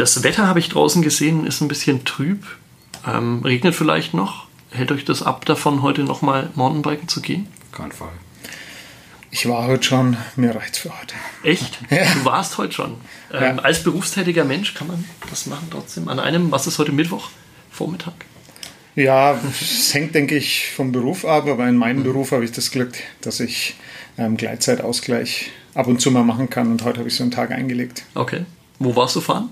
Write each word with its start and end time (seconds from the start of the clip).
Das 0.00 0.22
Wetter 0.22 0.46
habe 0.46 0.60
ich 0.60 0.70
draußen 0.70 1.02
gesehen, 1.02 1.46
ist 1.46 1.60
ein 1.60 1.68
bisschen 1.68 2.06
trüb. 2.06 2.46
Ähm, 3.06 3.42
regnet 3.44 3.74
vielleicht 3.74 4.14
noch. 4.14 4.46
Hält 4.70 4.92
euch 4.92 5.04
das 5.04 5.22
ab, 5.22 5.44
davon 5.44 5.82
heute 5.82 6.04
nochmal 6.04 6.48
Mountainbiken 6.54 7.06
zu 7.06 7.20
gehen? 7.20 7.48
Kein 7.70 7.92
Fall. 7.92 8.12
Ich 9.30 9.46
war 9.46 9.66
heute 9.66 9.82
schon, 9.82 10.16
mir 10.36 10.56
reicht's 10.56 10.78
für 10.78 10.88
heute. 10.88 11.14
Echt? 11.42 11.80
Ja. 11.90 12.14
Du 12.14 12.24
warst 12.24 12.56
heute 12.56 12.72
schon. 12.72 12.94
Ähm, 13.30 13.58
ja. 13.58 13.62
Als 13.62 13.82
berufstätiger 13.82 14.46
Mensch 14.46 14.72
kann 14.72 14.86
man 14.86 15.04
das 15.28 15.44
machen 15.44 15.68
trotzdem. 15.70 16.08
An 16.08 16.18
einem, 16.18 16.50
was 16.50 16.66
ist 16.66 16.78
heute 16.78 16.92
Mittwoch? 16.92 17.28
Vormittag? 17.70 18.14
Ja, 18.96 19.38
es 19.60 19.92
hängt, 19.92 20.14
denke 20.14 20.34
ich, 20.34 20.70
vom 20.74 20.92
Beruf 20.92 21.26
ab, 21.26 21.46
aber 21.46 21.68
in 21.68 21.76
meinem 21.76 21.98
mhm. 21.98 22.04
Beruf 22.04 22.32
habe 22.32 22.46
ich 22.46 22.52
das 22.52 22.70
Glück, 22.70 22.94
dass 23.20 23.38
ich 23.38 23.76
ähm, 24.16 24.38
Gleitzeitausgleich 24.38 25.50
ab 25.74 25.88
und 25.88 26.00
zu 26.00 26.10
mal 26.10 26.24
machen 26.24 26.48
kann 26.48 26.70
und 26.72 26.84
heute 26.84 27.00
habe 27.00 27.10
ich 27.10 27.16
so 27.16 27.22
einen 27.22 27.32
Tag 27.32 27.50
eingelegt. 27.50 28.04
Okay. 28.14 28.46
Wo 28.78 28.96
warst 28.96 29.14
du 29.14 29.20
fahren? 29.20 29.50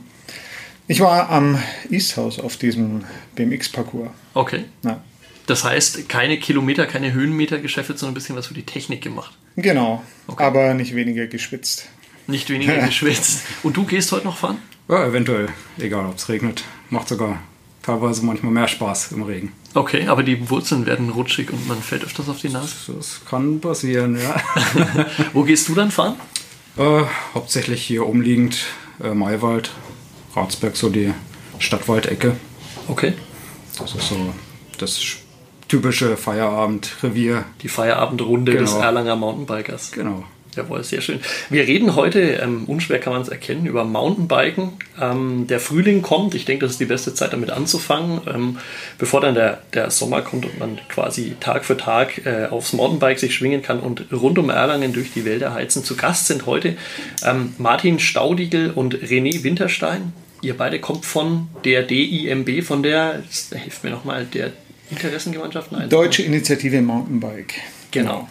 Ich 0.91 1.01
war 1.01 1.29
am 1.29 1.63
Easthouse 1.91 2.41
auf 2.41 2.57
diesem 2.57 3.05
BMX-Parcours. 3.35 4.09
Okay. 4.33 4.65
Ja. 4.83 5.03
Das 5.47 5.63
heißt, 5.63 6.09
keine 6.09 6.39
Kilometer, 6.39 6.87
keine 6.87 7.13
Höhenmeter 7.13 7.59
geschäffelt, 7.59 7.99
sondern 7.99 8.13
ein 8.13 8.15
bisschen 8.15 8.37
was 8.37 8.47
für 8.47 8.55
die 8.55 8.65
Technik 8.65 9.03
gemacht. 9.03 9.37
Genau, 9.57 10.03
okay. 10.27 10.43
aber 10.43 10.73
nicht 10.73 10.95
weniger 10.95 11.27
geschwitzt. 11.27 11.89
Nicht 12.27 12.49
weniger 12.49 12.79
geschwitzt. 12.87 13.45
Und 13.63 13.77
du 13.77 13.85
gehst 13.85 14.13
heute 14.13 14.25
noch 14.25 14.39
fahren? 14.39 14.59
Ja, 14.89 15.07
eventuell. 15.07 15.49
Egal, 15.77 16.07
ob 16.07 16.17
es 16.17 16.29
regnet. 16.31 16.65
Macht 16.89 17.09
sogar 17.09 17.39
teilweise 17.83 18.25
manchmal 18.25 18.53
mehr 18.53 18.69
Spaß 18.69 19.13
im 19.13 19.25
Regen. 19.25 19.53
Okay, 19.75 20.07
aber 20.07 20.23
die 20.23 20.49
Wurzeln 20.49 20.87
werden 20.87 21.11
rutschig 21.11 21.53
und 21.53 21.69
man 21.69 21.83
fällt 21.83 22.05
öfters 22.05 22.31
auf 22.31 22.41
die 22.41 22.49
Nase? 22.49 22.95
Das 22.97 23.21
kann 23.29 23.61
passieren, 23.61 24.19
ja. 24.19 24.37
Wo 25.35 25.43
gehst 25.43 25.69
du 25.69 25.75
dann 25.75 25.91
fahren? 25.91 26.17
Äh, 26.79 27.03
hauptsächlich 27.35 27.83
hier 27.83 28.07
umliegend 28.07 28.67
äh, 29.03 29.13
Maywald, 29.13 29.71
Ratsberg, 30.39 30.77
so 30.77 30.89
die 30.89 31.13
Stadtwaldecke. 31.59 32.37
Okay. 32.89 33.13
Das 33.79 33.95
ist 33.95 34.09
so 34.09 34.35
das 34.79 35.01
typische 35.69 36.17
Feierabendrevier. 36.17 37.45
Die 37.63 37.69
Feierabendrunde 37.69 38.53
genau. 38.53 38.65
des 38.65 38.75
Erlanger 38.75 39.17
Mountainbikers. 39.17 39.93
Genau. 39.93 40.25
Jawohl, 40.57 40.83
sehr 40.83 41.03
schön. 41.03 41.21
Wir 41.51 41.69
reden 41.69 41.95
heute, 41.95 42.21
ähm, 42.21 42.65
unschwer 42.67 42.99
kann 42.99 43.13
man 43.13 43.23
es 43.23 43.29
erkennen, 43.29 43.67
über 43.67 43.85
Mountainbiken. 43.85 44.73
Ähm, 45.01 45.47
der 45.47 45.61
Frühling 45.61 46.03
kommt. 46.03 46.35
Ich 46.35 46.47
denke, 46.47 46.65
das 46.65 46.73
ist 46.73 46.81
die 46.81 46.87
beste 46.87 47.15
Zeit, 47.15 47.33
damit 47.33 47.51
anzufangen, 47.51 48.21
ähm, 48.27 48.59
bevor 48.99 49.21
dann 49.21 49.35
der, 49.35 49.63
der 49.73 49.91
Sommer 49.91 50.23
kommt 50.23 50.47
und 50.47 50.59
man 50.59 50.81
quasi 50.89 51.37
Tag 51.39 51.65
für 51.65 51.77
Tag 51.77 52.27
äh, 52.27 52.47
aufs 52.47 52.73
Mountainbike 52.73 53.21
sich 53.21 53.35
schwingen 53.35 53.63
kann 53.63 53.79
und 53.79 54.07
rund 54.11 54.39
um 54.39 54.51
Erlangen 54.51 54.93
durch 54.93 55.13
die 55.13 55.25
Wälder 55.25 55.55
heizen. 55.55 55.85
Zu 55.85 55.97
Gast 55.97 56.27
sind 56.27 56.47
heute 56.47 56.77
ähm, 57.25 57.55
Martin 57.59 58.01
Staudigel 58.01 58.73
und 58.73 58.97
René 58.97 59.45
Winterstein. 59.45 60.13
Ihr 60.41 60.57
beide 60.57 60.81
kommt 60.81 61.05
von 61.05 61.49
der 61.65 61.83
DIMB, 61.83 62.63
von 62.63 62.83
der, 62.83 63.23
hilft 63.53 63.85
mir 63.85 63.91
nochmal, 63.91 64.25
der 64.25 64.53
Interessengemeinschaft? 64.91 65.73
Nein, 65.73 65.89
Deutsche 65.89 66.23
Initiative 66.23 66.81
Mountainbike. 66.81 67.55
Genau. 67.91 68.29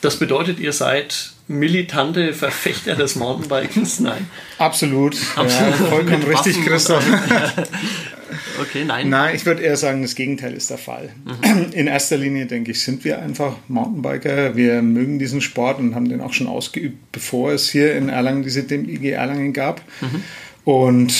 Das 0.00 0.16
bedeutet, 0.16 0.60
ihr 0.60 0.72
seid 0.72 1.32
militante 1.48 2.32
Verfechter 2.32 2.94
des 2.94 3.16
Mountainbikens? 3.16 4.00
Nein. 4.00 4.28
Absolut. 4.58 5.16
Absolut. 5.34 5.80
Ja, 5.80 5.86
vollkommen 5.86 6.22
richtig, 6.22 6.64
Christoph. 6.64 7.04
okay, 8.60 8.84
nein. 8.84 9.08
Nein, 9.08 9.34
ich 9.34 9.44
würde 9.44 9.62
eher 9.62 9.76
sagen, 9.76 10.02
das 10.02 10.14
Gegenteil 10.14 10.52
ist 10.52 10.70
der 10.70 10.78
Fall. 10.78 11.10
Mhm. 11.24 11.72
In 11.72 11.86
erster 11.88 12.16
Linie, 12.16 12.46
denke 12.46 12.70
ich, 12.70 12.84
sind 12.84 13.04
wir 13.04 13.20
einfach 13.20 13.56
Mountainbiker. 13.66 14.54
Wir 14.54 14.82
mögen 14.82 15.18
diesen 15.18 15.40
Sport 15.40 15.80
und 15.80 15.94
haben 15.96 16.08
den 16.08 16.20
auch 16.20 16.32
schon 16.32 16.46
ausgeübt, 16.46 17.10
bevor 17.10 17.52
es 17.52 17.68
hier 17.68 17.96
in 17.96 18.08
Erlangen 18.08 18.44
diese 18.44 18.60
IG 18.60 19.10
Erlangen 19.10 19.52
gab. 19.52 19.82
Mhm. 20.00 20.22
Und 20.64 21.14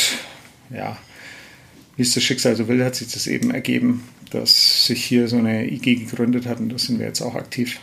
ja, 0.70 0.96
wie 1.96 2.02
es 2.02 2.14
das 2.14 2.22
Schicksal 2.22 2.56
so 2.56 2.68
will, 2.68 2.84
hat 2.84 2.94
sich 2.94 3.12
das 3.12 3.26
eben 3.26 3.50
ergeben, 3.50 4.04
dass 4.30 4.86
sich 4.86 5.04
hier 5.04 5.28
so 5.28 5.36
eine 5.36 5.70
IG 5.70 5.96
gegründet 5.96 6.46
hat 6.46 6.60
und 6.60 6.68
da 6.68 6.78
sind 6.78 6.98
wir 6.98 7.06
jetzt 7.06 7.20
auch 7.22 7.34
aktiv. 7.34 7.80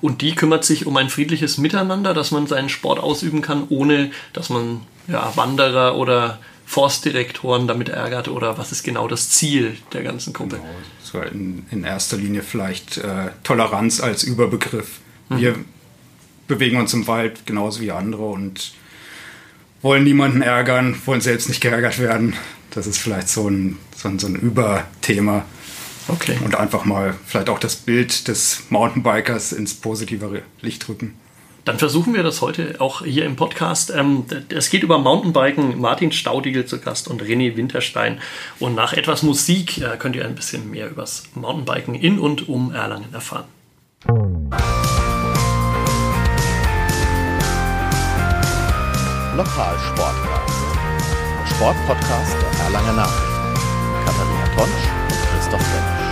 Und 0.00 0.22
die 0.22 0.34
kümmert 0.34 0.64
sich 0.64 0.86
um 0.86 0.96
ein 0.96 1.08
friedliches 1.08 1.58
Miteinander, 1.58 2.14
dass 2.14 2.30
man 2.30 2.46
seinen 2.46 2.68
Sport 2.68 3.00
ausüben 3.00 3.42
kann, 3.42 3.66
ohne 3.68 4.10
dass 4.32 4.48
man 4.48 4.80
ja, 5.08 5.32
Wanderer 5.36 5.96
oder 5.96 6.38
Forstdirektoren 6.66 7.66
damit 7.66 7.88
ärgert 7.88 8.28
oder 8.28 8.56
was 8.56 8.72
ist 8.72 8.82
genau 8.82 9.08
das 9.08 9.30
Ziel 9.30 9.76
der 9.92 10.02
ganzen 10.02 10.32
Gruppe? 10.32 10.56
Genau. 10.56 10.68
So 11.02 11.20
in, 11.20 11.66
in, 11.70 11.84
erster 11.84 12.16
Linie 12.16 12.42
vielleicht 12.42 12.98
äh, 12.98 13.30
Toleranz 13.42 14.00
als 14.00 14.22
Überbegriff. 14.22 15.00
Mhm. 15.28 15.38
Wir 15.38 15.56
bewegen 16.48 16.78
uns 16.78 16.94
im 16.94 17.06
Wald 17.06 17.44
genauso 17.46 17.80
wie 17.80 17.90
andere 17.90 18.24
und 18.24 18.72
wollen 19.82 20.04
niemanden 20.04 20.42
ärgern, 20.42 20.96
wollen 21.04 21.20
selbst 21.20 21.48
nicht 21.48 21.60
geärgert 21.60 21.98
werden. 21.98 22.34
Das 22.70 22.86
ist 22.86 22.98
vielleicht 22.98 23.28
so 23.28 23.48
ein, 23.48 23.78
so 23.94 24.08
ein, 24.08 24.18
so 24.18 24.28
ein 24.28 24.36
Überthema. 24.36 25.44
Okay. 26.08 26.38
Und 26.44 26.56
einfach 26.56 26.84
mal 26.84 27.14
vielleicht 27.26 27.48
auch 27.48 27.58
das 27.58 27.76
Bild 27.76 28.28
des 28.28 28.64
Mountainbikers 28.70 29.52
ins 29.52 29.74
positivere 29.74 30.42
Licht 30.60 30.88
rücken. 30.88 31.14
Dann 31.64 31.78
versuchen 31.78 32.12
wir 32.12 32.24
das 32.24 32.40
heute 32.40 32.80
auch 32.80 33.04
hier 33.04 33.24
im 33.24 33.36
Podcast. 33.36 33.92
Ähm, 33.94 34.24
es 34.48 34.68
geht 34.68 34.82
über 34.82 34.98
Mountainbiken. 34.98 35.80
Martin 35.80 36.10
Staudigel 36.10 36.64
zu 36.66 36.80
Gast 36.80 37.06
und 37.06 37.22
René 37.22 37.56
Winterstein. 37.56 38.20
Und 38.58 38.74
nach 38.74 38.94
etwas 38.94 39.22
Musik 39.22 39.78
äh, 39.78 39.96
könnt 39.96 40.16
ihr 40.16 40.24
ein 40.24 40.34
bisschen 40.34 40.70
mehr 40.70 40.90
über 40.90 41.02
das 41.02 41.24
Mountainbiken 41.34 41.94
in 41.94 42.18
und 42.18 42.48
um 42.48 42.72
Erlangen 42.72 43.14
erfahren. 43.14 43.44
Lokalsportcast. 49.34 50.52
Sportpodcast 51.54 52.36
der 52.42 52.64
Erlanger 52.66 52.92
Nachrichten. 52.92 53.54
Katharina 54.04 54.44
Tonsch 54.54 54.84
und 55.08 55.30
Christoph 55.30 55.60
Brenner. 55.70 56.02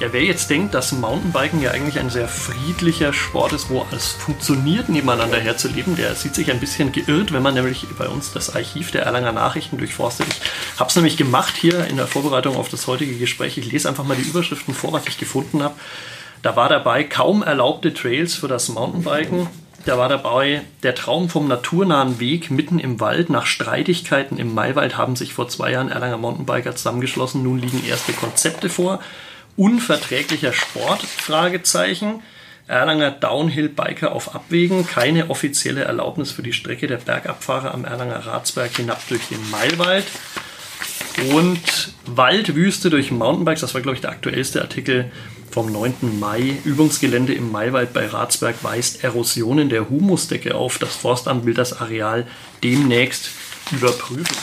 Ja, 0.00 0.12
wer 0.12 0.22
jetzt 0.22 0.50
denkt, 0.50 0.74
dass 0.74 0.92
Mountainbiken 0.92 1.62
ja 1.62 1.70
eigentlich 1.70 1.98
ein 1.98 2.10
sehr 2.10 2.28
friedlicher 2.28 3.14
Sport 3.14 3.54
ist, 3.54 3.70
wo 3.70 3.80
alles 3.80 4.08
funktioniert, 4.08 4.90
nebeneinander 4.90 5.40
herzuleben, 5.40 5.96
der 5.96 6.14
sieht 6.14 6.34
sich 6.34 6.50
ein 6.50 6.60
bisschen 6.60 6.92
geirrt, 6.92 7.32
wenn 7.32 7.42
man 7.42 7.54
nämlich 7.54 7.86
bei 7.96 8.06
uns 8.06 8.32
das 8.34 8.54
Archiv 8.54 8.90
der 8.90 9.04
Erlanger 9.04 9.32
Nachrichten 9.32 9.78
durchforstet. 9.78 10.26
Ich 10.28 10.78
habe 10.78 10.90
es 10.90 10.94
nämlich 10.94 11.16
gemacht 11.16 11.56
hier 11.56 11.86
in 11.86 11.96
der 11.96 12.06
Vorbereitung 12.06 12.54
auf 12.54 12.68
das 12.68 12.86
heutige 12.86 13.16
Gespräch. 13.16 13.56
Ich 13.56 13.72
lese 13.72 13.88
einfach 13.88 14.04
mal 14.04 14.16
die 14.16 14.28
Überschriften 14.28 14.74
vor, 14.74 14.92
was 14.92 15.06
ich 15.08 15.16
gefunden 15.16 15.62
habe. 15.62 15.74
Da 16.42 16.56
war 16.56 16.68
dabei 16.68 17.04
kaum 17.04 17.42
erlaubte 17.42 17.92
Trails 17.92 18.34
für 18.34 18.48
das 18.48 18.68
Mountainbiken. 18.68 19.48
Da 19.84 19.96
war 19.96 20.08
dabei 20.08 20.62
der 20.82 20.94
Traum 20.94 21.28
vom 21.28 21.48
naturnahen 21.48 22.20
Weg 22.20 22.50
mitten 22.50 22.78
im 22.78 23.00
Wald. 23.00 23.30
Nach 23.30 23.46
Streitigkeiten 23.46 24.38
im 24.38 24.54
Maiwald 24.54 24.96
haben 24.96 25.16
sich 25.16 25.32
vor 25.32 25.48
zwei 25.48 25.72
Jahren 25.72 25.90
Erlanger 25.90 26.18
Mountainbiker 26.18 26.76
zusammengeschlossen. 26.76 27.42
Nun 27.42 27.58
liegen 27.58 27.84
erste 27.86 28.12
Konzepte 28.12 28.68
vor 28.68 29.00
unverträglicher 29.56 30.52
Sport? 30.52 31.02
Fragezeichen. 31.02 32.22
Erlanger 32.66 33.10
Downhill-Biker 33.10 34.12
auf 34.12 34.34
Abwägen, 34.34 34.86
keine 34.86 35.30
offizielle 35.30 35.84
Erlaubnis 35.84 36.32
für 36.32 36.42
die 36.42 36.52
Strecke 36.52 36.86
der 36.86 36.98
Bergabfahrer 36.98 37.72
am 37.72 37.86
Erlanger 37.86 38.26
Ratsberg 38.26 38.76
hinab 38.76 39.00
durch 39.08 39.26
den 39.28 39.50
Mailwald. 39.50 40.04
Und 41.32 41.94
Waldwüste 42.04 42.90
durch 42.90 43.10
Mountainbikes, 43.10 43.62
das 43.62 43.72
war 43.72 43.80
glaube 43.80 43.96
ich 43.96 44.02
der 44.02 44.10
aktuellste 44.10 44.60
Artikel 44.60 45.10
vom 45.50 45.72
9. 45.72 46.18
Mai. 46.18 46.58
Übungsgelände 46.64 47.34
im 47.34 47.50
Maiwald 47.50 47.92
bei 47.92 48.06
Ratsberg 48.06 48.62
weist 48.62 49.04
Erosionen 49.04 49.68
der 49.68 49.88
Humusdecke 49.88 50.54
auf. 50.54 50.78
Das 50.78 50.96
Forstamt 50.96 51.46
will 51.46 51.54
das 51.54 51.80
Areal 51.80 52.26
demnächst 52.62 53.30
überprüfen. 53.72 54.36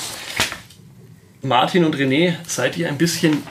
Martin 1.42 1.86
und 1.86 1.96
René, 1.96 2.36
seid 2.48 2.78
ihr 2.78 2.88
ein 2.90 2.98
bisschen 2.98 3.44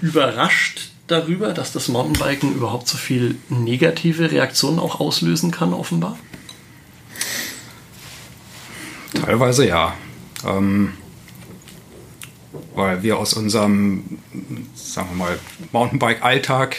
überrascht 0.00 0.90
darüber, 1.06 1.52
dass 1.52 1.72
das 1.72 1.88
Mountainbiken 1.88 2.54
überhaupt 2.54 2.88
so 2.88 2.96
viel 2.96 3.36
negative 3.48 4.30
Reaktionen 4.30 4.78
auch 4.78 5.00
auslösen 5.00 5.50
kann, 5.50 5.74
offenbar? 5.74 6.18
Teilweise 9.14 9.66
ja. 9.66 9.94
Ähm, 10.46 10.94
weil 12.74 13.02
wir 13.02 13.18
aus 13.18 13.34
unserem, 13.34 14.18
sagen 14.74 15.10
wir 15.10 15.16
mal, 15.16 15.38
Mountainbike-Alltag 15.72 16.76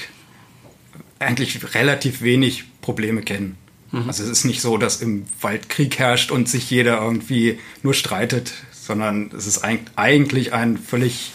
eigentlich 1.25 1.73
relativ 1.73 2.21
wenig 2.21 2.63
Probleme 2.81 3.21
kennen. 3.21 3.57
Mhm. 3.91 4.07
Also 4.07 4.23
es 4.23 4.29
ist 4.29 4.45
nicht 4.45 4.61
so, 4.61 4.77
dass 4.77 5.01
im 5.01 5.25
Wald 5.41 5.69
Krieg 5.69 5.99
herrscht 5.99 6.31
und 6.31 6.49
sich 6.49 6.69
jeder 6.69 7.01
irgendwie 7.01 7.59
nur 7.83 7.93
streitet, 7.93 8.53
sondern 8.71 9.31
es 9.35 9.47
ist 9.47 9.63
eigentlich 9.63 10.53
ein 10.53 10.77
völlig 10.77 11.31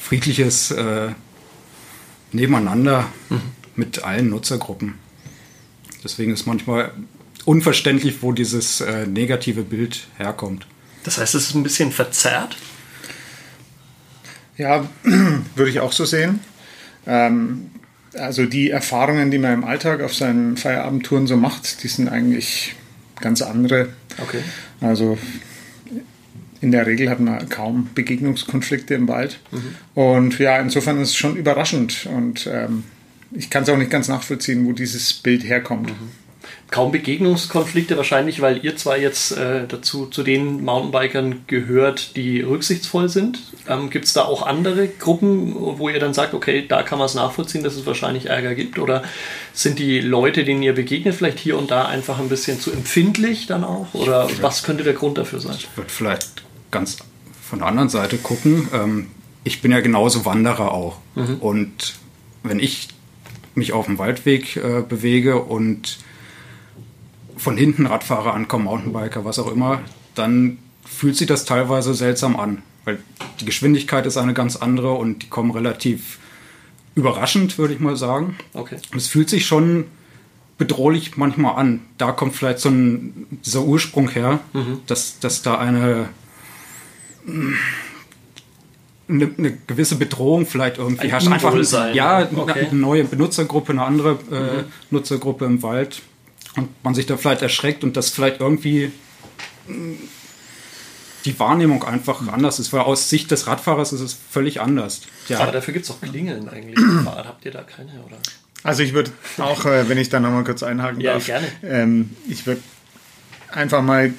friedliches 0.00 0.70
äh, 0.70 1.12
nebeneinander 2.32 3.08
mhm. 3.30 3.40
mit 3.76 4.04
allen 4.04 4.28
Nutzergruppen. 4.30 4.94
Deswegen 6.02 6.32
ist 6.32 6.46
manchmal 6.46 6.92
unverständlich, 7.46 8.22
wo 8.22 8.32
dieses 8.32 8.80
äh, 8.80 9.06
negative 9.06 9.62
Bild 9.62 10.06
herkommt. 10.18 10.66
Das 11.04 11.18
heißt, 11.18 11.34
es 11.34 11.48
ist 11.48 11.54
ein 11.54 11.62
bisschen 11.62 11.92
verzerrt? 11.92 12.56
Ja, 14.56 14.88
würde 15.02 15.70
ich 15.70 15.80
auch 15.80 15.92
so 15.92 16.04
sehen. 16.04 16.40
Ähm, 17.06 17.70
also 18.16 18.46
die 18.46 18.70
Erfahrungen, 18.70 19.30
die 19.30 19.38
man 19.38 19.54
im 19.54 19.64
Alltag 19.64 20.00
auf 20.02 20.14
seinen 20.14 20.56
Feierabendtouren 20.56 21.26
so 21.26 21.36
macht, 21.36 21.82
die 21.82 21.88
sind 21.88 22.08
eigentlich 22.08 22.74
ganz 23.20 23.42
andere. 23.42 23.90
Okay. 24.22 24.40
Also 24.80 25.18
in 26.60 26.72
der 26.72 26.86
Regel 26.86 27.10
hat 27.10 27.20
man 27.20 27.48
kaum 27.48 27.90
Begegnungskonflikte 27.94 28.94
im 28.94 29.06
Wald. 29.08 29.38
Mhm. 29.50 29.74
Und 29.94 30.38
ja, 30.38 30.58
insofern 30.58 31.00
ist 31.00 31.10
es 31.10 31.16
schon 31.16 31.36
überraschend. 31.36 32.06
Und 32.06 32.48
ähm, 32.50 32.84
ich 33.32 33.50
kann 33.50 33.64
es 33.64 33.68
auch 33.68 33.76
nicht 33.76 33.90
ganz 33.90 34.08
nachvollziehen, 34.08 34.64
wo 34.64 34.72
dieses 34.72 35.12
Bild 35.12 35.44
herkommt. 35.44 35.90
Mhm. 35.90 36.10
Kaum 36.70 36.92
Begegnungskonflikte 36.92 37.96
wahrscheinlich, 37.96 38.40
weil 38.40 38.64
ihr 38.64 38.76
zwar 38.76 38.96
jetzt 38.96 39.32
äh, 39.36 39.66
dazu 39.68 40.06
zu 40.06 40.22
den 40.22 40.64
Mountainbikern 40.64 41.44
gehört, 41.46 42.16
die 42.16 42.40
rücksichtsvoll 42.40 43.08
sind. 43.08 43.38
Ähm, 43.68 43.90
gibt 43.90 44.06
es 44.06 44.12
da 44.12 44.24
auch 44.24 44.46
andere 44.46 44.88
Gruppen, 44.88 45.54
wo 45.54 45.88
ihr 45.88 46.00
dann 46.00 46.14
sagt, 46.14 46.34
okay, 46.34 46.64
da 46.66 46.82
kann 46.82 46.98
man 46.98 47.06
es 47.06 47.14
nachvollziehen, 47.14 47.62
dass 47.62 47.76
es 47.76 47.86
wahrscheinlich 47.86 48.26
Ärger 48.26 48.54
gibt? 48.54 48.78
Oder 48.78 49.02
sind 49.52 49.78
die 49.78 50.00
Leute, 50.00 50.44
denen 50.44 50.62
ihr 50.62 50.74
begegnet, 50.74 51.14
vielleicht 51.14 51.38
hier 51.38 51.56
und 51.58 51.70
da 51.70 51.86
einfach 51.86 52.18
ein 52.18 52.28
bisschen 52.28 52.58
zu 52.58 52.72
empfindlich 52.72 53.46
dann 53.46 53.62
auch? 53.62 53.92
Oder 53.92 54.28
was 54.40 54.62
könnte 54.62 54.84
der 54.84 54.94
Grund 54.94 55.18
dafür 55.18 55.40
sein? 55.40 55.56
Ich 55.58 55.68
würde 55.76 55.90
vielleicht 55.90 56.42
ganz 56.70 56.98
von 57.42 57.60
der 57.60 57.68
anderen 57.68 57.88
Seite 57.88 58.16
gucken. 58.18 58.68
Ähm, 58.72 59.06
ich 59.44 59.60
bin 59.60 59.70
ja 59.70 59.80
genauso 59.80 60.24
Wanderer 60.24 60.72
auch. 60.72 60.96
Und 61.40 61.94
wenn 62.42 62.58
ich 62.58 62.88
mich 63.54 63.72
auf 63.72 63.86
dem 63.86 63.98
Waldweg 63.98 64.56
äh, 64.56 64.82
bewege 64.82 65.42
und 65.42 65.98
von 67.36 67.56
hinten 67.56 67.86
Radfahrer 67.86 68.34
ankommen, 68.34 68.64
Mountainbiker, 68.64 69.24
was 69.24 69.38
auch 69.38 69.50
immer, 69.50 69.80
dann 70.14 70.58
fühlt 70.84 71.16
sich 71.16 71.26
das 71.26 71.44
teilweise 71.44 71.94
seltsam 71.94 72.38
an. 72.38 72.62
Weil 72.84 72.98
die 73.40 73.44
Geschwindigkeit 73.44 74.06
ist 74.06 74.16
eine 74.16 74.34
ganz 74.34 74.56
andere 74.56 74.92
und 74.92 75.22
die 75.22 75.28
kommen 75.28 75.50
relativ 75.50 76.18
überraschend, 76.94 77.58
würde 77.58 77.74
ich 77.74 77.80
mal 77.80 77.96
sagen. 77.96 78.36
Okay. 78.52 78.76
Es 78.96 79.08
fühlt 79.08 79.28
sich 79.28 79.46
schon 79.46 79.84
bedrohlich 80.58 81.16
manchmal 81.16 81.56
an. 81.56 81.80
Da 81.98 82.12
kommt 82.12 82.36
vielleicht 82.36 82.60
so 82.60 82.68
ein, 82.68 83.26
dieser 83.44 83.62
Ursprung 83.62 84.08
her, 84.10 84.40
dass, 84.86 85.18
dass 85.18 85.42
da 85.42 85.58
eine, 85.58 86.10
eine, 89.08 89.30
eine 89.36 89.58
gewisse 89.66 89.96
Bedrohung 89.96 90.46
vielleicht 90.46 90.78
irgendwie 90.78 91.04
Ein 91.04 91.10
herrscht. 91.10 91.28
Einfach 91.28 91.94
ja, 91.94 92.18
eine, 92.18 92.28
Okay. 92.38 92.68
eine 92.70 92.78
neue 92.78 93.04
Benutzergruppe, 93.04 93.72
eine 93.72 93.82
andere 93.82 94.12
äh, 94.30 94.64
Nutzergruppe 94.90 95.46
im 95.46 95.62
Wald 95.62 96.02
und 96.56 96.68
man 96.84 96.94
sich 96.94 97.06
da 97.06 97.16
vielleicht 97.16 97.42
erschreckt 97.42 97.84
und 97.84 97.96
das 97.96 98.10
vielleicht 98.10 98.40
irgendwie 98.40 98.92
mh, 99.66 99.96
die 101.24 101.38
Wahrnehmung 101.38 101.84
einfach 101.84 102.26
anders 102.28 102.58
ist, 102.58 102.72
weil 102.72 102.82
aus 102.82 103.08
Sicht 103.08 103.30
des 103.30 103.46
Radfahrers 103.46 103.92
ist 103.92 104.00
es 104.00 104.16
völlig 104.30 104.60
anders. 104.60 105.02
Ja, 105.28 105.40
Aber 105.40 105.52
dafür 105.52 105.72
gibt 105.72 105.86
es 105.86 105.90
auch 105.90 106.00
Klingeln 106.00 106.48
eigentlich. 106.48 106.78
Fahrrad. 107.04 107.26
Habt 107.26 107.44
ihr 107.44 107.52
da 107.52 107.62
keine? 107.62 107.92
Oder? 108.06 108.18
Also 108.62 108.82
ich 108.82 108.92
würde 108.92 109.10
auch, 109.38 109.64
äh, 109.66 109.88
wenn 109.88 109.98
ich 109.98 110.08
da 110.08 110.20
nochmal 110.20 110.44
kurz 110.44 110.62
einhaken 110.62 111.00
Ja, 111.00 111.14
darf, 111.14 111.26
gerne. 111.26 111.46
Ähm, 111.62 112.10
ich 112.28 112.46
würde 112.46 112.62
einfach 113.50 113.82
mal 113.82 114.12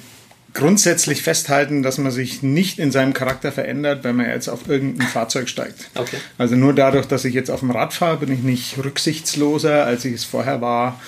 grundsätzlich 0.54 1.22
festhalten, 1.22 1.82
dass 1.82 1.98
man 1.98 2.10
sich 2.10 2.42
nicht 2.42 2.78
in 2.78 2.90
seinem 2.90 3.12
Charakter 3.12 3.52
verändert, 3.52 4.04
wenn 4.04 4.16
man 4.16 4.26
jetzt 4.26 4.48
auf 4.48 4.68
irgendein 4.68 5.06
Fahrzeug 5.06 5.48
steigt. 5.48 5.90
Okay. 5.94 6.16
Also 6.38 6.56
nur 6.56 6.72
dadurch, 6.72 7.06
dass 7.06 7.24
ich 7.24 7.34
jetzt 7.34 7.50
auf 7.50 7.60
dem 7.60 7.70
Rad 7.70 7.92
fahre, 7.92 8.18
bin 8.18 8.32
ich 8.32 8.40
nicht 8.40 8.78
rücksichtsloser, 8.82 9.84
als 9.84 10.04
ich 10.06 10.14
es 10.14 10.24
vorher 10.24 10.60
war. 10.60 10.98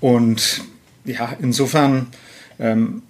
Und 0.00 0.62
ja, 1.06 1.36
insofern 1.40 2.08
ähm, 2.58 3.02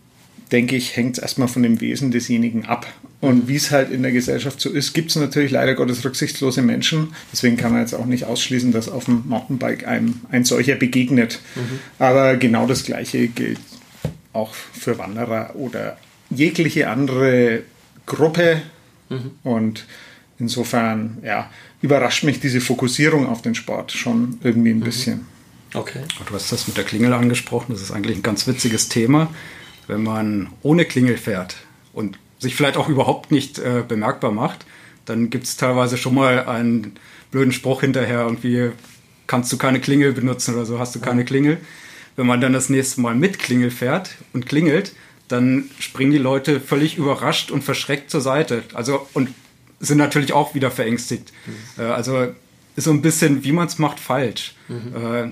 denke 0.52 0.76
ich, 0.76 0.96
hängt 0.96 1.16
es 1.16 1.22
erstmal 1.22 1.48
von 1.48 1.62
dem 1.62 1.80
Wesen 1.80 2.10
desjenigen 2.10 2.66
ab. 2.66 2.86
Und 3.20 3.48
wie 3.48 3.56
es 3.56 3.70
halt 3.70 3.90
in 3.90 4.02
der 4.02 4.12
Gesellschaft 4.12 4.60
so 4.60 4.70
ist, 4.70 4.92
gibt 4.92 5.10
es 5.10 5.16
natürlich 5.16 5.50
leider 5.50 5.74
Gottes 5.74 6.04
rücksichtslose 6.04 6.62
Menschen. 6.62 7.14
Deswegen 7.32 7.56
kann 7.56 7.72
man 7.72 7.80
jetzt 7.80 7.94
auch 7.94 8.06
nicht 8.06 8.24
ausschließen, 8.24 8.72
dass 8.72 8.88
auf 8.88 9.06
dem 9.06 9.24
Mountainbike 9.26 9.88
einem 9.88 10.20
ein 10.30 10.44
solcher 10.44 10.76
begegnet. 10.76 11.40
Aber 11.98 12.36
genau 12.36 12.66
das 12.66 12.84
Gleiche 12.84 13.26
gilt 13.28 13.58
auch 14.32 14.54
für 14.54 14.98
Wanderer 14.98 15.56
oder 15.56 15.96
jegliche 16.30 16.88
andere 16.88 17.62
Gruppe. 18.04 18.62
Und 19.42 19.86
insofern, 20.38 21.18
ja, 21.24 21.50
überrascht 21.80 22.24
mich 22.24 22.38
diese 22.40 22.60
Fokussierung 22.60 23.26
auf 23.26 23.42
den 23.42 23.54
Sport 23.54 23.92
schon 23.92 24.38
irgendwie 24.42 24.70
ein 24.70 24.80
bisschen. 24.80 25.26
Okay. 25.76 26.02
Du 26.26 26.34
hast 26.34 26.50
das 26.50 26.66
mit 26.66 26.76
der 26.76 26.84
Klingel 26.84 27.12
angesprochen. 27.12 27.72
Das 27.72 27.82
ist 27.82 27.90
eigentlich 27.90 28.16
ein 28.16 28.22
ganz 28.22 28.46
witziges 28.46 28.88
Thema. 28.88 29.28
Wenn 29.86 30.02
man 30.02 30.48
ohne 30.62 30.84
Klingel 30.84 31.18
fährt 31.18 31.56
und 31.92 32.18
sich 32.38 32.56
vielleicht 32.56 32.76
auch 32.76 32.88
überhaupt 32.88 33.30
nicht 33.30 33.58
äh, 33.58 33.84
bemerkbar 33.86 34.32
macht, 34.32 34.66
dann 35.04 35.30
gibt 35.30 35.44
es 35.44 35.56
teilweise 35.56 35.96
schon 35.96 36.14
mal 36.14 36.46
einen 36.46 36.96
blöden 37.30 37.52
Spruch 37.52 37.82
hinterher, 37.82 38.22
irgendwie 38.22 38.70
kannst 39.26 39.52
du 39.52 39.58
keine 39.58 39.80
Klingel 39.80 40.12
benutzen 40.12 40.54
oder 40.54 40.66
so, 40.66 40.78
hast 40.78 40.94
du 40.94 41.00
keine 41.00 41.24
Klingel. 41.24 41.58
Wenn 42.16 42.26
man 42.26 42.40
dann 42.40 42.52
das 42.52 42.70
nächste 42.70 43.00
Mal 43.00 43.14
mit 43.14 43.38
Klingel 43.38 43.70
fährt 43.70 44.16
und 44.32 44.46
klingelt, 44.46 44.92
dann 45.28 45.70
springen 45.78 46.12
die 46.12 46.18
Leute 46.18 46.60
völlig 46.60 46.96
überrascht 46.96 47.50
und 47.50 47.62
verschreckt 47.62 48.10
zur 48.10 48.20
Seite. 48.20 48.62
Also 48.74 49.06
und 49.12 49.28
sind 49.80 49.98
natürlich 49.98 50.32
auch 50.32 50.54
wieder 50.54 50.70
verängstigt. 50.70 51.32
Äh, 51.78 51.82
also 51.82 52.28
ist 52.76 52.84
so 52.84 52.90
ein 52.90 53.02
bisschen, 53.02 53.44
wie 53.44 53.52
man 53.52 53.66
es 53.66 53.78
macht, 53.78 54.00
falsch. 54.00 54.54
Äh, 54.94 55.30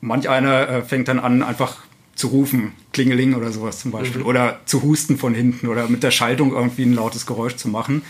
manch 0.00 0.28
einer 0.28 0.68
äh, 0.68 0.82
fängt 0.82 1.08
dann 1.08 1.18
an, 1.18 1.42
einfach 1.42 1.78
zu 2.14 2.28
rufen, 2.28 2.72
Klingeling 2.92 3.34
oder 3.34 3.50
sowas 3.50 3.80
zum 3.80 3.90
Beispiel, 3.92 4.22
oder 4.22 4.60
zu 4.66 4.82
husten 4.82 5.16
von 5.16 5.34
hinten 5.34 5.68
oder 5.68 5.88
mit 5.88 6.02
der 6.02 6.10
Schaltung 6.10 6.52
irgendwie 6.52 6.82
ein 6.82 6.92
lautes 6.92 7.26
Geräusch 7.26 7.56
zu 7.56 7.68
machen, 7.68 8.02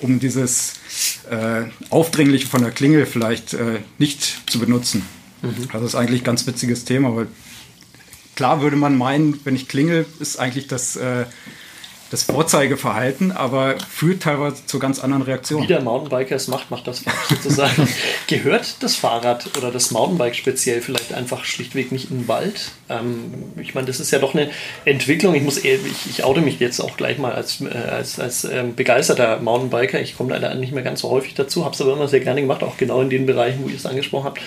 um 0.00 0.20
dieses 0.20 0.74
äh, 1.30 1.62
Aufdringliche 1.90 2.46
von 2.46 2.62
der 2.62 2.70
Klingel 2.70 3.06
vielleicht 3.06 3.54
äh, 3.54 3.80
nicht 3.98 4.50
zu 4.50 4.58
benutzen. 4.58 5.02
Also 5.42 5.66
das 5.72 5.82
ist 5.82 5.94
eigentlich 5.94 6.22
ein 6.22 6.24
ganz 6.24 6.46
witziges 6.46 6.84
Thema, 6.84 7.14
weil 7.16 7.28
klar 8.34 8.60
würde 8.60 8.76
man 8.76 8.96
meinen, 8.98 9.40
wenn 9.44 9.56
ich 9.56 9.68
klingel, 9.68 10.06
ist 10.18 10.38
eigentlich 10.38 10.66
das, 10.66 10.96
äh, 10.96 11.24
das 12.10 12.22
Vorzeigeverhalten, 12.22 13.32
aber 13.32 13.76
führt 13.80 14.22
teilweise 14.22 14.64
zu 14.66 14.78
ganz 14.78 15.00
anderen 15.00 15.22
Reaktionen. 15.22 15.64
Wie 15.64 15.68
der 15.68 15.82
Mountainbiker 15.82 16.36
es 16.36 16.46
macht, 16.46 16.70
macht 16.70 16.86
das 16.86 17.02
sozusagen. 17.28 17.88
Gehört 18.28 18.76
das 18.80 18.94
Fahrrad 18.94 19.56
oder 19.56 19.72
das 19.72 19.90
Mountainbike 19.90 20.36
speziell 20.36 20.82
vielleicht 20.82 21.12
einfach 21.12 21.44
schlichtweg 21.44 21.90
nicht 21.90 22.10
in 22.10 22.20
den 22.20 22.28
Wald? 22.28 22.70
Ähm, 22.88 23.34
ich 23.60 23.74
meine, 23.74 23.88
das 23.88 23.98
ist 23.98 24.12
ja 24.12 24.20
doch 24.20 24.34
eine 24.34 24.50
Entwicklung. 24.84 25.34
Ich 25.34 25.42
muss 25.42 25.58
eher, 25.58 25.78
ich, 25.84 26.08
ich 26.08 26.24
oute 26.24 26.40
mich 26.40 26.60
jetzt 26.60 26.80
auch 26.80 26.96
gleich 26.96 27.18
mal 27.18 27.32
als, 27.32 27.60
äh, 27.60 27.66
als, 27.66 28.20
als 28.20 28.44
ähm, 28.44 28.76
begeisterter 28.76 29.40
Mountainbiker. 29.40 30.00
Ich 30.00 30.16
komme 30.16 30.30
leider 30.30 30.54
nicht 30.54 30.72
mehr 30.72 30.84
ganz 30.84 31.00
so 31.00 31.10
häufig 31.10 31.34
dazu, 31.34 31.64
habe 31.64 31.74
es 31.74 31.80
aber 31.80 31.92
immer 31.92 32.08
sehr 32.08 32.20
gerne 32.20 32.40
gemacht, 32.40 32.62
auch 32.62 32.76
genau 32.76 33.00
in 33.00 33.10
den 33.10 33.26
Bereichen, 33.26 33.64
wo 33.64 33.68
ihr 33.68 33.76
es 33.76 33.86
angesprochen 33.86 34.26
habt. 34.26 34.40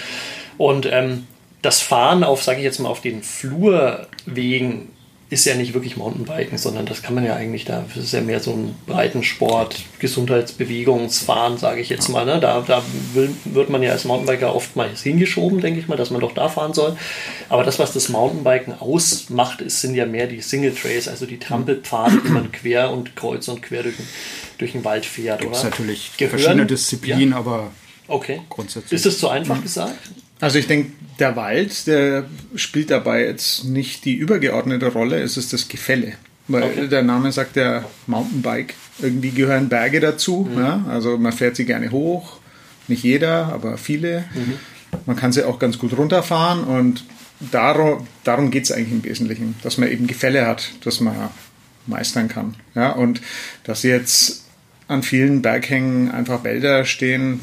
Und 0.58 0.88
ähm, 0.92 1.28
das 1.62 1.82
Fahren 1.82 2.24
auf, 2.24 2.42
sage 2.42 2.60
ich 2.60 2.64
jetzt 2.64 2.80
mal, 2.80 2.90
auf 2.90 3.02
den 3.02 3.22
Flurwegen 3.22 4.88
ist 5.32 5.46
ja 5.46 5.54
nicht 5.56 5.76
wirklich 5.76 5.96
Mountainbiken, 5.96 6.58
sondern 6.58 6.88
das 6.88 7.04
kann 7.04 7.14
man 7.14 7.24
ja 7.24 7.36
eigentlich 7.36 7.64
da, 7.64 7.86
das 7.94 8.04
ist 8.04 8.14
ja 8.14 8.22
mehr 8.22 8.40
so 8.40 8.52
ein 8.52 8.74
Breitensport, 8.88 9.80
Gesundheitsbewegungsfahren, 10.00 11.58
sage 11.58 11.82
ich 11.82 11.90
jetzt 11.90 12.10
mal. 12.10 12.26
Ne? 12.26 12.40
Da, 12.40 12.62
da 12.62 12.82
will, 13.14 13.36
wird 13.46 13.70
man 13.70 13.84
ja 13.84 13.92
als 13.92 14.06
Mountainbiker 14.06 14.56
oftmals 14.56 15.04
hingeschoben, 15.04 15.62
denke 15.62 15.80
ich 15.80 15.88
mal, 15.88 15.98
dass 15.98 16.10
man 16.10 16.22
doch 16.22 16.34
da 16.34 16.50
fahren 16.50 16.74
soll. 16.74 16.98
Aber 17.48 17.64
das, 17.64 17.78
was 17.80 17.94
das 17.94 18.10
Mountainbiken 18.10 18.74
ausmacht, 18.80 19.62
ist, 19.62 19.82
sind 19.82 19.96
ja 19.96 20.06
mehr 20.06 20.28
die 20.28 20.42
Single 20.42 20.74
Trails, 20.74 21.08
also 21.08 21.26
die 21.26 21.38
Trampelpfade, 21.38 22.22
die 22.26 22.30
man 22.30 22.52
quer 22.52 22.92
und 22.92 23.16
kreuz 23.16 23.48
und 23.48 23.62
quer 23.62 23.84
durch, 23.84 23.98
den- 23.98 24.08
durch 24.58 24.72
den 24.74 24.84
Wald 24.84 25.06
fährt, 25.06 25.42
Gibt 25.42 25.54
es 25.54 25.62
oder? 25.62 25.70
natürlich 25.70 26.12
Gehören- 26.18 26.40
verschiedene 26.40 26.66
Disziplinen, 26.66 27.32
Ja. 27.32 27.38
aber 27.38 27.72
Okay. 28.08 28.42
grundsätzlich. 28.50 28.94
Ist 28.94 29.06
das 29.06 29.20
zu 29.20 29.30
einfach 29.30 29.62
gesagt? 29.62 29.96
Also 30.42 30.58
ich 30.58 30.68
denke, 30.68 30.92
der 31.20 31.36
Wald, 31.36 31.86
der 31.88 32.26
spielt 32.56 32.92
dabei 32.92 33.26
jetzt 33.26 33.66
nicht 33.66 34.06
die 34.06 34.16
übergeordnete 34.16 34.88
Rolle, 34.88 35.22
es 35.22 35.36
ist 35.38 35.52
das 35.54 35.68
Gefälle. 35.68 36.14
Weil 36.48 36.64
Okay. 36.64 36.88
der 36.88 37.04
Name 37.04 37.32
sagt 37.32 37.56
ja 37.58 37.86
Mountainbike. 38.08 38.74
Irgendwie 39.00 39.32
gehören 39.32 39.70
Berge 39.70 40.00
dazu. 40.00 40.50
Ja? 40.56 40.84
Also 40.90 41.18
man 41.18 41.32
fährt 41.32 41.56
sie 41.56 41.66
gerne 41.66 41.92
hoch. 41.92 42.40
Nicht 42.88 43.04
jeder, 43.04 43.54
aber 43.54 43.78
viele. 43.78 44.26
Man 45.06 45.16
kann 45.16 45.32
sie 45.32 45.44
auch 45.44 45.60
ganz 45.60 45.78
gut 45.78 45.96
runterfahren 45.96 46.64
und 46.64 47.06
darum, 47.52 48.08
darum 48.24 48.50
geht 48.50 48.64
es 48.64 48.72
eigentlich 48.72 48.92
im 48.92 49.04
Wesentlichen, 49.04 49.56
dass 49.62 49.78
man 49.78 49.92
eben 49.92 50.08
Gefälle 50.08 50.48
hat, 50.48 50.72
das 50.84 51.00
man 51.00 51.16
meistern 51.86 52.28
kann. 52.30 52.56
Ja? 52.74 52.92
Und 52.92 53.22
dass 53.64 53.84
jetzt 53.84 54.46
an 54.88 55.04
vielen 55.04 55.44
Berghängen 55.44 56.10
einfach 56.10 56.44
Wälder 56.44 56.84
stehen, 56.86 57.42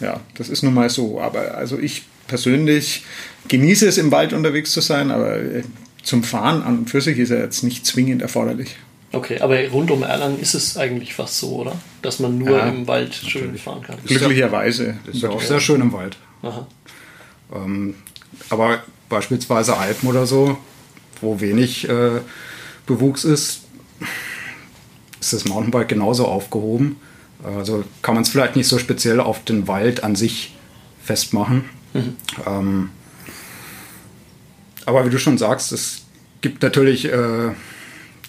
ja, 0.00 0.18
das 0.34 0.48
ist 0.48 0.62
nun 0.64 0.74
mal 0.74 0.90
so. 0.90 1.20
Aber 1.20 1.54
also 1.54 1.78
ich 1.78 2.02
persönlich 2.30 3.04
genieße 3.48 3.86
es, 3.88 3.98
im 3.98 4.12
Wald 4.12 4.32
unterwegs 4.32 4.70
zu 4.70 4.80
sein, 4.80 5.10
aber 5.10 5.36
äh, 5.36 5.62
zum 6.02 6.22
Fahren 6.22 6.62
an 6.62 6.78
und 6.78 6.90
für 6.90 7.00
sich 7.00 7.18
ist 7.18 7.30
er 7.30 7.42
jetzt 7.42 7.62
nicht 7.62 7.84
zwingend 7.84 8.22
erforderlich. 8.22 8.76
Okay, 9.12 9.40
aber 9.40 9.68
rund 9.70 9.90
um 9.90 10.04
Erlangen 10.04 10.40
ist 10.40 10.54
es 10.54 10.76
eigentlich 10.76 11.14
fast 11.14 11.38
so, 11.40 11.56
oder? 11.56 11.76
Dass 12.00 12.20
man 12.20 12.38
nur 12.38 12.56
Ja, 12.56 12.68
im 12.68 12.86
Wald 12.86 13.12
schön 13.12 13.58
fahren 13.58 13.82
kann. 13.82 13.96
Glücklicherweise. 14.06 14.96
ist 15.12 15.20
ja 15.20 15.30
auch 15.30 15.42
sehr 15.42 15.58
schön 15.58 15.80
im 15.80 15.92
Wald. 15.92 16.16
Aha. 16.42 16.66
Ähm, 17.52 17.96
aber 18.48 18.84
beispielsweise 19.08 19.76
Alpen 19.76 20.08
oder 20.08 20.26
so, 20.26 20.56
wo 21.20 21.40
wenig 21.40 21.88
äh, 21.88 22.20
Bewuchs 22.86 23.24
ist, 23.24 23.62
ist 25.20 25.32
das 25.32 25.44
Mountainbike 25.44 25.88
genauso 25.88 26.26
aufgehoben. 26.26 26.96
Also 27.42 27.84
kann 28.02 28.14
man 28.14 28.22
es 28.22 28.28
vielleicht 28.28 28.54
nicht 28.54 28.68
so 28.68 28.78
speziell 28.78 29.18
auf 29.18 29.44
den 29.44 29.66
Wald 29.66 30.04
an 30.04 30.14
sich 30.14 30.54
festmachen. 31.02 31.64
Ähm, 32.46 32.90
aber 34.86 35.06
wie 35.06 35.10
du 35.10 35.18
schon 35.18 35.38
sagst, 35.38 35.72
es 35.72 36.02
gibt 36.40 36.62
natürlich 36.62 37.04
äh, 37.06 37.50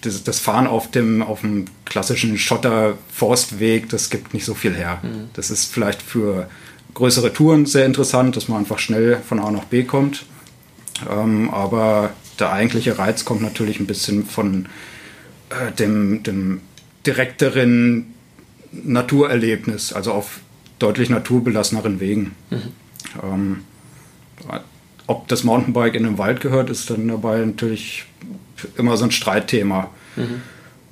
das, 0.01 0.23
das, 0.23 0.39
Fahren 0.39 0.67
auf 0.67 0.91
dem, 0.91 1.21
auf 1.21 1.41
dem 1.41 1.65
klassischen 1.85 2.37
Schotter-Forstweg, 2.37 3.89
das 3.89 4.09
gibt 4.09 4.33
nicht 4.33 4.45
so 4.45 4.53
viel 4.53 4.75
her. 4.75 4.99
Mhm. 5.03 5.29
Das 5.33 5.51
ist 5.51 5.71
vielleicht 5.71 6.01
für 6.01 6.49
größere 6.93 7.33
Touren 7.33 7.65
sehr 7.65 7.85
interessant, 7.85 8.35
dass 8.35 8.47
man 8.47 8.59
einfach 8.59 8.79
schnell 8.79 9.21
von 9.27 9.39
A 9.39 9.51
nach 9.51 9.65
B 9.65 9.83
kommt. 9.83 10.25
Ähm, 11.09 11.49
aber 11.49 12.11
der 12.39 12.51
eigentliche 12.51 12.97
Reiz 12.97 13.25
kommt 13.25 13.41
natürlich 13.41 13.79
ein 13.79 13.87
bisschen 13.87 14.25
von 14.25 14.67
äh, 15.49 15.71
dem, 15.71 16.23
dem 16.23 16.61
direkteren 17.05 18.13
Naturerlebnis, 18.71 19.93
also 19.93 20.13
auf 20.13 20.39
deutlich 20.79 21.09
naturbelasseneren 21.09 21.99
Wegen. 21.99 22.35
Mhm. 22.49 22.61
Ähm, 23.21 23.63
ob 25.07 25.27
das 25.27 25.43
Mountainbike 25.43 25.95
in 25.95 26.03
den 26.03 26.17
Wald 26.17 26.41
gehört, 26.41 26.69
ist 26.69 26.89
dann 26.89 27.07
dabei 27.07 27.39
natürlich 27.39 28.05
immer 28.77 28.97
so 28.97 29.05
ein 29.05 29.11
Streitthema. 29.11 29.89
Mhm. 30.15 30.41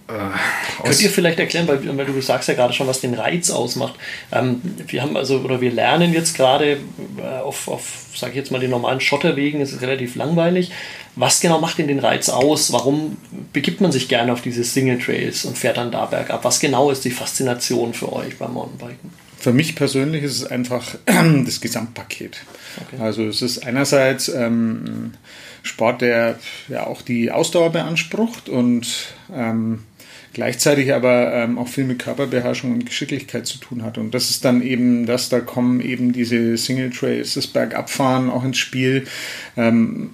Äh, 0.09 0.83
Könnt 0.83 1.01
ihr 1.01 1.09
vielleicht 1.09 1.39
erklären, 1.39 1.67
weil, 1.67 1.97
weil, 1.97 2.05
du 2.05 2.19
sagst 2.19 2.49
ja 2.49 2.55
gerade 2.55 2.73
schon, 2.73 2.87
was 2.87 2.99
den 2.99 3.13
Reiz 3.13 3.51
ausmacht. 3.51 3.93
Ähm, 4.31 4.59
wir 4.87 5.03
haben 5.03 5.15
also, 5.15 5.37
oder 5.39 5.61
wir 5.61 5.71
lernen 5.71 6.13
jetzt 6.13 6.35
gerade 6.35 6.77
äh, 7.17 7.39
auf, 7.43 7.67
auf 7.67 8.07
sage 8.15 8.31
ich 8.31 8.37
jetzt 8.37 8.51
mal, 8.51 8.59
den 8.59 8.71
normalen 8.71 9.01
Schotterwegen, 9.01 9.61
es 9.61 9.71
ist 9.71 9.81
relativ 9.81 10.15
langweilig. 10.15 10.71
Was 11.15 11.41
genau 11.41 11.59
macht 11.59 11.77
denn 11.77 11.87
den 11.87 11.99
Reiz 11.99 12.29
aus? 12.29 12.73
Warum 12.73 13.17
begibt 13.53 13.81
man 13.81 13.91
sich 13.91 14.07
gerne 14.07 14.33
auf 14.33 14.41
diese 14.41 14.63
Single 14.63 14.97
Trails 14.97 15.45
und 15.45 15.57
fährt 15.57 15.77
dann 15.77 15.91
da 15.91 16.05
bergab? 16.07 16.43
Was 16.43 16.59
genau 16.59 16.89
ist 16.89 17.05
die 17.05 17.11
Faszination 17.11 17.93
für 17.93 18.11
euch 18.11 18.37
beim 18.37 18.53
Mountainbiken? 18.53 19.11
Für 19.39 19.53
mich 19.53 19.75
persönlich 19.75 20.23
ist 20.23 20.35
es 20.35 20.45
einfach 20.45 20.95
das 21.05 21.61
Gesamtpaket. 21.61 22.41
Okay. 22.77 23.01
Also 23.01 23.25
es 23.25 23.41
ist 23.41 23.65
einerseits 23.65 24.27
ähm, 24.29 25.13
Sport, 25.63 26.01
der 26.01 26.39
ja 26.67 26.85
auch 26.87 27.01
die 27.01 27.31
Ausdauer 27.31 27.71
beansprucht 27.71 28.49
und 28.49 29.13
ähm, 29.33 29.79
gleichzeitig 30.33 30.93
aber 30.93 31.33
ähm, 31.33 31.57
auch 31.57 31.67
viel 31.67 31.85
mit 31.85 31.99
Körperbeherrschung 31.99 32.73
und 32.73 32.85
Geschicklichkeit 32.85 33.47
zu 33.47 33.59
tun 33.59 33.83
hat. 33.83 33.97
Und 33.97 34.13
das 34.13 34.29
ist 34.29 34.45
dann 34.45 34.61
eben 34.61 35.05
das, 35.05 35.29
da 35.29 35.39
kommen 35.39 35.79
eben 35.79 36.11
diese 36.11 36.57
Single 36.57 36.91
Trails, 36.91 37.33
das 37.33 37.47
Bergabfahren 37.47 38.29
auch 38.29 38.43
ins 38.43 38.57
Spiel. 38.57 39.05
Ähm, 39.57 40.11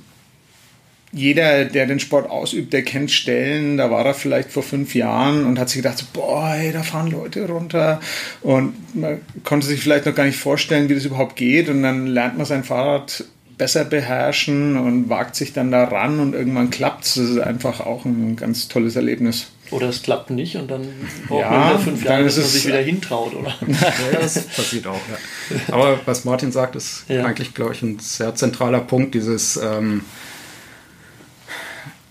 jeder, 1.15 1.63
der 1.63 1.85
den 1.85 1.99
Sport 1.99 2.29
ausübt, 2.29 2.73
der 2.73 2.83
kennt 2.83 3.09
Stellen, 3.09 3.77
da 3.77 3.89
war 3.89 4.05
er 4.05 4.13
vielleicht 4.13 4.51
vor 4.51 4.63
fünf 4.63 4.93
Jahren 4.95 5.45
und 5.45 5.57
hat 5.57 5.69
sich 5.69 5.81
gedacht, 5.81 6.05
boah, 6.11 6.53
ey, 6.55 6.73
da 6.73 6.83
fahren 6.83 7.09
Leute 7.09 7.47
runter 7.47 8.01
und 8.41 8.73
man 8.93 9.21
konnte 9.45 9.65
sich 9.65 9.81
vielleicht 9.81 10.05
noch 10.05 10.13
gar 10.13 10.25
nicht 10.25 10.37
vorstellen, 10.37 10.89
wie 10.89 10.93
das 10.95 11.05
überhaupt 11.05 11.37
geht 11.37 11.69
und 11.69 11.83
dann 11.83 12.07
lernt 12.07 12.37
man 12.37 12.45
sein 12.45 12.65
Fahrrad 12.65 13.23
besser 13.57 13.85
beherrschen 13.85 14.77
und 14.77 15.07
wagt 15.07 15.37
sich 15.37 15.53
dann 15.53 15.71
da 15.71 15.85
ran 15.85 16.19
und 16.19 16.33
irgendwann 16.33 16.69
klappt 16.69 17.05
es. 17.05 17.13
Das 17.13 17.29
ist 17.29 17.39
einfach 17.39 17.79
auch 17.79 18.03
ein 18.03 18.35
ganz 18.35 18.67
tolles 18.67 18.97
Erlebnis. 18.97 19.47
Oder 19.71 19.87
es 19.87 20.03
klappt 20.03 20.29
nicht 20.29 20.57
und 20.57 20.69
dann 20.69 20.87
braucht 21.27 21.41
ja, 21.41 21.49
man 21.49 21.69
wieder 21.69 21.79
fünf 21.79 22.03
Jahre, 22.03 22.23
bis 22.25 22.37
man 22.37 22.45
sich 22.45 22.67
wieder 22.67 22.81
hintraut, 22.81 23.33
oder? 23.33 23.55
ja, 23.67 24.19
das 24.19 24.41
passiert 24.47 24.85
auch, 24.87 24.99
ja. 25.09 25.73
Aber 25.73 25.99
was 26.05 26.25
Martin 26.25 26.51
sagt, 26.51 26.75
ist 26.75 27.05
ja. 27.07 27.23
eigentlich, 27.23 27.53
glaube 27.53 27.73
ich, 27.73 27.81
ein 27.81 27.99
sehr 27.99 28.35
zentraler 28.35 28.81
Punkt, 28.81 29.15
dieses 29.15 29.57
ähm, 29.57 30.01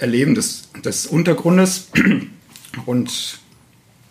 Erleben 0.05 0.35
des, 0.35 0.69
des 0.85 1.07
Untergrundes 1.07 1.89
und 2.87 3.39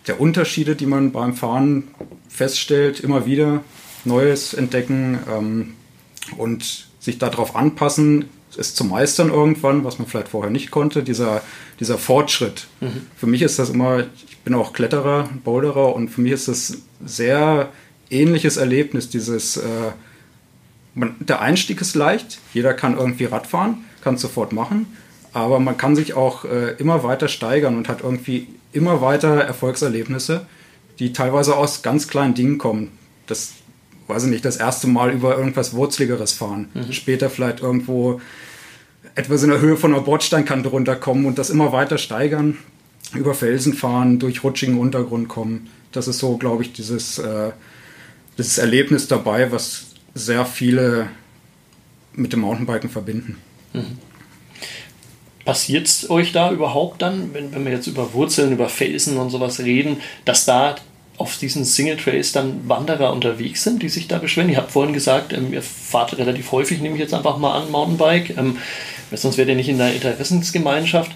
der 0.08 0.20
Unterschiede, 0.20 0.74
die 0.74 0.86
man 0.86 1.12
beim 1.12 1.34
Fahren 1.34 1.84
feststellt, 2.28 2.98
immer 2.98 3.26
wieder 3.26 3.62
Neues 4.04 4.54
entdecken 4.54 5.20
ähm, 5.32 5.74
und 6.36 6.88
sich 6.98 7.18
darauf 7.18 7.54
anpassen, 7.54 8.24
es 8.58 8.74
zu 8.74 8.84
meistern 8.84 9.28
irgendwann, 9.28 9.84
was 9.84 10.00
man 10.00 10.08
vielleicht 10.08 10.28
vorher 10.28 10.50
nicht 10.50 10.72
konnte, 10.72 11.04
dieser, 11.04 11.42
dieser 11.78 11.96
Fortschritt. 11.96 12.66
Mhm. 12.80 13.06
Für 13.16 13.28
mich 13.28 13.42
ist 13.42 13.60
das 13.60 13.70
immer, 13.70 14.00
ich 14.00 14.38
bin 14.38 14.54
auch 14.54 14.72
Kletterer, 14.72 15.28
Boulderer 15.44 15.94
und 15.94 16.08
für 16.08 16.22
mich 16.22 16.32
ist 16.32 16.48
das 16.48 16.78
sehr 17.04 17.70
ähnliches 18.10 18.56
Erlebnis, 18.56 19.08
dieses, 19.10 19.58
äh, 19.58 19.92
man, 20.94 21.14
der 21.20 21.40
Einstieg 21.40 21.80
ist 21.80 21.94
leicht, 21.94 22.38
jeder 22.52 22.74
kann 22.74 22.96
irgendwie 22.96 23.26
Radfahren, 23.26 23.84
kann 24.02 24.16
es 24.16 24.20
sofort 24.20 24.52
machen, 24.52 24.86
aber 25.34 25.58
man 25.58 25.76
kann 25.76 25.96
sich 25.96 26.14
auch 26.14 26.44
äh, 26.44 26.76
immer 26.78 27.02
weiter 27.02 27.28
steigern 27.28 27.76
und 27.76 27.88
hat 27.88 28.02
irgendwie 28.02 28.46
immer 28.72 29.00
weiter 29.02 29.40
Erfolgserlebnisse, 29.40 30.46
die 31.00 31.12
teilweise 31.12 31.56
aus 31.56 31.82
ganz 31.82 32.08
kleinen 32.08 32.34
Dingen 32.34 32.56
kommen. 32.56 32.92
Das 33.26 33.52
weiß 34.06 34.24
ich 34.24 34.30
nicht, 34.30 34.44
das 34.44 34.56
erste 34.56 34.86
Mal 34.86 35.12
über 35.12 35.36
irgendwas 35.36 35.74
Wurzeligeres 35.74 36.32
fahren. 36.32 36.68
Mhm. 36.72 36.92
Später 36.92 37.30
vielleicht 37.30 37.60
irgendwo 37.60 38.20
etwas 39.16 39.42
in 39.42 39.50
der 39.50 39.60
Höhe 39.60 39.76
von 39.76 39.92
einer 39.92 40.02
Bordsteinkante 40.02 40.68
runterkommen 40.68 41.26
und 41.26 41.36
das 41.36 41.50
immer 41.50 41.72
weiter 41.72 41.98
steigern, 41.98 42.56
über 43.12 43.34
Felsen 43.34 43.74
fahren, 43.74 44.20
durch 44.20 44.44
rutschigen 44.44 44.78
Untergrund 44.78 45.28
kommen. 45.28 45.68
Das 45.90 46.06
ist 46.06 46.18
so, 46.18 46.36
glaube 46.36 46.62
ich, 46.62 46.72
dieses, 46.72 47.18
äh, 47.18 47.50
dieses 48.38 48.58
Erlebnis 48.58 49.08
dabei, 49.08 49.50
was 49.50 49.86
sehr 50.14 50.46
viele 50.46 51.08
mit 52.12 52.32
dem 52.32 52.40
Mountainbiken 52.40 52.88
verbinden. 52.88 53.38
Mhm. 53.72 53.98
Passiert 55.44 55.86
es 55.86 56.08
euch 56.08 56.32
da 56.32 56.50
überhaupt 56.50 57.02
dann, 57.02 57.34
wenn, 57.34 57.54
wenn 57.54 57.64
wir 57.64 57.72
jetzt 57.72 57.86
über 57.86 58.14
Wurzeln, 58.14 58.52
über 58.52 58.68
Felsen 58.68 59.18
und 59.18 59.30
sowas 59.30 59.60
reden, 59.60 59.98
dass 60.24 60.46
da 60.46 60.76
auf 61.16 61.36
diesen 61.38 61.64
Single 61.64 61.96
Trails 61.96 62.32
dann 62.32 62.68
Wanderer 62.68 63.12
unterwegs 63.12 63.62
sind, 63.62 63.82
die 63.82 63.88
sich 63.88 64.08
da 64.08 64.18
beschweren. 64.18 64.50
Ihr 64.50 64.56
habt 64.56 64.72
vorhin 64.72 64.94
gesagt, 64.94 65.32
ähm, 65.32 65.52
ihr 65.52 65.62
fahrt 65.62 66.18
relativ 66.18 66.50
häufig, 66.52 66.80
nehme 66.80 66.94
ich 66.94 67.00
jetzt 67.00 67.14
einfach 67.14 67.38
mal 67.38 67.52
an, 67.60 67.70
Mountainbike. 67.70 68.36
Ähm, 68.36 68.58
sonst 69.12 69.38
wärt 69.38 69.48
ihr 69.48 69.54
nicht 69.54 69.68
in 69.68 69.78
der 69.78 69.94
Interessensgemeinschaft. 69.94 71.12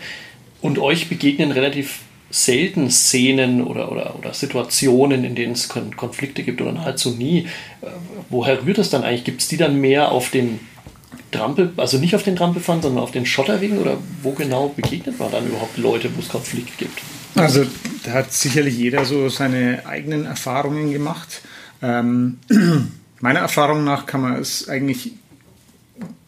Und 0.60 0.78
euch 0.78 1.08
begegnen 1.08 1.52
relativ 1.52 2.00
selten 2.30 2.90
Szenen 2.90 3.62
oder, 3.62 3.90
oder, 3.90 4.14
oder 4.18 4.34
Situationen, 4.34 5.24
in 5.24 5.34
denen 5.34 5.52
es 5.52 5.68
Konflikte 5.68 6.42
gibt 6.42 6.60
oder 6.60 6.72
nahezu 6.72 7.10
nie. 7.10 7.46
Äh, 7.80 7.86
woher 8.28 8.64
rührt 8.64 8.78
das 8.78 8.90
dann 8.90 9.02
eigentlich? 9.02 9.24
Gibt 9.24 9.40
es 9.40 9.48
die 9.48 9.56
dann 9.56 9.80
mehr 9.80 10.12
auf 10.12 10.30
den 10.30 10.60
Trampel, 11.30 11.72
also 11.76 11.98
nicht 11.98 12.14
auf 12.14 12.22
den 12.22 12.36
Trampelfahren, 12.36 12.82
sondern 12.82 13.02
auf 13.02 13.10
den 13.10 13.26
Schotterwegen? 13.26 13.78
Oder 13.78 13.98
wo 14.22 14.32
genau 14.32 14.68
begegnet 14.68 15.18
man 15.18 15.30
dann 15.30 15.46
überhaupt 15.46 15.76
Leute, 15.76 16.10
wo 16.14 16.20
es 16.20 16.28
Konflikte 16.28 16.72
gibt? 16.76 17.00
Also 17.34 17.64
da 18.04 18.12
hat 18.12 18.32
sicherlich 18.32 18.76
jeder 18.76 19.04
so 19.04 19.28
seine 19.28 19.86
eigenen 19.86 20.24
Erfahrungen 20.26 20.92
gemacht. 20.92 21.42
Ähm, 21.82 22.38
meiner 23.20 23.40
Erfahrung 23.40 23.84
nach 23.84 24.06
kann 24.06 24.22
man 24.22 24.36
es 24.36 24.68
eigentlich 24.68 25.12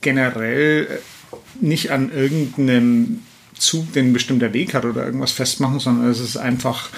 generell 0.00 0.86
äh, 0.90 1.36
nicht 1.60 1.90
an 1.90 2.12
irgendeinem 2.12 3.20
Zug, 3.54 3.92
den 3.92 4.08
ein 4.08 4.12
bestimmter 4.12 4.52
Weg 4.52 4.74
hat 4.74 4.84
oder 4.84 5.04
irgendwas 5.04 5.32
festmachen, 5.32 5.80
sondern 5.80 6.10
es 6.10 6.20
ist 6.20 6.36
einfach, 6.36 6.90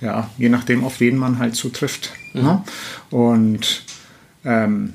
ja, 0.00 0.30
je 0.36 0.48
nachdem, 0.48 0.84
auf 0.84 1.00
wen 1.00 1.16
man 1.16 1.38
halt 1.38 1.56
so 1.56 1.68
trifft. 1.68 2.12
Mhm. 2.34 2.42
Ne? 2.42 2.64
Und 3.10 3.84
ähm, 4.44 4.94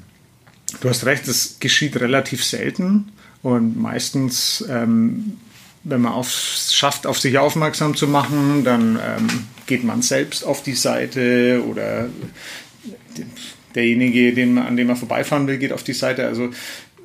du 0.81 0.89
hast 0.89 1.05
recht, 1.05 1.27
es 1.27 1.57
geschieht 1.59 1.99
relativ 1.99 2.43
selten 2.43 3.11
und 3.41 3.79
meistens 3.79 4.65
ähm, 4.69 5.37
wenn 5.85 6.01
man 6.01 6.19
es 6.19 6.73
schafft, 6.75 7.05
auf 7.07 7.19
sich 7.19 7.37
aufmerksam 7.37 7.95
zu 7.95 8.07
machen, 8.07 8.63
dann 8.63 8.99
ähm, 9.01 9.27
geht 9.67 9.83
man 9.83 10.01
selbst 10.01 10.43
auf 10.43 10.63
die 10.63 10.73
Seite 10.73 11.63
oder 11.69 12.09
derjenige, 13.75 14.33
den 14.33 14.55
man, 14.55 14.65
an 14.65 14.77
dem 14.77 14.87
man 14.87 14.95
vorbeifahren 14.95 15.47
will, 15.47 15.59
geht 15.59 15.71
auf 15.71 15.83
die 15.83 15.93
Seite. 15.93 16.25
Also 16.25 16.49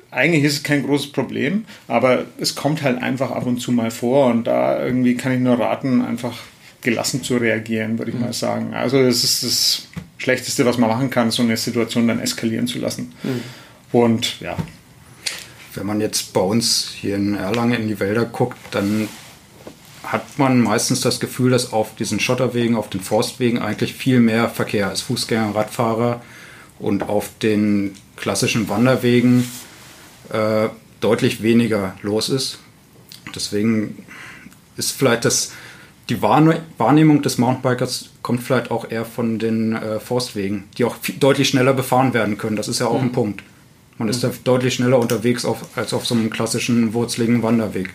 eigentlich 0.09 0.43
ist 0.43 0.53
es 0.53 0.63
kein 0.63 0.83
großes 0.83 1.11
Problem, 1.11 1.65
aber 1.87 2.25
es 2.39 2.55
kommt 2.55 2.81
halt 2.81 3.01
einfach 3.01 3.31
ab 3.31 3.45
und 3.45 3.59
zu 3.59 3.71
mal 3.71 3.91
vor 3.91 4.27
und 4.27 4.45
da 4.45 4.83
irgendwie 4.83 5.15
kann 5.15 5.31
ich 5.31 5.39
nur 5.39 5.59
raten, 5.59 6.01
einfach 6.01 6.39
gelassen 6.81 7.23
zu 7.23 7.37
reagieren, 7.37 7.97
würde 7.97 8.11
ich 8.11 8.17
mhm. 8.17 8.23
mal 8.23 8.33
sagen. 8.33 8.73
Also 8.73 8.99
es 8.99 9.23
ist 9.23 9.43
das 9.43 9.87
Schlechteste, 10.17 10.65
was 10.65 10.77
man 10.77 10.89
machen 10.89 11.09
kann, 11.09 11.31
so 11.31 11.43
eine 11.43 11.57
Situation 11.57 12.07
dann 12.07 12.19
eskalieren 12.19 12.67
zu 12.67 12.79
lassen. 12.79 13.13
Mhm. 13.23 13.41
Und 13.91 14.39
ja, 14.39 14.57
wenn 15.75 15.85
man 15.85 16.01
jetzt 16.01 16.33
bei 16.33 16.41
uns 16.41 16.91
hier 16.95 17.15
in 17.15 17.35
Erlangen 17.35 17.81
in 17.81 17.87
die 17.87 17.99
Wälder 17.99 18.25
guckt, 18.25 18.57
dann 18.71 19.07
hat 20.03 20.37
man 20.37 20.59
meistens 20.59 21.01
das 21.01 21.19
Gefühl, 21.19 21.51
dass 21.51 21.71
auf 21.71 21.95
diesen 21.95 22.19
Schotterwegen, 22.19 22.75
auf 22.75 22.89
den 22.89 23.01
Forstwegen 23.01 23.59
eigentlich 23.59 23.93
viel 23.93 24.19
mehr 24.19 24.49
Verkehr 24.49 24.91
ist, 24.91 25.01
Fußgänger, 25.01 25.55
Radfahrer 25.55 26.21
und 26.79 27.03
auf 27.03 27.29
den 27.41 27.95
klassischen 28.15 28.67
Wanderwegen 28.67 29.49
äh, 30.31 30.69
deutlich 30.99 31.43
weniger 31.43 31.95
los 32.01 32.29
ist. 32.29 32.59
Deswegen 33.35 34.05
ist 34.77 34.91
vielleicht 34.91 35.25
das, 35.25 35.51
die 36.11 36.21
Wahrnehmung 36.21 37.21
des 37.21 37.37
Mountainbikers 37.37 38.09
kommt 38.21 38.43
vielleicht 38.43 38.69
auch 38.69 38.91
eher 38.91 39.05
von 39.05 39.39
den 39.39 39.73
äh, 39.73 39.99
Forstwegen, 40.01 40.65
die 40.77 40.83
auch 40.83 40.95
viel, 40.95 41.15
deutlich 41.15 41.47
schneller 41.47 41.73
befahren 41.73 42.13
werden 42.13 42.37
können. 42.37 42.57
Das 42.57 42.67
ist 42.67 42.79
ja 42.79 42.87
auch 42.87 42.99
mhm. 42.99 43.07
ein 43.07 43.11
Punkt. 43.13 43.43
Man 43.97 44.09
ist 44.09 44.23
da 44.23 44.31
deutlich 44.43 44.73
schneller 44.73 44.99
unterwegs 44.99 45.45
auf, 45.45 45.65
als 45.77 45.93
auf 45.93 46.05
so 46.05 46.13
einem 46.13 46.29
klassischen 46.29 46.93
wurzeligen 46.93 47.43
Wanderweg. 47.43 47.93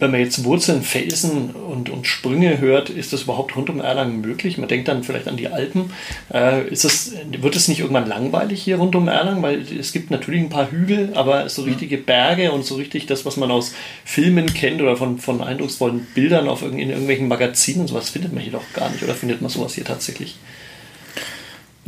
Wenn 0.00 0.10
man 0.10 0.20
jetzt 0.20 0.44
Wurzeln, 0.44 0.82
Felsen 0.82 1.50
und, 1.50 1.90
und 1.90 2.06
Sprünge 2.06 2.58
hört, 2.58 2.90
ist 2.90 3.12
das 3.12 3.22
überhaupt 3.22 3.54
rund 3.54 3.70
um 3.70 3.80
Erlangen 3.80 4.20
möglich? 4.20 4.58
Man 4.58 4.68
denkt 4.68 4.88
dann 4.88 5.04
vielleicht 5.04 5.28
an 5.28 5.36
die 5.36 5.48
Alpen. 5.48 5.92
Äh, 6.32 6.68
ist 6.68 6.84
das, 6.84 7.12
wird 7.30 7.54
es 7.54 7.68
nicht 7.68 7.80
irgendwann 7.80 8.08
langweilig 8.08 8.62
hier 8.62 8.78
rund 8.78 8.94
um 8.96 9.08
Erlangen? 9.08 9.42
Weil 9.42 9.60
es 9.60 9.92
gibt 9.92 10.10
natürlich 10.10 10.40
ein 10.40 10.48
paar 10.48 10.70
Hügel, 10.70 11.12
aber 11.14 11.48
so 11.48 11.62
richtige 11.62 11.98
Berge 11.98 12.50
und 12.50 12.64
so 12.64 12.76
richtig 12.76 13.06
das, 13.06 13.26
was 13.26 13.36
man 13.36 13.50
aus 13.50 13.74
Filmen 14.04 14.52
kennt 14.52 14.80
oder 14.80 14.96
von, 14.96 15.18
von 15.18 15.42
eindrucksvollen 15.42 16.06
Bildern 16.14 16.48
auf 16.48 16.62
in 16.62 16.78
irgendwelchen 16.78 17.28
Magazinen 17.28 17.82
und 17.82 17.88
sowas, 17.88 18.08
findet 18.08 18.32
man 18.32 18.42
hier 18.42 18.52
doch 18.52 18.72
gar 18.72 18.90
nicht. 18.90 19.02
Oder 19.02 19.14
findet 19.14 19.42
man 19.42 19.50
sowas 19.50 19.74
hier 19.74 19.84
tatsächlich? 19.84 20.38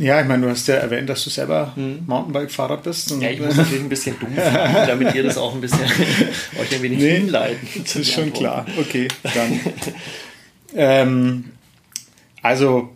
Ja, 0.03 0.19
ich 0.19 0.27
meine, 0.27 0.45
du 0.45 0.49
hast 0.49 0.67
ja 0.67 0.75
erwähnt, 0.75 1.07
dass 1.07 1.23
du 1.23 1.29
selber 1.29 1.71
hm. 1.75 2.03
Mountainbike-Fahrer 2.07 2.77
bist. 2.77 3.11
ja, 3.21 3.29
ich 3.29 3.39
muss 3.39 3.55
natürlich 3.55 3.81
ein 3.81 3.89
bisschen 3.89 4.19
dumm 4.19 4.35
fragen, 4.35 4.73
damit 4.87 5.15
ihr 5.15 5.23
das 5.23 5.37
auch 5.37 5.55
ein 5.55 5.61
bisschen 5.61 5.79
euch 6.61 6.75
ein 6.75 6.81
wenig 6.81 6.99
nee, 6.99 7.15
hinleiten. 7.19 7.67
Das 7.81 7.95
ist 7.95 8.11
schon 8.11 8.33
klar. 8.33 8.65
Okay, 8.77 9.07
dann. 9.33 9.59
ähm, 10.75 11.45
also, 12.41 12.89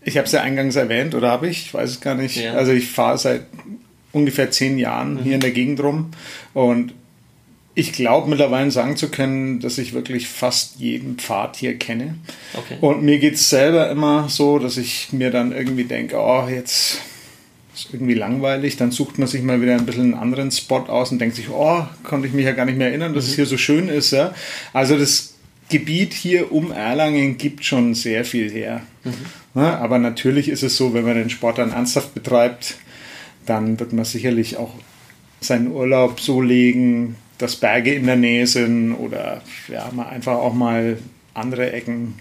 ich 0.00 0.16
habe 0.16 0.26
es 0.26 0.32
ja 0.32 0.42
eingangs 0.42 0.76
erwähnt, 0.76 1.16
oder 1.16 1.28
habe 1.28 1.48
ich? 1.48 1.66
Ich 1.66 1.74
weiß 1.74 1.90
es 1.90 2.00
gar 2.00 2.14
nicht. 2.14 2.36
Ja. 2.36 2.54
Also, 2.54 2.70
ich 2.70 2.88
fahre 2.88 3.18
seit 3.18 3.42
ungefähr 4.12 4.52
zehn 4.52 4.78
Jahren 4.78 5.14
mhm. 5.14 5.22
hier 5.24 5.34
in 5.34 5.40
der 5.40 5.50
Gegend 5.50 5.82
rum 5.82 6.12
und 6.54 6.94
ich 7.74 7.92
glaube 7.92 8.28
mittlerweile 8.28 8.70
sagen 8.70 8.96
zu 8.96 9.08
können, 9.08 9.60
dass 9.60 9.78
ich 9.78 9.94
wirklich 9.94 10.28
fast 10.28 10.76
jeden 10.78 11.16
Pfad 11.16 11.56
hier 11.56 11.78
kenne. 11.78 12.16
Okay. 12.54 12.76
Und 12.80 13.02
mir 13.02 13.18
geht 13.18 13.34
es 13.34 13.48
selber 13.48 13.90
immer 13.90 14.28
so, 14.28 14.58
dass 14.58 14.76
ich 14.76 15.12
mir 15.12 15.30
dann 15.30 15.52
irgendwie 15.52 15.84
denke, 15.84 16.16
oh, 16.18 16.46
jetzt 16.48 16.98
ist 17.74 17.88
irgendwie 17.92 18.14
langweilig. 18.14 18.76
Dann 18.76 18.90
sucht 18.90 19.18
man 19.18 19.26
sich 19.26 19.42
mal 19.42 19.62
wieder 19.62 19.74
ein 19.74 19.86
bisschen 19.86 20.12
einen 20.12 20.14
anderen 20.14 20.50
Spot 20.50 20.80
aus 20.80 21.12
und 21.12 21.18
denkt 21.18 21.36
sich, 21.36 21.48
oh, 21.48 21.86
konnte 22.04 22.28
ich 22.28 22.34
mich 22.34 22.44
ja 22.44 22.52
gar 22.52 22.66
nicht 22.66 22.76
mehr 22.76 22.88
erinnern, 22.88 23.14
dass 23.14 23.24
mhm. 23.24 23.30
es 23.30 23.36
hier 23.36 23.46
so 23.46 23.56
schön 23.56 23.88
ist. 23.88 24.10
Ja? 24.10 24.34
Also 24.74 24.98
das 24.98 25.34
Gebiet 25.70 26.12
hier 26.12 26.52
um 26.52 26.72
Erlangen 26.72 27.38
gibt 27.38 27.64
schon 27.64 27.94
sehr 27.94 28.26
viel 28.26 28.50
her. 28.50 28.82
Mhm. 29.04 29.14
Ja, 29.54 29.78
aber 29.78 29.98
natürlich 29.98 30.48
ist 30.48 30.62
es 30.62 30.76
so, 30.76 30.92
wenn 30.92 31.04
man 31.04 31.14
den 31.14 31.30
Sport 31.30 31.58
dann 31.58 31.72
ernsthaft 31.72 32.14
betreibt, 32.14 32.76
dann 33.46 33.80
wird 33.80 33.92
man 33.92 34.04
sicherlich 34.04 34.56
auch 34.56 34.74
seinen 35.40 35.72
Urlaub 35.72 36.20
so 36.20 36.40
legen, 36.40 37.16
dass 37.42 37.56
Berge 37.56 37.94
in 37.94 38.06
der 38.06 38.16
Nähe 38.16 38.46
sind 38.46 38.94
oder 38.94 39.42
ja, 39.68 39.90
man 39.92 40.06
einfach 40.06 40.34
auch 40.34 40.54
mal 40.54 40.98
andere 41.34 41.72
Ecken 41.72 42.14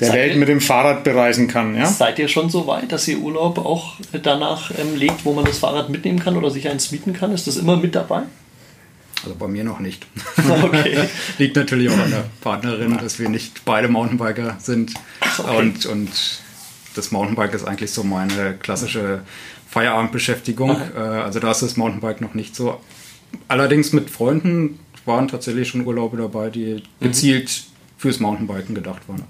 der 0.00 0.08
seid 0.08 0.16
Welt 0.16 0.32
ihr, 0.32 0.38
mit 0.38 0.48
dem 0.48 0.60
Fahrrad 0.60 1.04
bereisen 1.04 1.46
kann. 1.46 1.76
Ja? 1.76 1.86
Seid 1.86 2.18
ihr 2.18 2.28
schon 2.28 2.50
so 2.50 2.66
weit, 2.66 2.90
dass 2.90 3.06
ihr 3.06 3.18
Urlaub 3.18 3.58
auch 3.58 3.94
danach 4.22 4.72
ähm, 4.76 4.96
legt, 4.96 5.24
wo 5.24 5.32
man 5.32 5.44
das 5.44 5.58
Fahrrad 5.58 5.88
mitnehmen 5.90 6.18
kann 6.18 6.36
oder 6.36 6.50
sich 6.50 6.68
eins 6.68 6.90
mieten 6.90 7.12
kann? 7.12 7.32
Ist 7.32 7.46
das 7.46 7.56
immer 7.56 7.76
mit 7.76 7.94
dabei? 7.94 8.22
Also 9.22 9.36
bei 9.36 9.48
mir 9.48 9.64
noch 9.64 9.80
nicht. 9.80 10.06
Okay. 10.62 10.98
Liegt 11.38 11.56
natürlich 11.56 11.88
auch 11.88 11.98
an 11.98 12.10
der 12.10 12.24
Partnerin, 12.40 12.98
dass 12.98 13.18
wir 13.18 13.28
nicht 13.28 13.64
beide 13.64 13.88
Mountainbiker 13.88 14.56
sind. 14.58 14.92
Okay. 15.38 15.56
Und, 15.56 15.86
und 15.86 16.10
das 16.94 17.12
Mountainbike 17.12 17.54
ist 17.54 17.64
eigentlich 17.64 17.92
so 17.92 18.02
meine 18.02 18.54
klassische 18.54 19.22
Feierabendbeschäftigung. 19.70 20.70
Aha. 20.70 20.90
Äh, 20.96 21.22
also 21.22 21.40
da 21.40 21.52
ist 21.52 21.62
das 21.62 21.76
Mountainbike 21.76 22.20
noch 22.20 22.34
nicht 22.34 22.54
so 22.54 22.80
allerdings 23.48 23.92
mit 23.92 24.10
Freunden 24.10 24.78
waren 25.04 25.28
tatsächlich 25.28 25.68
schon 25.68 25.86
Urlaube 25.86 26.16
dabei, 26.16 26.50
die 26.50 26.74
mhm. 26.74 26.82
gezielt 27.00 27.64
fürs 27.98 28.20
Mountainbiken 28.20 28.74
gedacht 28.74 29.02
waren. 29.08 29.22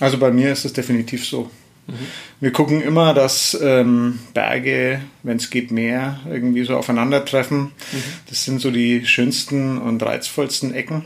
Also 0.00 0.18
bei 0.18 0.30
mir 0.30 0.52
ist 0.52 0.64
es 0.64 0.72
definitiv 0.72 1.26
so. 1.26 1.50
Mhm. 1.86 1.92
Wir 2.40 2.52
gucken 2.52 2.80
immer, 2.80 3.14
dass 3.14 3.58
ähm, 3.60 4.20
Berge, 4.34 5.00
wenn 5.22 5.36
es 5.36 5.50
geht, 5.50 5.70
mehr 5.70 6.20
irgendwie 6.28 6.64
so 6.64 6.76
aufeinandertreffen. 6.76 7.60
Mhm. 7.60 8.02
Das 8.28 8.44
sind 8.44 8.60
so 8.60 8.70
die 8.70 9.06
schönsten 9.06 9.78
und 9.78 10.02
reizvollsten 10.02 10.74
Ecken. 10.74 11.04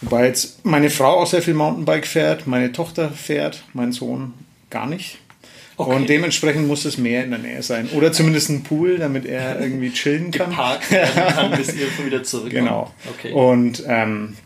Wobei 0.00 0.26
jetzt 0.26 0.64
meine 0.64 0.90
Frau 0.90 1.20
auch 1.20 1.26
sehr 1.26 1.42
viel 1.42 1.54
Mountainbike 1.54 2.06
fährt, 2.06 2.46
meine 2.46 2.72
Tochter 2.72 3.10
fährt, 3.10 3.64
mein 3.72 3.92
Sohn 3.92 4.34
gar 4.70 4.86
nicht. 4.86 5.18
Okay. 5.76 5.94
Und 5.94 6.08
dementsprechend 6.08 6.68
muss 6.68 6.84
es 6.84 6.98
mehr 6.98 7.24
in 7.24 7.30
der 7.30 7.40
Nähe 7.40 7.62
sein. 7.62 7.88
Oder 7.94 8.12
zumindest 8.12 8.48
ein 8.50 8.62
Pool, 8.62 8.98
damit 8.98 9.26
er 9.26 9.60
irgendwie 9.60 9.90
chillen 9.90 10.30
kann. 10.30 10.50
Geparkt 10.50 10.88
kann, 10.88 11.50
bis 11.52 11.74
ihr 11.74 11.86
wieder 12.06 12.22
zurück 12.22 12.50
Genau. 12.50 12.92
Okay. 13.10 13.32
Und 13.32 13.82
ähm, 13.86 14.36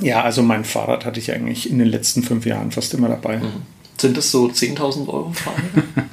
ja, 0.00 0.22
also 0.22 0.42
mein 0.42 0.64
Fahrrad 0.64 1.04
hatte 1.04 1.20
ich 1.20 1.30
eigentlich 1.32 1.70
in 1.70 1.78
den 1.78 1.88
letzten 1.88 2.22
fünf 2.22 2.44
Jahren 2.46 2.72
fast 2.72 2.92
immer 2.94 3.08
dabei. 3.08 3.38
Mhm. 3.38 3.62
Sind 3.96 4.16
das 4.16 4.30
so 4.30 4.46
10.000 4.46 5.08
Euro 5.08 5.32
Fahrräder? 5.32 5.86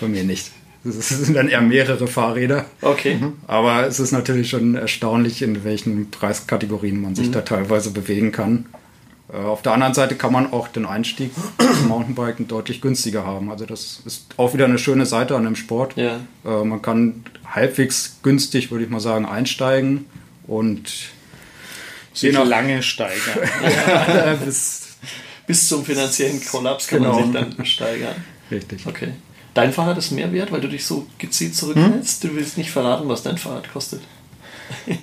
Bei 0.00 0.08
mir 0.08 0.24
nicht. 0.24 0.50
Es 0.84 1.08
sind 1.08 1.36
dann 1.36 1.48
eher 1.48 1.60
mehrere 1.60 2.06
Fahrräder. 2.06 2.66
Okay. 2.82 3.16
Mhm. 3.16 3.34
Aber 3.46 3.86
es 3.86 4.00
ist 4.00 4.12
natürlich 4.12 4.48
schon 4.50 4.74
erstaunlich, 4.74 5.42
in 5.42 5.64
welchen 5.64 6.10
Preiskategorien 6.10 7.00
man 7.00 7.14
sich 7.14 7.28
mhm. 7.28 7.32
da 7.32 7.40
teilweise 7.42 7.90
bewegen 7.90 8.32
kann. 8.32 8.66
Äh, 9.32 9.36
auf 9.36 9.62
der 9.62 9.72
anderen 9.72 9.94
Seite 9.94 10.14
kann 10.14 10.32
man 10.32 10.52
auch 10.52 10.68
den 10.68 10.86
Einstieg 10.86 11.32
zum 11.58 11.88
Mountainbiken 11.88 12.48
deutlich 12.48 12.80
günstiger 12.80 13.24
haben. 13.24 13.50
Also 13.50 13.66
das 13.66 14.00
ist 14.04 14.26
auch 14.36 14.54
wieder 14.54 14.64
eine 14.64 14.78
schöne 14.78 15.06
Seite 15.06 15.36
an 15.36 15.44
dem 15.44 15.56
Sport. 15.56 15.96
Ja. 15.96 16.20
Äh, 16.44 16.64
man 16.64 16.82
kann 16.82 17.24
halbwegs 17.46 18.18
günstig, 18.22 18.70
würde 18.70 18.84
ich 18.84 18.90
mal 18.90 19.00
sagen, 19.00 19.26
einsteigen 19.26 20.06
und 20.46 20.90
je 22.14 22.32
nach 22.32 22.46
lange 22.46 22.82
steigern. 22.82 23.38
ja, 24.08 24.34
bis, 24.34 24.96
bis 25.46 25.68
zum 25.68 25.84
finanziellen 25.84 26.44
Kollaps 26.44 26.88
kann 26.88 27.02
genau. 27.02 27.20
man 27.20 27.32
sich 27.32 27.56
dann 27.56 27.66
steigern. 27.66 28.16
Richtig. 28.50 28.86
Okay. 28.86 29.12
Dein 29.54 29.72
Fahrrad 29.72 29.98
ist 29.98 30.12
mehr 30.12 30.32
wert, 30.32 30.52
weil 30.52 30.60
du 30.60 30.68
dich 30.68 30.84
so 30.84 31.06
gezielt 31.18 31.54
zurückhältst. 31.54 32.22
Hm? 32.22 32.30
Du 32.30 32.36
willst 32.36 32.58
nicht 32.58 32.70
verraten, 32.70 33.08
was 33.08 33.22
dein 33.22 33.38
Fahrrad 33.38 33.72
kostet. 33.72 34.02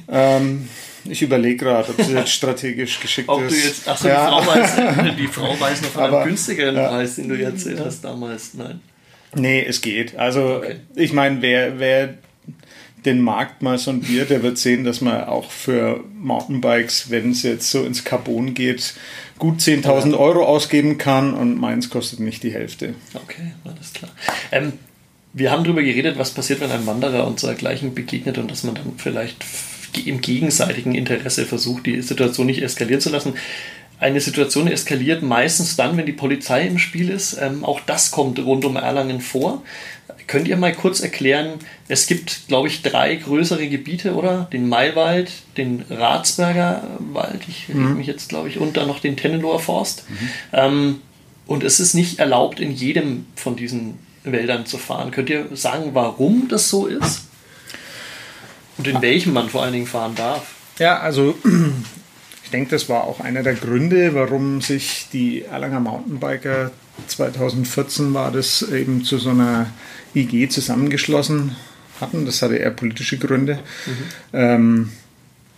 ähm, 0.07 0.69
ich 1.07 1.21
überlege 1.21 1.57
gerade, 1.57 1.89
ob 1.89 1.99
es 1.99 2.09
jetzt 2.09 2.31
strategisch 2.33 2.99
geschickt 2.99 3.29
ob 3.29 3.43
ist. 3.43 3.51
Du 3.51 3.67
jetzt, 3.67 3.87
achso, 3.87 4.07
ja. 4.07 4.25
die, 4.25 4.43
Frau 4.43 4.53
weiß, 4.53 5.15
die 5.17 5.27
Frau 5.27 5.59
weiß 5.59 5.81
noch 5.81 5.89
von 5.89 6.03
Aber, 6.03 6.21
einem 6.21 6.29
günstigeren 6.29 6.75
ja. 6.75 6.87
Preis, 6.89 7.15
den 7.15 7.29
du 7.29 7.41
erzählt 7.41 7.79
hast 7.79 8.03
damals. 8.03 8.53
Nein. 8.53 8.81
Nee, 9.35 9.63
es 9.65 9.81
geht. 9.81 10.17
Also, 10.17 10.57
okay. 10.57 10.77
ich 10.95 11.13
meine, 11.13 11.41
wer, 11.41 11.79
wer 11.79 12.15
den 13.05 13.21
Markt 13.21 13.61
mal 13.61 13.77
sondiert, 13.77 14.29
der 14.29 14.41
wird 14.41 14.57
sehen, 14.57 14.83
dass 14.83 15.01
man 15.01 15.25
auch 15.25 15.51
für 15.51 16.03
Mountainbikes, 16.15 17.11
wenn 17.11 17.31
es 17.31 17.43
jetzt 17.43 17.69
so 17.69 17.83
ins 17.83 18.03
Carbon 18.03 18.53
geht, 18.53 18.95
gut 19.37 19.59
10.000 19.59 20.11
ja. 20.11 20.17
Euro 20.17 20.45
ausgeben 20.45 20.97
kann 20.97 21.33
und 21.33 21.59
meins 21.59 21.89
kostet 21.89 22.19
nicht 22.19 22.41
die 22.43 22.51
Hälfte. 22.51 22.95
Okay, 23.13 23.53
alles 23.63 23.93
klar. 23.93 24.11
Ähm, 24.51 24.73
wir 25.33 25.51
haben 25.51 25.63
darüber 25.63 25.83
geredet, 25.83 26.17
was 26.17 26.31
passiert, 26.31 26.61
wenn 26.61 26.71
ein 26.71 26.87
Wanderer 26.87 27.27
uns 27.27 27.41
dergleichen 27.41 27.93
begegnet 27.93 28.37
und 28.37 28.49
dass 28.49 28.63
man 28.63 28.75
dann 28.75 28.93
vielleicht 28.97 29.43
im 29.97 30.21
gegenseitigen 30.21 30.95
Interesse 30.95 31.45
versucht, 31.45 31.86
die 31.86 32.01
Situation 32.01 32.47
nicht 32.47 32.62
eskalieren 32.62 33.01
zu 33.01 33.10
lassen. 33.10 33.34
Eine 33.97 34.19
Situation 34.19 34.67
eskaliert 34.67 35.23
meistens 35.23 35.77
dann, 35.77 35.95
wenn 35.95 36.05
die 36.05 36.12
Polizei 36.12 36.67
im 36.67 36.79
Spiel 36.79 37.10
ist. 37.10 37.38
Ähm, 37.39 37.63
auch 37.63 37.79
das 37.79 38.12
kommt 38.12 38.39
rund 38.39 38.65
um 38.65 38.75
Erlangen 38.75 39.21
vor. 39.21 39.63
Könnt 40.27 40.47
ihr 40.47 40.58
mal 40.58 40.73
kurz 40.73 40.99
erklären, 41.01 41.53
es 41.88 42.08
gibt, 42.08 42.47
glaube 42.47 42.67
ich, 42.67 42.81
drei 42.81 43.15
größere 43.15 43.67
Gebiete, 43.67 44.15
oder? 44.15 44.49
Den 44.51 44.67
Maywald, 44.67 45.31
den 45.55 45.86
Ratsberger 45.89 46.84
Wald, 47.13 47.41
ich 47.47 47.69
mhm. 47.69 47.97
mich 47.97 48.08
jetzt, 48.08 48.29
glaube 48.29 48.49
ich, 48.49 48.58
und 48.58 48.75
dann 48.75 48.88
noch 48.88 48.99
den 48.99 49.17
Tennenloher 49.17 49.60
Forst. 49.60 50.10
Mhm. 50.10 50.29
Ähm, 50.51 51.01
und 51.47 51.63
es 51.63 51.79
ist 51.79 51.93
nicht 51.93 52.19
erlaubt, 52.19 52.60
in 52.60 52.71
jedem 52.71 53.27
von 53.36 53.55
diesen 53.55 53.99
Wäldern 54.23 54.65
zu 54.65 54.77
fahren. 54.77 55.12
Könnt 55.12 55.29
ihr 55.29 55.47
sagen, 55.55 55.91
warum 55.93 56.47
das 56.49 56.69
so 56.69 56.88
ist? 56.88 57.27
Und 58.77 58.88
in 58.88 59.01
welchem 59.01 59.33
man 59.33 59.49
vor 59.49 59.63
allen 59.63 59.73
Dingen 59.73 59.88
fahren 59.88 60.15
darf. 60.15 60.53
Ja, 60.79 60.99
also 60.99 61.35
ich 62.43 62.49
denke, 62.49 62.71
das 62.71 62.89
war 62.89 63.05
auch 63.05 63.19
einer 63.19 63.43
der 63.43 63.55
Gründe, 63.55 64.13
warum 64.13 64.61
sich 64.61 65.07
die 65.11 65.43
Erlanger 65.43 65.79
Mountainbiker 65.79 66.71
2014 67.07 68.13
war 68.13 68.31
das 68.31 68.61
eben 68.61 69.03
zu 69.03 69.17
so 69.17 69.31
einer 69.31 69.67
IG 70.13 70.49
zusammengeschlossen 70.49 71.55
hatten. 71.99 72.25
Das 72.25 72.41
hatte 72.41 72.55
eher 72.55 72.71
politische 72.71 73.17
Gründe. 73.17 73.59
Mhm. 73.85 73.91
Ähm, 74.33 74.91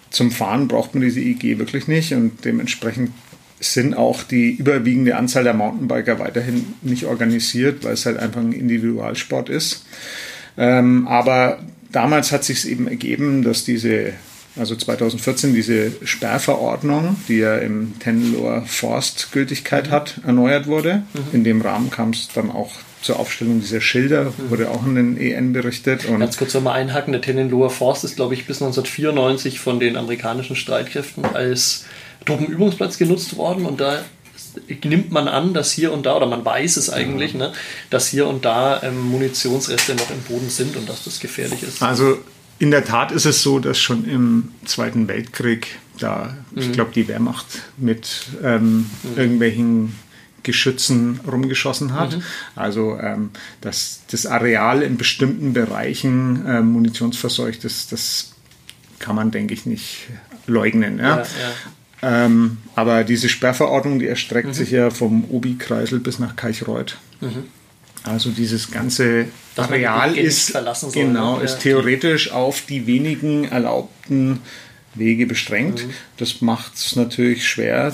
zum 0.09 0.31
Fahren 0.31 0.67
braucht 0.67 0.95
man 0.95 1.03
diese 1.03 1.19
IG 1.19 1.59
wirklich 1.59 1.87
nicht 1.87 2.13
und 2.13 2.43
dementsprechend 2.45 3.11
sind 3.59 3.95
auch 3.95 4.23
die 4.23 4.51
überwiegende 4.51 5.15
Anzahl 5.15 5.43
der 5.43 5.53
Mountainbiker 5.53 6.19
weiterhin 6.19 6.75
nicht 6.81 7.05
organisiert, 7.05 7.83
weil 7.83 7.93
es 7.93 8.05
halt 8.05 8.17
einfach 8.17 8.39
ein 8.39 8.53
Individualsport 8.53 9.49
ist. 9.49 9.85
Ähm, 10.57 11.07
aber 11.07 11.59
damals 11.91 12.31
hat 12.31 12.43
sich 12.43 12.59
es 12.59 12.65
eben 12.65 12.87
ergeben, 12.87 13.43
dass 13.43 13.63
diese, 13.63 14.13
also 14.55 14.75
2014, 14.75 15.53
diese 15.53 15.91
Sperrverordnung, 16.03 17.15
die 17.27 17.37
ja 17.37 17.57
im 17.57 17.99
Tenloer 17.99 18.63
Forst 18.65 19.31
Gültigkeit 19.31 19.89
hat, 19.89 20.19
erneuert 20.25 20.67
wurde. 20.67 21.03
Mhm. 21.13 21.19
In 21.33 21.43
dem 21.43 21.61
Rahmen 21.61 21.89
kam 21.89 22.11
es 22.11 22.29
dann 22.33 22.51
auch 22.51 22.71
zur 23.01 23.19
Aufstellung 23.19 23.61
dieser 23.61 23.81
Schilder, 23.81 24.25
mhm. 24.25 24.49
wurde 24.49 24.69
auch 24.69 24.85
in 24.85 24.95
den 24.95 25.17
EN 25.17 25.53
berichtet. 25.53 26.05
Und 26.05 26.19
Ganz 26.19 26.37
kurz 26.37 26.53
nochmal 26.53 26.79
einhaken, 26.79 27.11
der 27.11 27.21
Tenloer 27.21 27.69
Forst 27.69 28.03
ist, 28.03 28.15
glaube 28.15 28.33
ich, 28.33 28.45
bis 28.45 28.61
1994 28.61 29.59
von 29.59 29.79
den 29.79 29.95
amerikanischen 29.97 30.55
Streitkräften 30.55 31.25
als 31.25 31.85
Truppenübungsplatz 32.25 32.97
genutzt 32.97 33.37
worden 33.37 33.65
und 33.65 33.79
da 33.79 34.03
nimmt 34.83 35.11
man 35.11 35.27
an, 35.27 35.53
dass 35.53 35.71
hier 35.71 35.91
und 35.91 36.05
da, 36.05 36.15
oder 36.15 36.27
man 36.27 36.43
weiß 36.43 36.77
es 36.77 36.89
eigentlich, 36.89 37.33
ja. 37.33 37.39
ne, 37.39 37.53
dass 37.89 38.07
hier 38.07 38.27
und 38.27 38.45
da 38.45 38.81
ähm, 38.83 39.01
Munitionsreste 39.09 39.95
noch 39.95 40.09
im 40.09 40.21
Boden 40.21 40.49
sind 40.49 40.75
und 40.75 40.87
dass 40.89 41.03
das 41.03 41.19
gefährlich 41.19 41.63
ist. 41.63 41.81
Also 41.81 42.17
in 42.59 42.71
der 42.71 42.83
Tat 42.85 43.11
ist 43.11 43.25
es 43.25 43.43
so, 43.43 43.59
dass 43.59 43.79
schon 43.79 44.05
im 44.05 44.51
Zweiten 44.65 45.07
Weltkrieg 45.07 45.79
da, 45.99 46.35
mhm. 46.51 46.61
ich 46.61 46.71
glaube, 46.71 46.91
die 46.93 47.07
Wehrmacht 47.07 47.45
mit 47.77 48.27
ähm, 48.43 48.89
mhm. 49.03 49.17
irgendwelchen 49.17 49.95
Geschützen 50.43 51.19
rumgeschossen 51.29 51.93
hat. 51.93 52.15
Mhm. 52.15 52.23
Also 52.55 52.97
ähm, 53.01 53.31
dass 53.61 54.01
das 54.09 54.25
Areal 54.25 54.81
in 54.81 54.97
bestimmten 54.97 55.53
Bereichen 55.53 56.45
äh, 56.45 56.61
munitionsverseucht 56.61 57.65
ist, 57.65 57.91
das 57.91 58.33
kann 58.99 59.15
man, 59.15 59.31
denke 59.31 59.53
ich, 59.53 59.65
nicht 59.65 60.07
leugnen. 60.47 60.99
Ja? 60.99 61.17
Ja, 61.17 61.17
ja. 61.17 61.25
Ähm, 62.07 62.57
aber 62.75 63.03
diese 63.03 63.27
Sperrverordnung, 63.27 63.99
die 63.99 64.07
erstreckt 64.07 64.47
mhm. 64.49 64.53
sich 64.53 64.71
ja 64.71 64.89
vom 64.89 65.25
Obi-Kreisel 65.29 65.99
bis 65.99 66.19
nach 66.19 66.37
Kaichreuth. 66.37 66.97
Mhm. 67.19 67.43
Also 68.03 68.29
dieses 68.29 68.71
ganze 68.71 69.25
Dass 69.55 69.67
Areal 69.67 70.17
ist, 70.17 70.47
soll, 70.47 70.65
genau, 70.93 71.37
ne? 71.37 71.43
ist 71.43 71.59
theoretisch 71.59 72.31
auf 72.31 72.61
die 72.61 72.87
wenigen 72.87 73.43
erlaubten 73.43 74.39
Wege 74.95 75.25
beschränkt. 75.25 75.85
Mhm. 75.85 75.91
Das 76.15 76.41
macht 76.41 76.75
es 76.75 76.95
natürlich 76.95 77.45
schwer, 77.45 77.93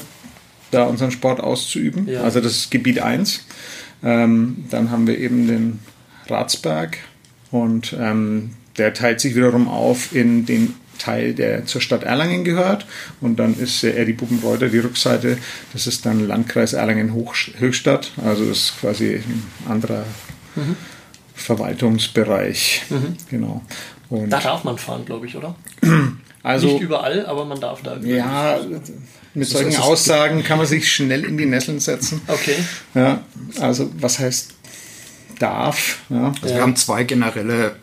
da 0.69 0.83
unseren 0.83 1.09
Sport 1.09 1.39
auszuüben. 1.39 2.07
Ja. 2.07 2.21
Also 2.21 2.39
das 2.39 2.51
ist 2.57 2.71
Gebiet 2.71 2.99
1. 2.99 3.45
Ähm, 4.03 4.65
dann 4.69 4.91
haben 4.91 5.07
wir 5.07 5.17
eben 5.17 5.47
den 5.47 5.79
Ratsberg 6.27 6.99
und 7.49 7.95
ähm, 7.99 8.51
der 8.77 8.93
teilt 8.93 9.21
sich 9.21 9.35
wiederum 9.35 9.67
auf 9.67 10.13
in 10.13 10.45
den 10.45 10.75
Teil, 10.97 11.33
der 11.33 11.65
zur 11.65 11.81
Stadt 11.81 12.03
Erlangen 12.03 12.43
gehört. 12.43 12.85
Und 13.21 13.37
dann 13.37 13.57
ist 13.57 13.83
äh, 13.83 14.05
die 14.05 14.13
Buppenreuter, 14.13 14.69
die 14.69 14.79
Rückseite, 14.79 15.37
das 15.73 15.87
ist 15.87 16.05
dann 16.05 16.27
Landkreis 16.27 16.73
Erlangen-Höchstadt. 16.73 18.11
Also 18.23 18.45
das 18.45 18.57
ist 18.57 18.79
quasi 18.79 19.15
ein 19.15 19.43
anderer 19.69 20.05
mhm. 20.55 20.75
Verwaltungsbereich. 21.35 22.83
Mhm. 22.89 23.17
Genau. 23.29 23.61
Und 24.09 24.29
da 24.29 24.39
darf 24.39 24.63
man 24.63 24.77
fahren, 24.77 25.05
glaube 25.05 25.27
ich, 25.27 25.35
oder? 25.35 25.55
Also, 26.43 26.67
Nicht 26.67 26.81
überall, 26.81 27.25
aber 27.25 27.45
man 27.45 27.61
darf 27.61 27.83
da. 27.83 27.95
Ja, 27.99 28.59
mit 29.33 29.47
solchen 29.47 29.77
Aussagen 29.77 30.43
kann 30.43 30.57
man 30.57 30.67
sich 30.67 30.91
schnell 30.91 31.23
in 31.23 31.37
die 31.37 31.45
Nesseln 31.45 31.79
setzen. 31.79 32.21
Okay. 32.27 32.55
Ja, 32.93 33.21
also 33.61 33.89
was 33.97 34.19
heißt 34.19 34.53
darf? 35.39 35.99
Ja. 36.09 36.33
Also 36.41 36.53
wir 36.53 36.61
haben 36.61 36.75
zwei 36.75 37.05
generelle 37.05 37.77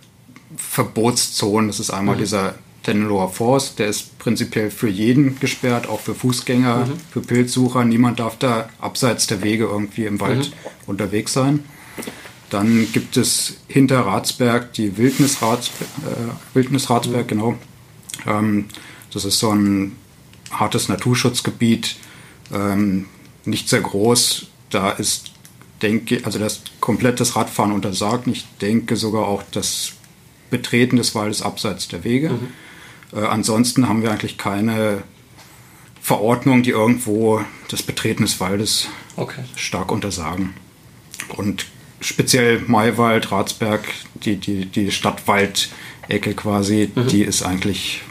Verbotszonen. 0.57 1.68
Das 1.68 1.81
ist 1.81 1.90
einmal 1.90 2.16
mhm. 2.16 2.20
dieser 2.20 2.55
Tennelower 2.83 3.29
Forst, 3.29 3.79
der 3.79 3.88
ist 3.88 4.19
prinzipiell 4.19 4.71
für 4.71 4.88
jeden 4.88 5.38
gesperrt, 5.38 5.88
auch 5.88 6.01
für 6.01 6.14
Fußgänger, 6.14 6.87
mhm. 6.87 6.93
für 7.11 7.21
Pilzsucher. 7.21 7.85
Niemand 7.85 8.21
darf 8.21 8.38
da 8.38 8.71
abseits 8.81 9.27
der 9.27 9.43
Wege 9.43 9.64
irgendwie 9.64 10.07
im 10.07 10.21
Wald 10.21 10.51
mhm. 10.51 10.71
unterwegs 10.87 11.33
sein. 11.33 11.64
Dann 12.49 12.88
gibt 12.93 13.16
es 13.16 13.59
hinter 13.69 14.01
Ratsberg 14.01 14.73
die 14.73 14.97
Wildnisratsberg, 14.97 15.88
äh, 16.07 16.55
Wildnisratsberg 16.55 17.25
mhm. 17.25 17.29
genau. 17.29 17.59
Ähm, 18.27 18.66
das 19.12 19.25
ist 19.25 19.38
so 19.38 19.51
ein 19.51 19.97
hartes 20.51 20.88
Naturschutzgebiet, 20.88 21.97
ähm, 22.53 23.07
nicht 23.45 23.69
sehr 23.69 23.81
groß. 23.81 24.47
Da 24.71 24.90
ist, 24.90 25.33
denke 25.83 26.21
also 26.25 26.38
das 26.38 26.62
komplettes 26.81 27.37
Radfahren 27.37 27.73
untersagt. 27.73 28.27
Ich 28.27 28.47
denke 28.61 28.97
sogar 28.97 29.27
auch 29.27 29.43
das 29.53 29.93
Betreten 30.51 30.97
des 30.97 31.14
Waldes 31.14 31.43
abseits 31.43 31.88
der 31.88 32.05
Wege. 32.05 32.31
Mhm. 32.31 32.49
Äh, 33.12 33.20
ansonsten 33.20 33.88
haben 33.88 34.03
wir 34.03 34.11
eigentlich 34.11 34.38
keine 34.38 35.03
Verordnung, 36.01 36.62
die 36.62 36.70
irgendwo 36.70 37.44
das 37.68 37.83
Betreten 37.83 38.23
des 38.23 38.40
Waldes 38.40 38.88
okay. 39.16 39.42
stark 39.55 39.92
untersagen. 39.92 40.55
Und 41.37 41.66
speziell 42.01 42.61
Maiwald, 42.66 43.31
Ratsberg, 43.31 43.85
die, 44.14 44.37
die, 44.37 44.66
die 44.66 44.90
Stadtwaldecke 44.90 46.35
quasi, 46.35 46.90
mhm. 46.94 47.09
die 47.09 47.23
ist 47.23 47.42
eigentlich 47.42 48.03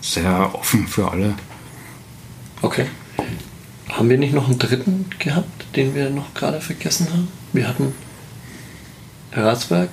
sehr 0.00 0.54
offen 0.54 0.86
für 0.86 1.10
alle. 1.10 1.34
Okay. 2.62 2.86
Haben 3.88 4.08
wir 4.08 4.18
nicht 4.18 4.34
noch 4.34 4.48
einen 4.48 4.58
dritten 4.58 5.06
gehabt, 5.18 5.76
den 5.76 5.94
wir 5.94 6.10
noch 6.10 6.32
gerade 6.34 6.60
vergessen 6.60 7.08
haben? 7.10 7.28
Wir 7.52 7.66
hatten 7.66 7.94
Ratsberg, 9.32 9.90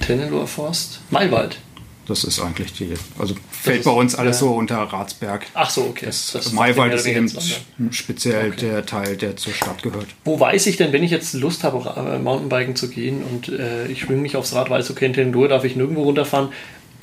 Tennelower 0.00 0.46
Forst, 0.46 1.00
Maiwald. 1.10 1.58
Das 2.06 2.24
ist 2.24 2.40
eigentlich 2.40 2.72
die, 2.72 2.94
also 3.18 3.34
fällt 3.50 3.80
ist, 3.80 3.84
bei 3.84 3.92
uns 3.92 4.16
alles 4.16 4.40
ja. 4.40 4.46
so 4.46 4.54
unter 4.54 4.78
Ratsberg. 4.78 5.46
Ach 5.54 5.70
so, 5.70 5.82
okay. 5.82 6.06
Das, 6.06 6.32
das 6.32 6.52
Maiwald 6.52 6.92
ist 6.94 7.06
eben 7.06 7.30
speziell 7.92 8.48
okay. 8.48 8.60
der 8.60 8.86
Teil, 8.86 9.16
der 9.16 9.36
zur 9.36 9.52
Stadt 9.52 9.82
gehört. 9.82 10.08
Wo 10.24 10.38
weiß 10.40 10.66
ich 10.66 10.76
denn, 10.76 10.92
wenn 10.92 11.04
ich 11.04 11.12
jetzt 11.12 11.32
Lust 11.34 11.62
habe, 11.62 11.94
äh, 11.96 12.18
Mountainbiken 12.18 12.74
zu 12.74 12.88
gehen 12.88 13.22
und 13.22 13.48
äh, 13.48 13.86
ich 13.86 14.00
schwinge 14.00 14.20
mich 14.20 14.36
aufs 14.36 14.52
Rad, 14.52 14.68
weiß, 14.68 14.90
okay, 14.90 15.06
in 15.06 15.12
Tenendor 15.12 15.46
darf 15.46 15.64
ich 15.64 15.76
nirgendwo 15.76 16.02
runterfahren. 16.02 16.48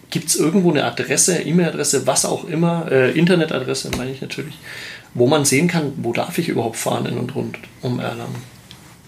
Gibt 0.10 0.28
es 0.28 0.36
irgendwo 0.36 0.72
eine 0.72 0.84
Adresse, 0.84 1.44
E-Mail-Adresse, 1.44 2.06
was 2.06 2.26
auch 2.26 2.44
immer, 2.46 2.92
äh, 2.92 3.12
Internetadresse 3.18 3.92
meine 3.96 4.12
ich 4.12 4.22
natürlich, 4.22 4.58
wo 5.14 5.28
man 5.28 5.46
sehen 5.46 5.68
kann, 5.68 5.94
wo 5.98 6.12
darf 6.12 6.38
ich 6.40 6.50
überhaupt 6.50 6.78
fahren 6.78 7.06
in 7.06 7.18
und 7.18 7.36
rund 7.36 7.58
um 7.82 8.00
Erlangen? 8.00 8.44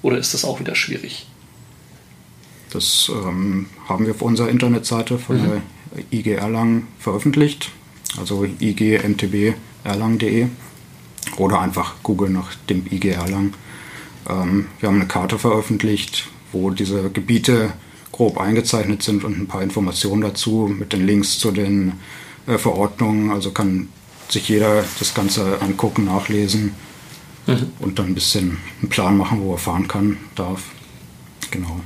Oder 0.04 0.17
ist 0.17 0.34
das 0.34 0.45
auch 0.45 0.60
wieder 0.60 0.75
schwierig? 0.75 1.25
Das 2.71 3.12
ähm, 3.13 3.67
haben 3.89 4.06
wir 4.06 4.13
auf 4.13 4.21
unserer 4.21 4.49
Internetseite 4.49 5.17
von 5.17 5.41
mhm. 5.41 5.49
der 5.49 5.62
IG 6.12 6.34
Erlangen 6.34 6.88
veröffentlicht, 6.99 7.71
also 8.17 8.45
igmtberlangen.de 8.45 10.47
oder 11.38 11.62
einfach 11.62 11.95
Google 12.04 12.30
nach 12.30 12.54
dem 12.69 12.86
IG 12.89 13.10
Erlangen. 13.10 13.54
Ähm, 14.30 14.67
wir 14.80 14.89
haben 14.89 14.97
eine 14.97 15.08
Karte 15.08 15.39
veröffentlicht, 15.39 16.27
wo 16.51 16.69
diese 16.69 17.10
Gebiete 17.10 17.73
grob 18.12 18.38
eingezeichnet 18.38 19.04
sind 19.04 19.23
und 19.23 19.38
ein 19.38 19.47
paar 19.47 19.63
Informationen 19.63 20.21
dazu 20.21 20.73
mit 20.77 20.93
den 20.93 21.06
Links 21.06 21.39
zu 21.39 21.51
den 21.51 21.93
äh, 22.47 22.58
Verordnungen. 22.58 23.32
Also 23.32 23.51
kann 23.51 23.89
sich 24.30 24.49
jeder 24.49 24.84
das 24.99 25.13
Ganze 25.13 25.62
angucken, 25.62 26.06
nachlesen 26.06 26.73
mhm. 27.47 27.71
und 27.80 27.99
dann 27.99 28.08
ein 28.08 28.15
bisschen 28.15 28.58
einen 28.82 28.89
Plan 28.89 29.17
machen, 29.17 29.41
wo 29.41 29.54
er 29.54 29.58
fahren 29.58 29.88
kann, 29.88 30.17
darf. 30.36 30.63
Genau. 31.51 31.82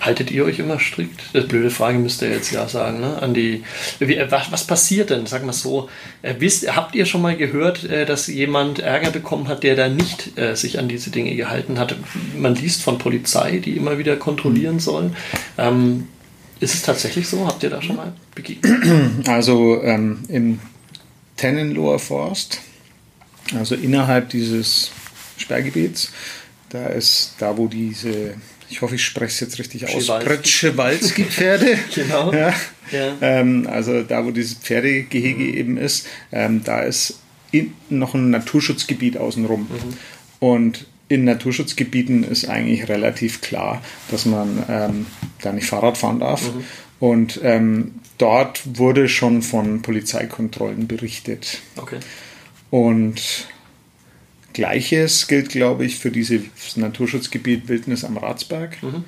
Haltet 0.00 0.30
ihr 0.30 0.44
euch 0.44 0.58
immer 0.58 0.78
strikt? 0.78 1.22
Das 1.32 1.46
blöde 1.46 1.70
Frage 1.70 1.98
müsst 1.98 2.22
ihr 2.22 2.30
jetzt 2.30 2.52
ja 2.52 2.68
sagen. 2.68 3.00
Ne? 3.00 3.20
An 3.20 3.34
die, 3.34 3.64
wie, 3.98 4.16
äh, 4.16 4.30
was, 4.30 4.52
was, 4.52 4.66
passiert 4.66 5.10
denn? 5.10 5.26
Sag 5.26 5.44
mal 5.44 5.52
so. 5.52 5.88
Äh, 6.22 6.34
wisst, 6.38 6.74
habt 6.74 6.94
ihr 6.94 7.06
schon 7.06 7.22
mal 7.22 7.36
gehört, 7.36 7.84
äh, 7.84 8.06
dass 8.06 8.26
jemand 8.26 8.78
Ärger 8.78 9.10
bekommen 9.10 9.48
hat, 9.48 9.62
der 9.62 9.76
da 9.76 9.88
nicht 9.88 10.38
äh, 10.38 10.54
sich 10.54 10.78
an 10.78 10.88
diese 10.88 11.10
Dinge 11.10 11.34
gehalten 11.34 11.78
hat? 11.78 11.96
Man 12.36 12.54
liest 12.54 12.82
von 12.82 12.98
Polizei, 12.98 13.58
die 13.58 13.76
immer 13.76 13.98
wieder 13.98 14.16
kontrollieren 14.16 14.76
mhm. 14.76 14.80
soll. 14.80 15.10
Ähm, 15.58 16.08
ist 16.60 16.74
es 16.74 16.82
tatsächlich 16.82 17.28
so? 17.28 17.46
Habt 17.46 17.62
ihr 17.64 17.70
da 17.70 17.82
schon 17.82 17.96
mal 17.96 18.12
begegnet? 18.34 18.72
Also 19.26 19.82
ähm, 19.82 20.22
im 20.28 20.60
Tennenloher 21.36 21.98
Forst, 21.98 22.60
also 23.54 23.74
innerhalb 23.74 24.28
dieses 24.28 24.92
Sperrgebiets, 25.36 26.12
da 26.68 26.86
ist 26.86 27.34
da, 27.38 27.56
wo 27.56 27.66
diese 27.66 28.34
ich 28.72 28.80
hoffe, 28.80 28.94
ich 28.94 29.04
spreche 29.04 29.26
es 29.26 29.40
jetzt 29.40 29.58
richtig 29.58 29.94
aus, 29.94 30.06
Pretschewalski-Pferde. 30.06 31.78
genau. 31.94 32.32
Ja. 32.42 32.54
ja. 32.90 33.16
Ähm, 33.20 33.68
also 33.70 34.02
da, 34.02 34.24
wo 34.24 34.30
dieses 34.30 34.54
Pferdegehege 34.54 35.44
mhm. 35.44 35.54
eben 35.54 35.76
ist, 35.76 36.06
ähm, 36.32 36.62
da 36.64 36.80
ist 36.80 37.20
in, 37.50 37.74
noch 37.90 38.14
ein 38.14 38.30
Naturschutzgebiet 38.30 39.18
außenrum. 39.18 39.62
Mhm. 39.62 39.96
Und 40.40 40.86
in 41.08 41.24
Naturschutzgebieten 41.24 42.24
ist 42.24 42.48
eigentlich 42.48 42.88
relativ 42.88 43.42
klar, 43.42 43.82
dass 44.10 44.24
man 44.24 44.64
ähm, 44.68 45.06
da 45.42 45.52
nicht 45.52 45.66
Fahrrad 45.66 45.98
fahren 45.98 46.20
darf. 46.20 46.42
Mhm. 46.42 46.64
Und 46.98 47.40
ähm, 47.42 47.92
dort 48.16 48.78
wurde 48.78 49.08
schon 49.08 49.42
von 49.42 49.82
Polizeikontrollen 49.82 50.88
berichtet. 50.88 51.58
Okay. 51.76 51.98
Und 52.70 53.46
Gleiches 54.52 55.28
gilt, 55.28 55.50
glaube 55.50 55.84
ich, 55.84 55.98
für 55.98 56.10
dieses 56.10 56.42
Naturschutzgebiet 56.76 57.68
Wildnis 57.68 58.04
am 58.04 58.16
Ratsberg. 58.16 58.82
Mhm. 58.82 59.04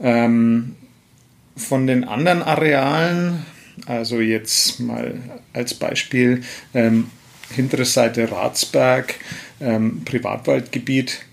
Ähm, 0.00 0.76
von 1.56 1.86
den 1.86 2.04
anderen 2.04 2.42
Arealen, 2.42 3.44
also 3.86 4.20
jetzt 4.20 4.80
mal 4.80 5.14
als 5.52 5.74
Beispiel, 5.74 6.42
ähm, 6.74 7.10
hintere 7.50 7.84
Seite 7.84 8.30
Ratsberg, 8.30 9.14
ähm, 9.60 10.02
Privatwaldgebiet, 10.04 11.24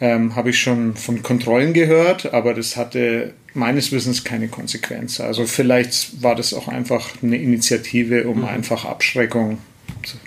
ähm, 0.00 0.34
habe 0.36 0.50
ich 0.50 0.58
schon 0.58 0.96
von 0.96 1.22
Kontrollen 1.22 1.72
gehört, 1.72 2.32
aber 2.32 2.54
das 2.54 2.76
hatte 2.76 3.34
meines 3.54 3.92
Wissens 3.92 4.24
keine 4.24 4.48
Konsequenz. 4.48 5.20
Also 5.20 5.46
vielleicht 5.46 6.22
war 6.22 6.34
das 6.34 6.52
auch 6.54 6.68
einfach 6.68 7.10
eine 7.22 7.36
Initiative, 7.36 8.26
um 8.26 8.38
mhm. 8.40 8.44
einfach 8.46 8.84
Abschreckung 8.84 9.58
zu 10.02 10.18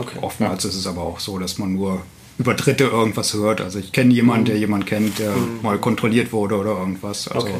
Okay. 0.00 0.18
Oftmals 0.22 0.64
ist 0.64 0.76
es 0.76 0.86
aber 0.86 1.02
auch 1.02 1.20
so, 1.20 1.38
dass 1.38 1.58
man 1.58 1.74
nur 1.74 2.02
über 2.38 2.54
Dritte 2.54 2.84
irgendwas 2.84 3.34
hört. 3.34 3.60
Also 3.60 3.78
ich 3.78 3.92
kenne 3.92 4.14
jemanden, 4.14 4.46
der 4.46 4.54
mhm. 4.54 4.60
jemanden 4.60 4.86
kennt, 4.86 5.18
der 5.18 5.32
mhm. 5.32 5.60
mal 5.62 5.78
kontrolliert 5.78 6.32
wurde 6.32 6.56
oder 6.56 6.70
irgendwas. 6.70 7.28
Also 7.28 7.46
okay. 7.46 7.56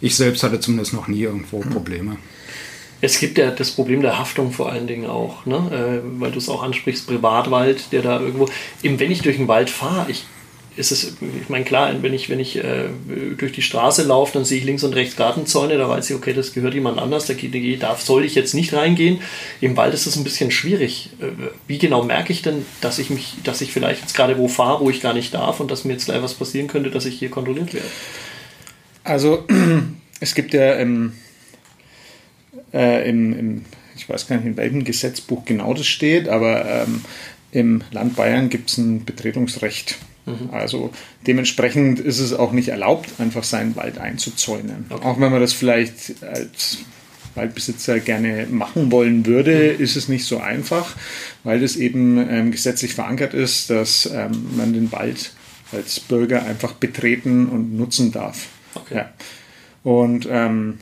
ich 0.00 0.14
selbst 0.14 0.44
hatte 0.44 0.60
zumindest 0.60 0.92
noch 0.92 1.08
nie 1.08 1.22
irgendwo 1.22 1.62
mhm. 1.62 1.70
Probleme. 1.70 2.16
Es 3.00 3.18
gibt 3.18 3.38
ja 3.38 3.50
das 3.50 3.72
Problem 3.72 4.02
der 4.02 4.18
Haftung 4.18 4.52
vor 4.52 4.70
allen 4.70 4.86
Dingen 4.86 5.06
auch, 5.06 5.46
ne? 5.46 6.02
Äh, 6.02 6.20
weil 6.20 6.32
du 6.32 6.38
es 6.38 6.48
auch 6.48 6.62
ansprichst, 6.62 7.06
Privatwald, 7.06 7.92
der 7.92 8.02
da 8.02 8.20
irgendwo. 8.20 8.48
Eben 8.82 8.98
wenn 8.98 9.10
ich 9.10 9.22
durch 9.22 9.36
den 9.36 9.46
Wald 9.46 9.70
fahre, 9.70 10.10
ich 10.10 10.26
ist 10.78 10.92
es, 10.92 11.16
ich 11.42 11.48
meine, 11.48 11.64
klar, 11.64 11.92
wenn 12.02 12.14
ich, 12.14 12.30
wenn 12.30 12.38
ich 12.38 12.56
äh, 12.56 12.88
durch 13.36 13.52
die 13.52 13.62
Straße 13.62 14.04
laufe, 14.04 14.32
dann 14.32 14.44
sehe 14.44 14.58
ich 14.58 14.64
links 14.64 14.84
und 14.84 14.94
rechts 14.94 15.16
Gartenzäune, 15.16 15.76
da 15.76 15.88
weiß 15.88 16.08
ich, 16.08 16.16
okay, 16.16 16.32
das 16.32 16.54
gehört 16.54 16.74
jemand 16.74 16.98
anders, 16.98 17.26
da 17.26 17.34
darf, 17.80 18.00
soll 18.00 18.24
ich 18.24 18.36
jetzt 18.36 18.54
nicht 18.54 18.72
reingehen. 18.72 19.20
Im 19.60 19.76
Wald 19.76 19.92
ist 19.92 20.06
das 20.06 20.16
ein 20.16 20.24
bisschen 20.24 20.50
schwierig. 20.50 21.10
Äh, 21.20 21.26
wie 21.66 21.78
genau 21.78 22.04
merke 22.04 22.32
ich 22.32 22.42
denn, 22.42 22.64
dass 22.80 22.98
ich 22.98 23.10
mich, 23.10 23.34
dass 23.42 23.60
ich 23.60 23.72
vielleicht 23.72 24.02
jetzt 24.02 24.14
gerade 24.14 24.38
wo 24.38 24.46
fahre, 24.46 24.84
wo 24.84 24.90
ich 24.90 25.00
gar 25.00 25.14
nicht 25.14 25.34
darf 25.34 25.58
und 25.58 25.70
dass 25.70 25.84
mir 25.84 25.94
jetzt 25.94 26.06
gleich 26.06 26.22
was 26.22 26.34
passieren 26.34 26.68
könnte, 26.68 26.90
dass 26.90 27.06
ich 27.06 27.18
hier 27.18 27.30
kontrolliert 27.30 27.74
werde? 27.74 27.88
Also 29.02 29.44
es 30.20 30.34
gibt 30.34 30.54
ja 30.54 30.74
im, 30.74 31.12
äh, 32.72 33.08
im, 33.08 33.36
im, 33.36 33.64
ich 33.96 34.08
weiß 34.08 34.28
gar 34.28 34.36
nicht, 34.36 34.46
in 34.46 34.56
welchem 34.56 34.84
Gesetzbuch 34.84 35.44
genau 35.44 35.74
das 35.74 35.86
steht, 35.86 36.28
aber 36.28 36.64
ähm, 36.64 37.04
im 37.50 37.82
Land 37.90 38.14
Bayern 38.14 38.48
gibt 38.48 38.70
es 38.70 38.78
ein 38.78 39.04
Betretungsrecht. 39.04 39.98
Mhm. 40.28 40.50
Also 40.52 40.90
dementsprechend 41.26 42.00
ist 42.00 42.18
es 42.18 42.32
auch 42.32 42.52
nicht 42.52 42.68
erlaubt, 42.68 43.08
einfach 43.18 43.44
seinen 43.44 43.76
Wald 43.76 43.98
einzuzäunen. 43.98 44.86
Okay. 44.90 45.04
Auch 45.04 45.20
wenn 45.20 45.30
man 45.30 45.40
das 45.40 45.52
vielleicht 45.52 46.22
als 46.22 46.78
Waldbesitzer 47.34 48.00
gerne 48.00 48.46
machen 48.50 48.90
wollen 48.92 49.26
würde, 49.26 49.74
mhm. 49.76 49.82
ist 49.82 49.96
es 49.96 50.08
nicht 50.08 50.24
so 50.24 50.38
einfach, 50.38 50.96
weil 51.44 51.62
es 51.62 51.76
eben 51.76 52.18
ähm, 52.28 52.50
gesetzlich 52.50 52.94
verankert 52.94 53.34
ist, 53.34 53.70
dass 53.70 54.06
ähm, 54.06 54.56
man 54.56 54.72
den 54.72 54.92
Wald 54.92 55.32
als 55.72 56.00
Bürger 56.00 56.44
einfach 56.44 56.72
betreten 56.72 57.48
und 57.48 57.76
nutzen 57.76 58.12
darf. 58.12 58.48
Okay. 58.74 58.96
Ja. 58.96 59.12
Und 59.84 60.26
ähm, 60.30 60.78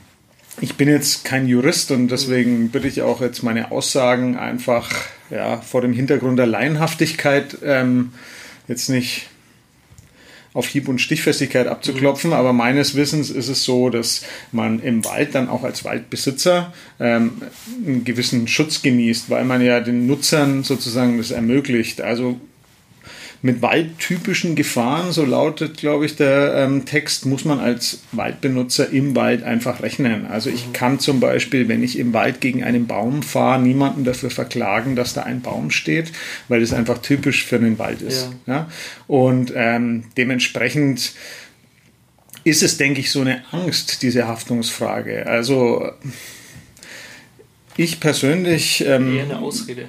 ich 0.59 0.75
bin 0.75 0.89
jetzt 0.89 1.23
kein 1.23 1.47
Jurist 1.47 1.91
und 1.91 2.09
deswegen 2.09 2.69
bitte 2.69 2.87
ich 2.87 3.01
auch 3.01 3.21
jetzt 3.21 3.43
meine 3.43 3.71
Aussagen 3.71 4.37
einfach 4.37 4.89
ja, 5.29 5.57
vor 5.61 5.81
dem 5.81 5.93
Hintergrund 5.93 6.39
der 6.39 6.47
Laienhaftigkeit 6.47 7.57
ähm, 7.63 8.11
jetzt 8.67 8.89
nicht 8.89 9.29
auf 10.57 10.67
Hieb- 10.67 10.87
und 10.87 10.97
Stichfestigkeit 10.97 11.67
abzuklopfen, 11.67 12.33
aber 12.33 12.51
meines 12.51 12.95
Wissens 12.95 13.29
ist 13.29 13.47
es 13.47 13.63
so, 13.63 13.91
dass 13.91 14.23
man 14.51 14.81
im 14.81 15.05
Wald 15.05 15.35
dann 15.35 15.49
auch 15.49 15.63
als 15.63 15.85
Waldbesitzer 15.85 16.73
ähm, 16.99 17.33
einen 17.85 18.03
gewissen 18.03 18.47
Schutz 18.47 18.81
genießt, 18.81 19.29
weil 19.29 19.45
man 19.45 19.61
ja 19.61 19.81
den 19.81 20.07
Nutzern 20.07 20.63
sozusagen 20.63 21.19
das 21.19 21.29
ermöglicht. 21.29 22.01
Also 22.01 22.41
mit 23.41 23.61
waldtypischen 23.61 24.55
Gefahren, 24.55 25.11
so 25.11 25.23
lautet, 25.23 25.77
glaube 25.77 26.05
ich, 26.05 26.15
der 26.15 26.55
ähm, 26.55 26.85
Text, 26.85 27.25
muss 27.25 27.45
man 27.45 27.59
als 27.59 27.99
Waldbenutzer 28.11 28.89
im 28.89 29.15
Wald 29.15 29.43
einfach 29.43 29.81
rechnen. 29.81 30.25
Also 30.25 30.49
ich 30.49 30.67
mhm. 30.67 30.73
kann 30.73 30.99
zum 30.99 31.19
Beispiel, 31.19 31.67
wenn 31.67 31.83
ich 31.83 31.99
im 31.99 32.13
Wald 32.13 32.41
gegen 32.41 32.63
einen 32.63 32.87
Baum 32.87 33.21
fahre, 33.23 33.61
niemanden 33.61 34.03
dafür 34.03 34.31
verklagen, 34.31 34.95
dass 34.95 35.13
da 35.13 35.23
ein 35.23 35.41
Baum 35.41 35.69
steht, 35.71 36.11
weil 36.47 36.61
das 36.61 36.73
einfach 36.73 36.97
typisch 36.97 37.45
für 37.45 37.57
einen 37.57 37.77
Wald 37.77 38.01
ist. 38.01 38.29
Ja. 38.47 38.53
ja? 38.53 38.69
Und 39.07 39.53
ähm, 39.55 40.05
dementsprechend 40.17 41.13
ist 42.43 42.63
es, 42.63 42.77
denke 42.77 43.01
ich, 43.01 43.11
so 43.11 43.21
eine 43.21 43.43
Angst, 43.51 44.01
diese 44.01 44.27
Haftungsfrage. 44.27 45.27
Also 45.27 45.91
ich 47.75 47.99
persönlich. 47.99 48.83
Ähm, 48.85 49.15
Eher 49.15 49.23
eine 49.23 49.39
Ausrede. 49.39 49.87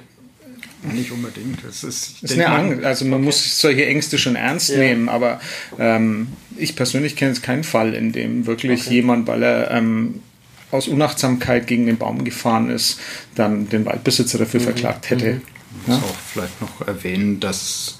Nicht 0.83 1.11
unbedingt. 1.11 1.63
Das 1.63 1.83
ist, 1.83 2.23
ist 2.23 2.33
eine 2.33 2.47
Angst. 2.47 2.85
Also 2.85 3.05
man 3.05 3.15
okay. 3.15 3.25
muss 3.25 3.59
solche 3.59 3.85
Ängste 3.85 4.17
schon 4.17 4.35
ernst 4.35 4.69
ja. 4.69 4.77
nehmen, 4.77 5.09
aber 5.09 5.41
ähm, 5.77 6.29
ich 6.57 6.75
persönlich 6.75 7.15
kenne 7.15 7.31
jetzt 7.31 7.43
keinen 7.43 7.63
Fall, 7.63 7.93
in 7.93 8.11
dem 8.11 8.45
wirklich 8.45 8.81
okay. 8.85 8.95
jemand, 8.95 9.27
weil 9.27 9.43
er 9.43 9.71
ähm, 9.71 10.21
aus 10.71 10.87
Unachtsamkeit 10.87 11.67
gegen 11.67 11.85
den 11.85 11.97
Baum 11.97 12.23
gefahren 12.23 12.69
ist, 12.69 12.99
dann 13.35 13.69
den 13.69 13.85
Waldbesitzer 13.85 14.37
dafür 14.37 14.61
mhm. 14.61 14.65
verklagt 14.65 15.09
hätte. 15.09 15.33
Mhm. 15.33 15.41
Ich 15.81 15.87
muss 15.87 15.97
ja? 15.97 16.03
auch 16.03 16.15
vielleicht 16.33 16.61
noch 16.61 16.87
erwähnen, 16.87 17.39
dass 17.39 17.99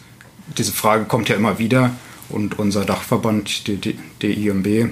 diese 0.57 0.71
Frage 0.71 1.05
kommt 1.05 1.29
ja 1.29 1.35
immer 1.35 1.59
wieder 1.59 1.91
und 2.29 2.59
unser 2.59 2.85
Dachverband, 2.85 3.67
die, 3.67 3.97
die 4.21 4.47
IMB, 4.47 4.67
äh, 4.67 4.89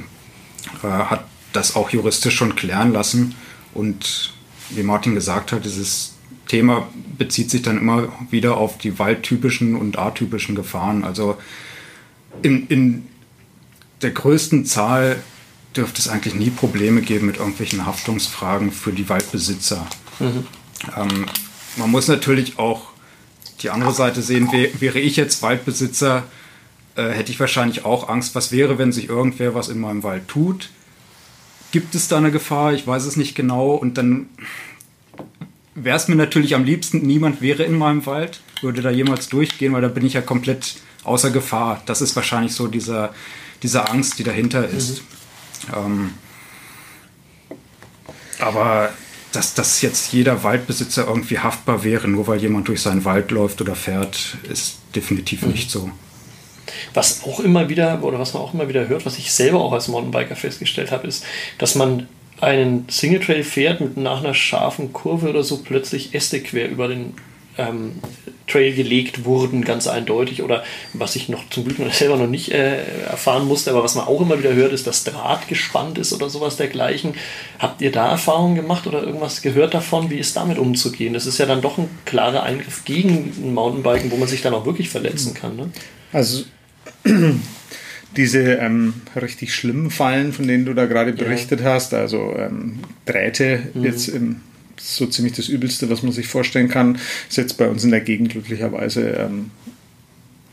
hat 0.83 1.25
das 1.53 1.75
auch 1.75 1.89
juristisch 1.89 2.35
schon 2.35 2.55
klären 2.55 2.91
lassen 2.91 3.35
und 3.73 4.33
wie 4.69 4.83
Martin 4.83 5.15
gesagt 5.15 5.53
hat, 5.53 5.65
es 5.65 5.77
ist 5.77 6.16
Thema 6.47 6.87
bezieht 7.17 7.51
sich 7.51 7.61
dann 7.61 7.77
immer 7.77 8.09
wieder 8.29 8.57
auf 8.57 8.77
die 8.77 8.99
waldtypischen 8.99 9.75
und 9.75 9.97
atypischen 9.97 10.55
Gefahren. 10.55 11.03
Also 11.03 11.37
in, 12.41 12.67
in 12.67 13.07
der 14.01 14.11
größten 14.11 14.65
Zahl 14.65 15.17
dürfte 15.75 16.01
es 16.01 16.07
eigentlich 16.07 16.35
nie 16.35 16.49
Probleme 16.49 17.01
geben 17.01 17.27
mit 17.27 17.37
irgendwelchen 17.37 17.85
Haftungsfragen 17.85 18.71
für 18.71 18.91
die 18.91 19.07
Waldbesitzer. 19.09 19.85
Mhm. 20.19 20.45
Ähm, 20.95 21.25
man 21.77 21.91
muss 21.91 22.07
natürlich 22.07 22.57
auch 22.57 22.87
die 23.61 23.69
andere 23.69 23.93
Seite 23.93 24.21
sehen. 24.21 24.49
Wäre 24.51 24.99
ich 24.99 25.15
jetzt 25.15 25.41
Waldbesitzer, 25.41 26.23
äh, 26.95 27.09
hätte 27.09 27.31
ich 27.31 27.39
wahrscheinlich 27.39 27.85
auch 27.85 28.09
Angst, 28.09 28.35
was 28.35 28.51
wäre, 28.51 28.77
wenn 28.77 28.91
sich 28.91 29.09
irgendwer 29.09 29.55
was 29.55 29.69
in 29.69 29.79
meinem 29.79 30.03
Wald 30.03 30.27
tut. 30.27 30.69
Gibt 31.71 31.95
es 31.95 32.07
da 32.07 32.17
eine 32.17 32.31
Gefahr? 32.31 32.73
Ich 32.73 32.87
weiß 32.87 33.05
es 33.05 33.17
nicht 33.17 33.35
genau. 33.35 33.71
Und 33.71 33.97
dann 33.97 34.29
wäre 35.77 35.95
es 35.95 36.07
mir 36.07 36.15
natürlich 36.15 36.55
am 36.55 36.63
liebsten, 36.63 37.05
niemand 37.05 37.41
wäre 37.41 37.63
in 37.63 37.77
meinem 37.77 38.05
Wald, 38.05 38.41
würde 38.61 38.81
da 38.81 38.89
jemals 38.89 39.29
durchgehen, 39.29 39.73
weil 39.73 39.81
da 39.81 39.87
bin 39.87 40.05
ich 40.05 40.13
ja 40.13 40.21
komplett 40.21 40.75
außer 41.03 41.29
Gefahr. 41.29 41.81
Das 41.85 42.01
ist 42.01 42.15
wahrscheinlich 42.15 42.53
so 42.53 42.67
dieser, 42.67 43.13
diese 43.61 43.87
Angst, 43.89 44.17
die 44.17 44.23
dahinter 44.23 44.67
ist. 44.67 45.03
Mhm. 45.67 45.73
Ähm, 45.75 46.13
aber 48.39 48.89
dass, 49.31 49.53
dass 49.53 49.81
jetzt 49.81 50.13
jeder 50.13 50.43
Waldbesitzer 50.43 51.07
irgendwie 51.07 51.39
haftbar 51.39 51.83
wäre, 51.83 52.07
nur 52.07 52.27
weil 52.27 52.41
jemand 52.41 52.67
durch 52.67 52.81
seinen 52.81 53.05
Wald 53.05 53.29
läuft 53.29 53.61
oder 53.61 53.75
fährt, 53.75 54.37
ist 54.49 54.79
definitiv 54.95 55.43
mhm. 55.43 55.51
nicht 55.51 55.69
so. 55.69 55.91
Was 56.93 57.23
auch 57.23 57.39
immer 57.39 57.69
wieder, 57.69 58.03
oder 58.03 58.19
was 58.19 58.33
man 58.33 58.41
auch 58.41 58.53
immer 58.53 58.67
wieder 58.67 58.87
hört, 58.87 59.05
was 59.05 59.17
ich 59.17 59.31
selber 59.31 59.61
auch 59.61 59.73
als 59.73 59.87
Mountainbiker 59.87 60.35
festgestellt 60.35 60.91
habe, 60.91 61.07
ist, 61.07 61.23
dass 61.59 61.75
man 61.75 62.07
einen 62.39 62.85
Singletrail 62.89 63.43
fährt 63.43 63.81
mit 63.81 63.97
nach 63.97 64.23
einer 64.23 64.33
scharfen 64.33 64.93
Kurve 64.93 65.29
oder 65.29 65.43
so 65.43 65.57
plötzlich 65.57 66.13
Äste 66.13 66.41
quer 66.41 66.69
über 66.69 66.87
den 66.87 67.13
ähm, 67.57 67.93
Trail 68.47 68.73
gelegt 68.73 69.25
wurden, 69.25 69.63
ganz 69.63 69.87
eindeutig. 69.87 70.43
Oder 70.43 70.63
was 70.93 71.15
ich 71.15 71.29
noch 71.29 71.49
zum 71.49 71.65
Glück 71.65 71.77
selber 71.93 72.17
noch 72.17 72.27
nicht 72.27 72.51
äh, 72.51 72.83
erfahren 73.05 73.47
musste, 73.47 73.71
aber 73.71 73.83
was 73.83 73.95
man 73.95 74.05
auch 74.05 74.21
immer 74.21 74.39
wieder 74.39 74.53
hört, 74.53 74.71
ist, 74.71 74.87
dass 74.87 75.03
Draht 75.03 75.47
gespannt 75.47 75.97
ist 75.97 76.13
oder 76.13 76.29
sowas 76.29 76.57
dergleichen. 76.57 77.15
Habt 77.59 77.81
ihr 77.81 77.91
da 77.91 78.09
Erfahrungen 78.09 78.55
gemacht 78.55 78.87
oder 78.87 79.03
irgendwas 79.03 79.41
gehört 79.41 79.73
davon, 79.73 80.09
wie 80.09 80.19
ist 80.19 80.37
damit 80.37 80.59
umzugehen? 80.59 81.13
Das 81.13 81.25
ist 81.25 81.39
ja 81.39 81.45
dann 81.45 81.61
doch 81.61 81.77
ein 81.77 81.89
klarer 82.05 82.43
Eingriff 82.43 82.85
gegen 82.85 83.33
ein 83.37 83.53
Mountainbiken, 83.53 84.11
wo 84.11 84.17
man 84.17 84.27
sich 84.27 84.41
dann 84.41 84.53
auch 84.53 84.65
wirklich 84.65 84.89
verletzen 84.89 85.33
kann. 85.33 85.55
Ne? 85.55 85.71
Also 86.13 86.43
diese 88.15 88.39
ähm, 88.39 88.95
richtig 89.15 89.53
schlimmen 89.53 89.91
Fallen, 89.91 90.33
von 90.33 90.47
denen 90.47 90.65
du 90.65 90.73
da 90.73 90.85
gerade 90.85 91.13
berichtet 91.13 91.61
ja. 91.61 91.73
hast, 91.73 91.93
also 91.93 92.33
ähm, 92.37 92.79
Drähte, 93.05 93.63
mhm. 93.73 93.83
jetzt 93.83 94.07
im, 94.07 94.37
so 94.79 95.05
ziemlich 95.07 95.33
das 95.33 95.49
Übelste, 95.49 95.89
was 95.89 96.03
man 96.03 96.11
sich 96.11 96.27
vorstellen 96.27 96.69
kann, 96.69 96.97
ist 97.29 97.37
jetzt 97.37 97.57
bei 97.57 97.67
uns 97.67 97.83
in 97.83 97.91
der 97.91 98.01
Gegend 98.01 98.31
glücklicherweise 98.31 99.09
ähm, 99.09 99.51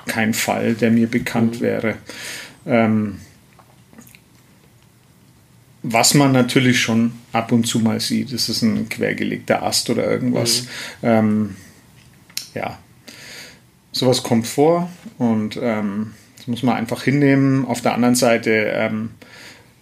kein 0.06 0.34
Fall, 0.34 0.74
der 0.74 0.90
mir 0.90 1.06
bekannt 1.06 1.60
mhm. 1.60 1.64
wäre. 1.64 1.94
Ähm, 2.66 3.16
was 5.82 6.14
man 6.14 6.32
natürlich 6.32 6.80
schon 6.80 7.12
ab 7.32 7.52
und 7.52 7.66
zu 7.66 7.78
mal 7.78 8.00
sieht, 8.00 8.32
ist 8.32 8.48
es 8.48 8.62
ein 8.62 8.88
quergelegter 8.88 9.62
Ast 9.62 9.90
oder 9.90 10.10
irgendwas. 10.10 10.62
Mhm. 10.62 11.08
Ähm, 11.08 11.56
ja, 12.54 12.78
sowas 13.92 14.22
kommt 14.22 14.46
vor 14.46 14.90
und 15.18 15.58
ähm, 15.60 16.12
das 16.44 16.48
muss 16.48 16.62
man 16.62 16.76
einfach 16.76 17.02
hinnehmen. 17.02 17.64
Auf 17.64 17.80
der 17.80 17.94
anderen 17.94 18.14
Seite 18.14 18.50
ähm, 18.50 19.12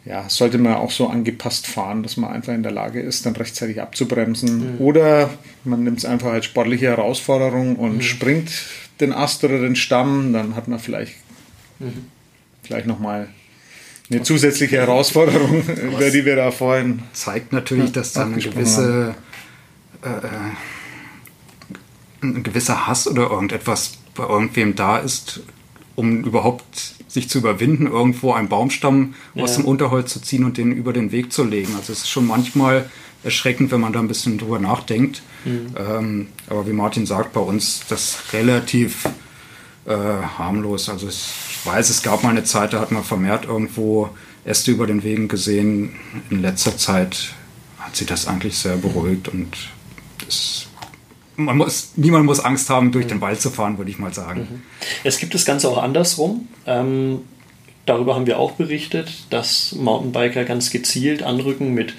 ja, 0.05 0.29
sollte 0.29 0.59
man 0.59 0.75
auch 0.75 0.93
so 0.93 1.09
angepasst 1.09 1.67
fahren, 1.67 2.05
dass 2.05 2.17
man 2.17 2.31
einfach 2.31 2.53
in 2.53 2.63
der 2.63 2.71
Lage 2.71 3.01
ist, 3.01 3.27
dann 3.27 3.35
rechtzeitig 3.35 3.81
abzubremsen. 3.81 4.75
Mhm. 4.75 4.81
Oder 4.81 5.31
man 5.65 5.83
nimmt 5.83 5.99
es 5.99 6.05
einfach 6.05 6.31
als 6.31 6.45
sportliche 6.45 6.87
Herausforderung 6.87 7.75
und 7.75 7.97
mhm. 7.97 8.03
springt 8.03 8.51
den 9.01 9.13
Ast 9.13 9.43
oder 9.43 9.59
den 9.59 9.75
Stamm. 9.75 10.33
Dann 10.33 10.55
hat 10.55 10.69
man 10.69 10.79
vielleicht, 10.79 11.15
mhm. 11.81 12.07
vielleicht 12.63 12.87
nochmal 12.87 13.29
eine 14.09 14.23
zusätzliche 14.23 14.77
Herausforderung, 14.77 15.63
über 15.95 16.11
die 16.11 16.25
wir 16.25 16.37
da 16.37 16.53
vorhin. 16.53 17.03
Zeigt 17.13 17.53
natürlich, 17.53 17.91
dass 17.91 18.13
da 18.13 18.27
eine 18.27 18.37
gewisse, 18.37 19.17
äh, 20.05 20.09
äh, 20.09 20.31
ein 22.23 22.45
gewisser 22.45 22.87
Hass 22.87 23.09
oder 23.09 23.31
irgendetwas 23.31 23.99
bei 24.15 24.23
irgendwem 24.29 24.77
da 24.77 24.99
ist, 24.99 25.43
um 25.97 26.25
überhaupt 26.25 26.95
sich 27.09 27.29
zu 27.29 27.39
überwinden, 27.39 27.87
irgendwo 27.87 28.33
einen 28.33 28.49
Baumstamm 28.49 29.15
ja. 29.35 29.45
aus 29.45 29.57
dem 29.57 29.65
Unterholz 29.65 30.13
zu 30.13 30.21
ziehen 30.21 30.45
und 30.45 30.57
den 30.57 30.73
über 30.73 30.93
den 30.93 31.13
Weg 31.13 31.33
zu 31.33 31.45
legen. 31.45 31.75
Also 31.77 31.93
es 31.93 32.01
ist 32.01 32.09
schon 32.09 32.27
manchmal 32.27 32.91
erschreckend, 33.23 33.71
wenn 33.71 33.81
man 33.81 33.93
da 33.93 34.01
ein 34.01 34.09
bisschen 34.09 34.39
drüber 34.39 34.59
nachdenkt. 34.59 35.23
Mhm. 35.45 35.75
Ähm, 35.77 36.27
aber 36.49 36.67
wie 36.67 36.73
Martin 36.73 37.07
sagt, 37.07 37.33
bei 37.33 37.41
uns 37.41 37.83
das 37.89 38.33
relativ 38.33 39.07
äh, 39.85 39.93
harmlos. 39.93 40.89
Also 40.89 41.09
ich 41.09 41.59
weiß, 41.65 41.91
es 41.91 42.03
gab 42.03 42.23
mal 42.23 42.31
eine 42.31 42.45
Zeit, 42.45 42.73
da 42.73 42.81
hat 42.81 42.93
man 42.93 43.05
vermehrt 43.05 43.45
irgendwo 43.45 44.11
Äste 44.45 44.73
über 44.73 44.87
den 44.87 45.05
Wegen 45.05 45.29
gesehen. 45.29 45.97
In 46.31 46.43
letzter 46.43 46.77
Zeit 46.77 47.35
hat 47.79 47.97
sie 47.97 48.07
das 48.07 48.27
eigentlich 48.27 48.57
sehr 48.57 48.77
beruhigt 48.77 49.29
und 49.29 49.57
das 50.25 50.67
man 51.45 51.57
muss, 51.57 51.93
niemand 51.97 52.25
muss 52.25 52.41
Angst 52.41 52.71
haben, 52.71 52.93
durch 52.93 53.07
den 53.07 53.21
Wald 53.21 53.41
zu 53.41 53.51
fahren, 53.51 53.79
würde 53.79 53.91
ich 53.91 53.99
mal 53.99 54.13
sagen. 54.13 54.63
Es 55.05 55.19
gibt 55.19 55.35
das 55.35 55.45
Ganze 55.45 55.69
auch 55.69 55.79
andersrum. 55.79 56.49
Ähm, 56.67 57.21
darüber 57.87 58.15
haben 58.15 58.27
wir 58.27 58.39
auch 58.39 58.53
berichtet, 58.53 59.27
dass 59.31 59.73
Mountainbiker 59.73 60.45
ganz 60.45 60.71
gezielt 60.71 61.23
anrücken 61.23 61.75
mit 61.75 61.95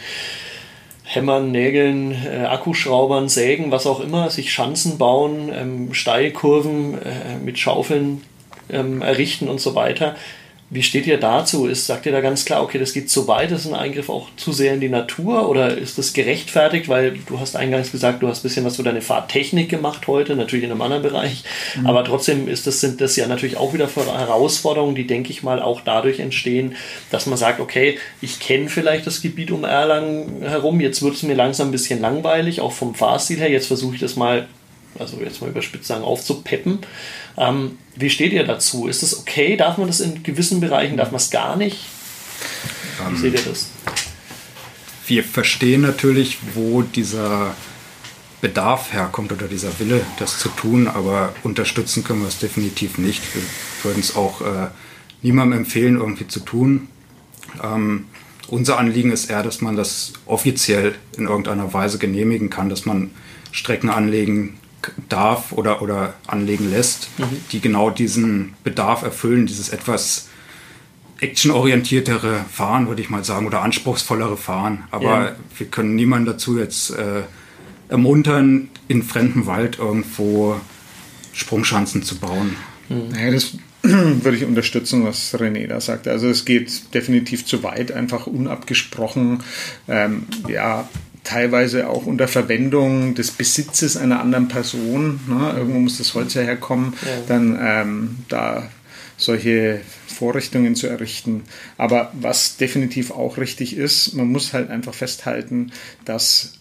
Hämmern, 1.04 1.52
Nägeln, 1.52 2.12
äh, 2.12 2.46
Akkuschraubern, 2.46 3.30
Sägen, 3.30 3.72
was 3.72 3.86
auch 3.86 4.00
immer, 4.00 4.30
sich 4.30 4.52
Schanzen 4.52 4.98
bauen, 4.98 5.52
ähm, 5.54 5.94
Steilkurven 5.94 6.96
äh, 6.96 7.38
mit 7.44 7.60
Schaufeln 7.60 8.22
ähm, 8.70 9.02
errichten 9.02 9.48
und 9.48 9.60
so 9.60 9.76
weiter. 9.76 10.16
Wie 10.74 10.82
steht 10.82 11.06
ihr 11.06 11.20
dazu? 11.20 11.68
Ist, 11.68 11.86
sagt 11.86 12.08
ihr 12.08 12.12
da 12.12 12.20
ganz 12.20 12.46
klar, 12.46 12.64
okay, 12.64 12.80
das 12.80 12.94
geht 12.94 13.08
zu 13.08 13.28
weit, 13.28 13.52
das 13.52 13.62
ist 13.62 13.72
ein 13.72 13.80
Eingriff 13.80 14.10
auch 14.10 14.30
zu 14.38 14.52
sehr 14.52 14.74
in 14.74 14.80
die 14.80 14.90
Natur 14.90 15.48
oder 15.48 15.78
ist 15.78 16.00
das 16.00 16.14
gerechtfertigt? 16.14 16.90
Weil 16.90 17.20
du 17.28 17.40
hast 17.40 17.56
eingangs 17.56 17.92
gesagt, 17.92 18.24
du 18.24 18.28
hast 18.28 18.40
ein 18.40 18.44
bisschen 18.44 18.66
was 18.66 18.78
für 18.78 18.84
deine 18.84 19.02
Fahrtechnik 19.02 19.70
gemacht 19.70 20.08
heute, 20.08 20.36
natürlich 20.36 20.66
in 20.66 20.72
einem 20.72 20.82
anderen 20.82 21.04
Bereich, 21.04 21.44
mhm. 21.76 21.86
aber 21.86 22.04
trotzdem 22.04 22.48
ist 22.48 22.66
das, 22.66 22.80
sind 22.80 23.02
das 23.02 23.16
ja 23.16 23.28
natürlich 23.28 23.58
auch 23.58 23.74
wieder 23.74 23.88
Herausforderungen, 23.88 24.96
die, 24.96 25.06
denke 25.06 25.30
ich 25.30 25.44
mal, 25.44 25.62
auch 25.62 25.82
dadurch 25.82 26.20
entstehen, 26.20 26.76
dass 27.12 27.28
man 27.28 27.38
sagt, 27.38 27.60
okay, 27.60 28.00
ich 28.20 28.40
kenne 28.40 28.68
vielleicht 28.68 29.06
das 29.06 29.22
Gebiet 29.22 29.52
um 29.52 29.66
Erlangen 29.66 30.42
herum, 30.42 30.80
jetzt 30.80 31.04
wird 31.04 31.14
es 31.14 31.22
mir 31.22 31.36
langsam 31.36 31.68
ein 31.68 31.72
bisschen 31.72 32.02
langweilig, 32.02 32.62
auch 32.62 32.72
vom 32.72 32.96
Fahrstil 32.96 33.38
her, 33.38 33.52
jetzt 33.52 33.68
versuche 33.68 33.94
ich 33.94 34.02
das 34.02 34.16
mal 34.16 34.48
also 35.00 35.18
jetzt 35.24 35.42
mal 35.42 35.50
überspitzt 35.50 35.88
sagen, 35.88 36.04
aufzupeppen. 36.04 36.80
Ähm, 37.38 37.78
wie 37.96 38.10
steht 38.10 38.34
ihr 38.34 38.44
dazu? 38.44 38.88
Ist 38.88 39.04
das 39.04 39.18
okay? 39.18 39.56
Darf 39.58 39.78
man 39.78 39.88
das 39.88 40.00
in 40.00 40.24
gewissen 40.24 40.60
Bereichen? 40.60 40.98
Darf 40.98 41.12
man 41.12 41.18
es 41.18 41.30
gar 41.30 41.56
nicht? 41.56 41.78
Wie 43.10 43.18
seht 43.18 43.34
ihr 43.34 43.42
das? 43.42 43.70
Wir 45.08 45.24
verstehen 45.24 45.82
natürlich, 45.82 46.38
wo 46.54 46.82
dieser 46.82 47.56
Bedarf 48.42 48.94
herkommt 48.94 49.32
oder 49.32 49.48
dieser 49.48 49.80
Wille, 49.80 50.02
das 50.20 50.38
zu 50.38 50.50
tun, 50.50 50.88
aber 50.88 51.34
unterstützen 51.44 52.04
können 52.04 52.22
wir 52.22 52.28
es 52.28 52.40
definitiv 52.40 52.98
nicht. 52.98 53.22
Wir 53.34 53.42
würden 53.84 54.00
es 54.00 54.16
auch 54.16 54.42
äh, 54.42 54.68
niemandem 55.22 55.60
empfehlen, 55.60 55.98
irgendwie 55.98 56.28
zu 56.28 56.40
tun. 56.42 56.88
Ähm, 57.64 58.06
unser 58.48 58.78
Anliegen 58.78 59.12
ist 59.12 59.30
eher, 59.30 59.44
dass 59.44 59.62
man 59.62 59.76
das 59.76 60.14
offiziell 60.26 60.96
in 61.18 61.28
irgendeiner 61.28 61.74
Weise 61.74 61.98
genehmigen 61.98 62.50
kann, 62.50 62.70
dass 62.70 62.86
man 62.86 63.12
Strecken 63.52 63.90
anlegen 63.90 64.60
darf 65.10 65.52
oder, 65.52 65.82
oder 65.82 66.14
anlegen 66.28 66.70
lässt, 66.70 67.08
mhm. 67.18 67.38
die 67.52 67.62
genau 67.62 67.90
diesen 67.90 68.54
Bedarf 68.64 69.04
erfüllen, 69.04 69.46
dieses 69.46 69.70
etwas 69.70 70.30
actionorientiertere 71.20 72.46
Fahren, 72.52 72.88
würde 72.88 73.02
ich 73.02 73.10
mal 73.10 73.24
sagen, 73.24 73.48
oder 73.48 73.62
anspruchsvollere 73.62 74.38
Fahren. 74.38 74.84
Aber 74.92 75.04
ja. 75.04 75.36
wir 75.58 75.68
können 75.68 75.96
niemanden 75.96 76.26
dazu 76.26 76.60
jetzt 76.60 76.92
äh, 76.92 77.24
ermuntern, 77.90 78.70
in 78.88 79.04
fremdem 79.04 79.46
Wald 79.46 79.80
irgendwo 79.80 80.60
Sprungschanzen 81.32 82.04
zu 82.04 82.20
bauen. 82.20 82.56
Mhm. 82.90 83.10
Naja, 83.12 83.32
das 83.32 83.58
würde 83.82 84.38
ich 84.38 84.46
unterstützen, 84.46 85.06
was 85.06 85.34
René 85.36 85.68
da 85.68 85.82
sagt. 85.82 86.08
Also 86.08 86.28
es 86.28 86.46
geht 86.46 86.94
definitiv 86.94 87.46
zu 87.46 87.64
weit, 87.64 87.92
einfach 87.92 88.28
unabgesprochen. 88.28 89.44
Ähm, 89.88 90.28
ja, 90.48 90.88
teilweise 91.24 91.90
auch 91.90 92.06
unter 92.06 92.28
Verwendung 92.28 93.16
des 93.16 93.32
Besitzes 93.32 93.98
einer 93.98 94.20
anderen 94.20 94.48
Person, 94.48 95.20
ne, 95.28 95.54
irgendwo 95.56 95.80
muss 95.80 95.98
das 95.98 96.14
Holz 96.14 96.34
ja 96.34 96.42
herkommen, 96.42 96.94
ja. 97.02 97.10
dann 97.28 97.58
ähm, 97.62 98.18
da 98.30 98.70
solche 99.18 99.82
Vorrichtungen 100.08 100.76
zu 100.76 100.88
errichten. 100.88 101.44
Aber 101.78 102.12
was 102.14 102.58
definitiv 102.58 103.12
auch 103.12 103.38
richtig 103.38 103.76
ist, 103.76 104.14
man 104.14 104.28
muss 104.28 104.54
halt 104.54 104.70
einfach 104.70 104.94
festhalten, 104.94 105.72
dass 106.06 106.54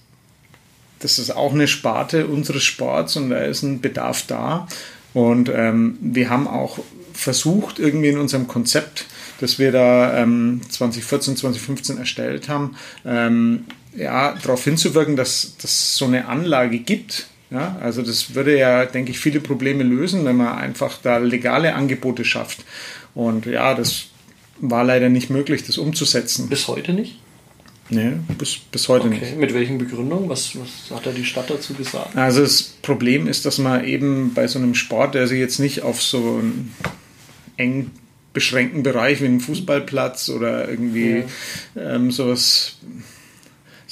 das 1.01 1.18
ist 1.18 1.31
auch 1.35 1.53
eine 1.53 1.66
Sparte 1.66 2.29
unseres 2.29 2.62
Sports 2.62 3.16
und 3.16 3.31
da 3.31 3.38
ist 3.38 3.62
ein 3.62 3.81
Bedarf 3.81 4.25
da. 4.27 4.68
Und 5.14 5.51
ähm, 5.53 5.98
wir 6.01 6.31
haben 6.31 6.46
auch 6.46 6.79
versucht, 7.12 7.79
irgendwie 7.79 8.09
in 8.09 8.18
unserem 8.18 8.46
Konzept, 8.46 9.07
das 9.40 9.59
wir 9.59 9.72
da 9.72 10.16
ähm, 10.16 10.61
2014, 10.68 11.37
2015 11.37 11.98
erstellt 11.98 12.48
haben, 12.48 12.77
ähm, 13.05 13.64
ja, 13.94 14.35
darauf 14.42 14.64
hinzuwirken, 14.64 15.16
dass 15.16 15.57
es 15.62 15.96
so 15.96 16.07
eine 16.07 16.28
Anlage 16.28 16.78
gibt. 16.78 17.26
Ja, 17.50 17.76
also 17.83 18.00
das 18.00 18.35
würde 18.35 18.59
ja, 18.59 18.87
denke 18.87 19.11
ich, 19.11 19.18
viele 19.18 19.40
Probleme 19.40 19.83
lösen, 19.83 20.24
wenn 20.24 20.37
man 20.37 20.57
einfach 20.57 20.98
da 21.02 21.18
legale 21.18 21.74
Angebote 21.74 22.24
schafft. 22.24 22.64
Und 23.14 23.44
ja, 23.44 23.74
das 23.74 24.07
war 24.61 24.85
leider 24.85 25.11
nicht 25.11 25.28
möglich, 25.28 25.64
das 25.64 25.76
umzusetzen. 25.76 26.48
Bis 26.48 26.66
heute 26.68 26.94
nicht? 26.94 27.18
Nee, 27.90 28.12
bis, 28.38 28.57
bis 28.57 28.88
heute 28.88 29.09
okay. 29.09 29.18
nicht. 29.18 29.37
Mit 29.37 29.52
welchen 29.52 29.76
Begründungen? 29.76 30.31
Was, 30.31 30.57
was 30.59 30.96
hat 30.96 31.05
da 31.05 31.11
die 31.11 31.26
Stadt 31.26 31.50
dazu 31.50 31.74
gesagt? 31.74 32.16
Also 32.16 32.40
das 32.40 32.62
Problem 32.62 33.26
ist, 33.28 33.44
dass 33.44 33.59
man 33.59 33.85
eben 33.85 34.33
bei 34.33 34.46
so 34.46 34.59
einem 34.59 34.74
Sport, 34.74 35.14
der 35.14 35.26
sich 35.26 35.38
jetzt 35.38 35.59
nicht 35.59 35.83
auf 35.83 36.00
so 36.00 36.38
einen 36.38 36.74
eng 37.59 37.90
beschränkten 38.33 38.83
Bereich 38.83 39.20
wie 39.20 39.26
einen 39.26 39.40
Fußballplatz 39.40 40.31
oder 40.31 40.70
irgendwie 40.70 41.24
ja. 41.74 41.96
ähm, 41.96 42.11
sowas 42.11 42.76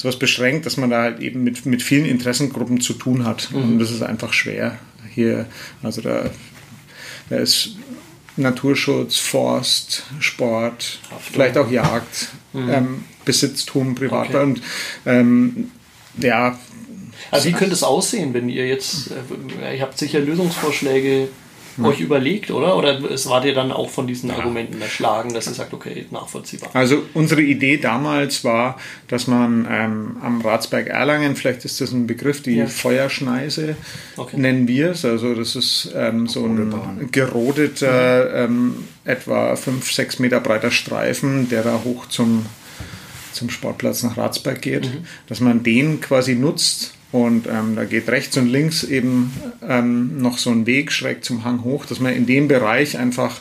sowas 0.01 0.19
beschränkt, 0.19 0.65
dass 0.65 0.79
man 0.79 0.89
da 0.89 1.03
halt 1.03 1.21
eben 1.21 1.45
mit, 1.45 1.67
mit 1.67 1.83
vielen 1.83 2.07
Interessengruppen 2.07 2.81
zu 2.81 2.95
tun 2.95 3.27
hat. 3.27 3.51
Mhm. 3.53 3.63
Und 3.63 3.79
das 3.81 3.91
ist 3.91 4.03
einfach 4.03 4.33
schwer 4.33 4.79
hier. 5.13 5.45
Also 5.83 6.01
da, 6.01 6.31
da 7.29 7.37
ist 7.37 7.77
Naturschutz, 8.39 9.19
Forst, 9.19 10.05
Sport, 10.19 11.01
Haftung. 11.11 11.35
vielleicht 11.35 11.59
auch 11.59 11.71
Jagd, 11.71 12.29
mhm. 12.55 12.71
ähm, 12.71 13.05
Besitztum, 13.27 13.95
Privat. 13.95 14.31
Okay. 14.31 14.43
Und 14.43 14.63
ähm, 15.05 15.71
ja. 16.17 16.59
Also 17.31 17.49
wie 17.49 17.53
könnte 17.53 17.75
es 17.75 17.83
aussehen, 17.83 18.33
wenn 18.33 18.49
ihr 18.49 18.67
jetzt, 18.67 19.11
äh, 19.61 19.77
ihr 19.77 19.83
habt 19.83 19.99
sicher 19.99 20.21
Lösungsvorschläge 20.21 21.29
hm. 21.81 21.91
euch 21.91 22.01
überlegt, 22.01 22.51
oder? 22.51 22.77
Oder 22.77 23.03
es 23.11 23.29
war 23.29 23.41
dir 23.41 23.55
dann 23.55 23.73
auch 23.73 23.91
von 23.91 24.07
diesen 24.07 24.31
ja. 24.31 24.37
Argumenten 24.37 24.81
erschlagen, 24.81 25.35
dass 25.35 25.47
ihr 25.47 25.55
sagt, 25.55 25.73
okay, 25.73 26.07
nachvollziehbar? 26.11 26.71
Also 26.75 27.03
unsere 27.15 27.43
Idee 27.43 27.77
damals 27.77 28.45
war, 28.45 28.79
dass 29.09 29.27
man 29.27 29.67
ähm, 29.71 30.17
am 30.23 30.41
Ratsberg 30.41 30.87
Erlangen, 30.87 31.37
vielleicht 31.37 31.65
ist 31.65 31.81
das 31.81 31.93
ein 31.93 32.07
Begriff, 32.07 32.43
die 32.43 32.57
ja. 32.57 32.67
Feuerschneise 32.67 33.77
okay. 34.17 34.37
nennen 34.37 34.69
wir 34.69 34.91
es. 34.91 35.05
Also 35.05 35.35
das 35.35 35.57
ist 35.57 35.93
ähm, 35.95 36.27
so 36.27 36.45
ein 36.45 37.09
gerodeter, 37.11 38.49
mhm. 38.49 38.55
ähm, 38.55 38.75
etwa 39.05 39.57
5, 39.57 39.91
6 39.91 40.19
Meter 40.19 40.41
breiter 40.41 40.71
Streifen, 40.71 41.49
der 41.49 41.63
da 41.63 41.81
hoch 41.85 42.07
zum, 42.07 42.47
zum 43.33 43.51
Sportplatz 43.51 44.03
nach 44.03 44.17
Ratsberg 44.17 44.61
geht, 44.63 44.87
mhm. 44.87 45.05
dass 45.29 45.41
man 45.41 45.63
den 45.63 46.01
quasi 46.01 46.35
nutzt 46.35 46.95
und 47.13 47.47
ähm, 47.47 47.75
da 47.77 47.85
geht 47.85 48.09
rechts 48.09 48.37
und 48.37 48.49
links 48.49 48.85
eben 48.85 49.33
ähm, 49.67 50.19
noch 50.19 50.39
so 50.39 50.51
ein 50.51 50.67
Weg 50.67 50.93
schräg 50.93 51.25
zum 51.25 51.45
Hang 51.45 51.65
hoch, 51.65 51.87
dass 51.87 52.01
man 52.01 52.15
in 52.15 52.27
dem 52.27 52.47
Bereich 52.47 52.99
einfach 52.99 53.41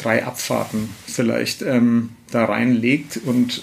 drei 0.00 0.24
Abfahrten 0.24 0.90
vielleicht 1.06 1.62
ähm, 1.62 2.10
da 2.30 2.44
reinlegt 2.44 3.20
und 3.24 3.62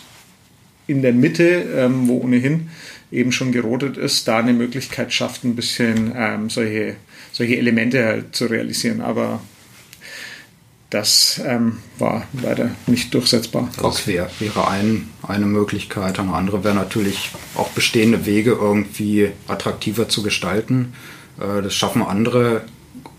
in 0.87 1.01
der 1.01 1.13
Mitte, 1.13 1.43
ähm, 1.75 2.07
wo 2.07 2.17
ohnehin 2.19 2.69
eben 3.11 3.31
schon 3.31 3.51
gerodet 3.51 3.97
ist, 3.97 4.27
da 4.27 4.39
eine 4.39 4.53
Möglichkeit 4.53 5.13
schafft, 5.13 5.43
ein 5.43 5.55
bisschen 5.55 6.11
ähm, 6.15 6.49
solche, 6.49 6.95
solche 7.31 7.57
Elemente 7.57 8.03
halt 8.03 8.35
zu 8.35 8.45
realisieren. 8.45 9.01
Aber 9.01 9.39
das 10.89 11.39
ähm, 11.45 11.77
war 11.99 12.27
leider 12.41 12.71
nicht 12.87 13.13
durchsetzbar. 13.13 13.71
Das 13.81 14.07
wär, 14.07 14.29
wäre 14.39 14.67
ein, 14.67 15.09
eine 15.27 15.45
Möglichkeit. 15.45 16.19
Eine 16.19 16.33
andere 16.33 16.63
wäre 16.63 16.75
natürlich 16.75 17.31
auch 17.55 17.69
bestehende 17.69 18.25
Wege 18.25 18.51
irgendwie 18.51 19.31
attraktiver 19.47 20.09
zu 20.09 20.23
gestalten. 20.23 20.93
Äh, 21.39 21.61
das 21.61 21.73
schaffen 21.73 22.01
andere 22.01 22.61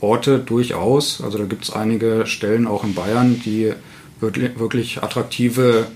Orte 0.01 0.39
durchaus. 0.39 1.21
Also 1.23 1.39
da 1.39 1.45
gibt 1.45 1.65
es 1.65 1.71
einige 1.71 2.27
Stellen 2.27 2.67
auch 2.67 2.85
in 2.85 2.95
Bayern, 2.95 3.41
die 3.45 3.73
wirklich, 4.21 5.03
attraktive 5.03 5.87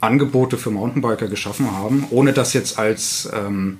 Angebote 0.00 0.56
für 0.56 0.70
Mountainbiker 0.70 1.26
geschaffen 1.26 1.72
haben, 1.72 2.06
ohne 2.10 2.32
das 2.32 2.52
jetzt 2.52 2.78
als 2.78 3.28
ähm, 3.34 3.78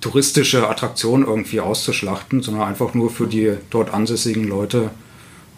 touristische 0.00 0.68
Attraktion 0.68 1.24
irgendwie 1.24 1.60
auszuschlachten, 1.60 2.42
sondern 2.42 2.66
einfach 2.66 2.94
nur 2.94 3.10
für 3.10 3.26
die 3.26 3.54
dort 3.68 3.92
ansässigen 3.92 4.48
Leute 4.48 4.90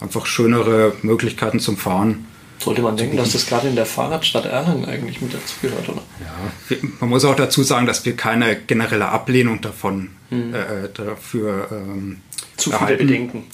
einfach 0.01 0.27
schönere 0.27 0.93
Möglichkeiten 1.03 1.61
zum 1.61 1.77
Fahren. 1.77 2.27
Sollte 2.63 2.83
man 2.83 2.97
denken, 2.97 3.17
dass 3.17 3.33
das 3.33 3.47
gerade 3.47 3.69
in 3.69 3.75
der 3.75 3.87
Fahrradstadt 3.87 4.45
Erlangen 4.45 4.85
eigentlich 4.85 5.21
mit 5.21 5.35
dazu 5.35 5.55
gehört, 5.61 5.89
oder? 5.89 6.03
Ja, 6.21 6.77
man 7.01 7.11
muss 7.11 7.25
auch 7.25 7.35
dazu 7.35 7.65
sagen, 7.65 7.87
dass 7.87 8.05
wir 8.05 8.15
keine 8.15 8.55
generelle 8.55 9.09
Ablehnung 9.09 9.61
davon 9.61 10.11
hm. 10.29 10.55
äh, 10.55 10.89
dafür 10.95 11.69
ähm, 11.73 12.19
Zu 12.57 12.71
viele 12.71 12.81
erhalten. 12.81 13.07
Bedenken, 13.07 13.45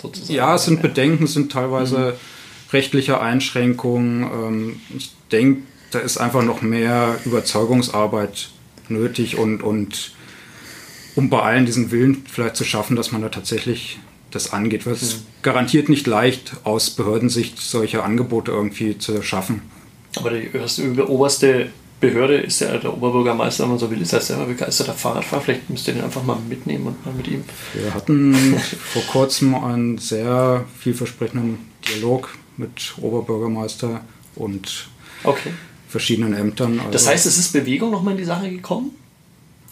sozusagen. 0.00 0.34
Ja, 0.34 0.54
es 0.54 0.64
sind 0.64 0.80
Bedenken, 0.80 1.24
es 1.24 1.34
sind 1.34 1.50
teilweise 1.50 2.06
hm. 2.06 2.12
rechtliche 2.72 3.20
Einschränkungen. 3.20 4.22
Ähm, 4.22 4.80
ich 4.96 5.12
denke, 5.32 5.62
da 5.90 5.98
ist 5.98 6.18
einfach 6.18 6.42
noch 6.42 6.62
mehr 6.62 7.18
Überzeugungsarbeit 7.24 8.50
nötig 8.88 9.38
und, 9.38 9.62
und 9.62 10.12
um 11.16 11.30
bei 11.30 11.42
allen 11.42 11.66
diesen 11.66 11.90
Willen 11.90 12.24
vielleicht 12.30 12.56
zu 12.56 12.64
schaffen, 12.64 12.94
dass 12.94 13.10
man 13.10 13.22
da 13.22 13.28
tatsächlich 13.28 13.98
das 14.34 14.52
angeht. 14.52 14.86
Es 14.86 15.02
ist 15.02 15.22
garantiert 15.42 15.88
nicht 15.88 16.06
leicht, 16.06 16.54
aus 16.64 16.90
Behördensicht 16.90 17.58
solche 17.58 18.02
Angebote 18.02 18.50
irgendwie 18.50 18.98
zu 18.98 19.22
schaffen. 19.22 19.62
Aber 20.16 20.30
die 20.30 20.50
oberste 21.00 21.70
Behörde 22.00 22.36
ist 22.38 22.60
ja 22.60 22.76
der 22.76 22.92
Oberbürgermeister, 22.92 23.62
wenn 23.62 23.70
man 23.70 23.78
so 23.78 23.90
will, 23.90 24.02
ist 24.02 24.12
ja 24.12 24.20
selber 24.20 24.46
begeisterter 24.46 24.92
Fahrradfahrer. 24.92 25.42
Vielleicht 25.42 25.70
müsst 25.70 25.86
ihr 25.88 25.94
den 25.94 26.02
einfach 26.02 26.24
mal 26.24 26.36
mitnehmen 26.48 26.88
und 26.88 27.06
mal 27.06 27.14
mit 27.14 27.28
ihm. 27.28 27.44
Wir 27.74 27.94
hatten 27.94 28.34
vor 28.92 29.02
kurzem 29.02 29.54
einen 29.54 29.98
sehr 29.98 30.64
vielversprechenden 30.80 31.58
Dialog 31.88 32.28
mit 32.56 32.94
Oberbürgermeister 33.00 34.00
und 34.34 34.88
Okay. 35.24 35.50
verschiedenen 35.88 36.34
Ämtern. 36.34 36.80
Also 36.80 36.90
Das 36.90 37.06
heißt, 37.06 37.26
es 37.26 37.38
ist 37.38 37.52
Bewegung 37.52 37.92
nochmal 37.92 38.12
in 38.14 38.18
die 38.18 38.24
Sache 38.24 38.50
gekommen? 38.50 38.90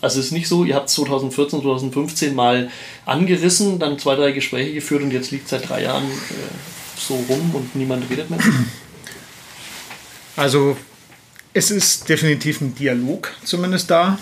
Also 0.01 0.21
es 0.21 0.27
ist 0.27 0.33
nicht 0.33 0.49
so, 0.49 0.65
ihr 0.65 0.75
habt 0.75 0.89
2014, 0.89 1.61
2015 1.61 2.35
mal 2.35 2.71
angerissen, 3.05 3.79
dann 3.79 3.99
zwei, 3.99 4.17
drei 4.17 4.33
Gespräche 4.33 4.73
geführt 4.73 5.03
und 5.03 5.13
jetzt 5.13 5.31
liegt 5.31 5.49
seit 5.49 5.69
drei 5.69 5.83
Jahren 5.83 6.05
äh, 6.05 6.99
so 6.99 7.15
rum 7.29 7.55
und 7.55 7.77
niemand 7.77 8.09
redet 8.11 8.31
mehr. 8.31 8.41
Also 10.37 10.77
es 11.53 11.71
ist 11.71 12.09
definitiv 12.09 12.61
ein 12.61 12.75
Dialog 12.75 13.31
zumindest 13.45 13.91
da, 13.91 14.19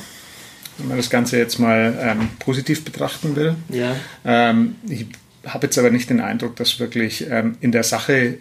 wenn 0.78 0.88
man 0.88 0.96
das 0.96 1.10
Ganze 1.10 1.38
jetzt 1.38 1.58
mal 1.58 1.96
ähm, 2.00 2.30
positiv 2.38 2.84
betrachten 2.84 3.36
will. 3.36 3.54
Ja. 3.68 3.94
Ähm, 4.24 4.76
ich 4.88 5.06
habe 5.46 5.66
jetzt 5.66 5.78
aber 5.78 5.90
nicht 5.90 6.10
den 6.10 6.20
Eindruck, 6.20 6.56
dass 6.56 6.80
wirklich 6.80 7.26
ähm, 7.30 7.56
in 7.60 7.72
der 7.72 7.84
Sache 7.84 8.38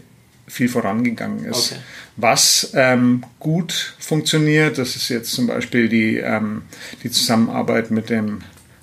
viel 0.47 0.69
vorangegangen 0.69 1.45
ist. 1.45 1.71
Okay. 1.71 1.81
Was 2.15 2.71
ähm, 2.73 3.23
gut 3.39 3.95
funktioniert, 3.99 4.77
das 4.77 4.95
ist 4.95 5.09
jetzt 5.09 5.31
zum 5.31 5.47
Beispiel 5.47 5.89
die, 5.89 6.17
ähm, 6.17 6.63
die 7.03 7.11
Zusammenarbeit 7.11 7.91
mit 7.91 8.09
dem 8.09 8.39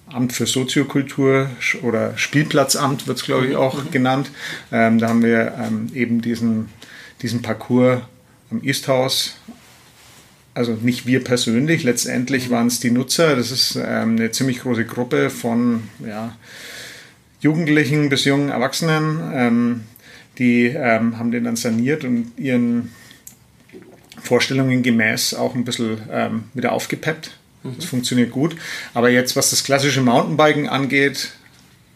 Amt 0.07 0.33
für 0.33 0.47
Soziokultur 0.47 1.51
oder 1.83 2.17
Spielplatzamt 2.17 3.07
wird 3.09 3.19
es, 3.19 3.25
glaube 3.25 3.47
ich, 3.47 3.57
auch 3.57 3.91
genannt. 3.91 4.31
Ähm, 4.71 4.99
da 4.99 5.09
haben 5.09 5.23
wir 5.23 5.55
ähm, 5.59 5.91
eben 5.95 6.21
diesen, 6.21 6.69
diesen 7.23 7.43
Parcours 7.43 8.03
am 8.51 8.63
Easthaus 8.63 9.37
also 10.55 10.73
nicht 10.81 11.07
wir 11.07 11.23
persönlich, 11.23 11.83
letztendlich 11.83 12.49
waren 12.49 12.69
es 12.69 12.79
die 12.79 12.93
Nutzer. 12.93 13.35
Das 13.35 13.51
ist 13.51 13.77
ähm, 13.77 14.17
eine 14.17 14.31
ziemlich 14.31 14.61
große 14.61 14.85
Gruppe 14.85 15.29
von 15.29 15.89
ja, 16.07 16.37
Jugendlichen 17.41 18.09
bis 18.09 18.25
jungen 18.25 18.51
Erwachsenen. 18.51 19.33
Ähm, 19.35 19.81
die 20.39 20.67
ähm, 20.67 21.19
haben 21.19 21.31
den 21.31 21.45
dann 21.45 21.57
saniert 21.57 22.05
und 22.05 22.33
ihren 22.37 22.91
Vorstellungen 24.23 24.83
gemäß 24.83 25.35
auch 25.35 25.55
ein 25.55 25.65
bisschen 25.65 25.99
ähm, 26.11 26.45
wieder 26.55 26.73
aufgepeppt. 26.73 27.39
Das 27.77 27.87
funktioniert 27.87 28.31
gut. 28.31 28.57
Aber 28.93 29.09
jetzt, 29.09 29.37
was 29.37 29.49
das 29.49 29.65
klassische 29.65 30.03
Mountainbiken 30.03 30.69
angeht, 30.69 31.33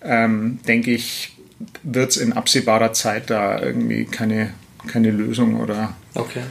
ähm, 0.02 0.60
denke 0.66 0.92
ich, 0.92 1.36
wird 1.82 2.10
es 2.10 2.16
in 2.16 2.32
absehbarer 2.32 2.94
Zeit 2.94 3.28
da 3.28 3.60
irgendwie 3.60 4.06
keine, 4.06 4.54
keine 4.86 5.10
Lösung 5.10 5.60
oder 5.60 5.94
Okay. 6.14 6.42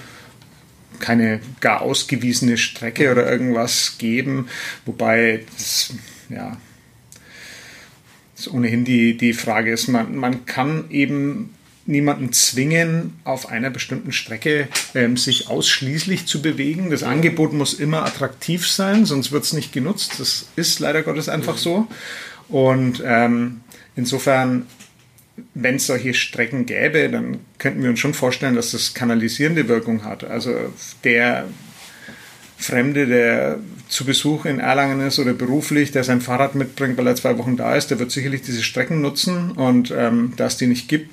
keine 0.99 1.39
gar 1.61 1.81
ausgewiesene 1.81 2.57
Strecke 2.57 3.11
oder 3.11 3.29
irgendwas 3.29 3.97
geben, 3.97 4.49
wobei 4.85 5.45
das, 5.57 5.93
ja, 6.29 6.57
das 8.35 8.51
ohnehin 8.51 8.85
die, 8.85 9.17
die 9.17 9.33
Frage 9.33 9.71
ist, 9.71 9.87
man, 9.87 10.15
man 10.15 10.45
kann 10.45 10.85
eben 10.91 11.55
niemanden 11.87 12.33
zwingen, 12.33 13.19
auf 13.23 13.49
einer 13.49 13.69
bestimmten 13.69 14.11
Strecke 14.11 14.67
ähm, 14.93 15.17
sich 15.17 15.47
ausschließlich 15.47 16.25
zu 16.25 16.41
bewegen. 16.41 16.89
Das 16.89 17.03
Angebot 17.03 17.53
muss 17.53 17.73
immer 17.73 18.05
attraktiv 18.05 18.67
sein, 18.67 19.05
sonst 19.05 19.31
wird 19.31 19.43
es 19.43 19.53
nicht 19.53 19.73
genutzt. 19.73 20.19
Das 20.19 20.47
ist 20.55 20.79
leider 20.79 21.03
Gottes 21.03 21.29
einfach 21.29 21.57
so. 21.57 21.87
Und 22.49 23.01
ähm, 23.05 23.61
insofern 23.95 24.67
wenn 25.53 25.75
es 25.75 25.87
solche 25.87 26.13
Strecken 26.13 26.65
gäbe, 26.65 27.09
dann 27.09 27.39
könnten 27.59 27.83
wir 27.83 27.89
uns 27.89 27.99
schon 27.99 28.13
vorstellen, 28.13 28.55
dass 28.55 28.71
das 28.71 28.93
kanalisierende 28.93 29.67
Wirkung 29.67 30.03
hat. 30.03 30.23
Also 30.23 30.53
der 31.03 31.45
Fremde, 32.57 33.05
der 33.05 33.59
zu 33.87 34.05
Besuch 34.05 34.45
in 34.45 34.59
Erlangen 34.59 34.99
ist 35.01 35.19
oder 35.19 35.33
beruflich, 35.33 35.91
der 35.91 36.03
sein 36.03 36.21
Fahrrad 36.21 36.55
mitbringt, 36.55 36.97
weil 36.97 37.07
er 37.07 37.15
zwei 37.15 37.37
Wochen 37.37 37.55
da 37.55 37.75
ist, 37.75 37.91
der 37.91 37.99
wird 37.99 38.11
sicherlich 38.11 38.41
diese 38.41 38.63
Strecken 38.63 39.01
nutzen 39.01 39.51
und 39.51 39.93
ähm, 39.95 40.33
da 40.37 40.47
es 40.47 40.57
die 40.57 40.67
nicht 40.67 40.89
gibt, 40.89 41.11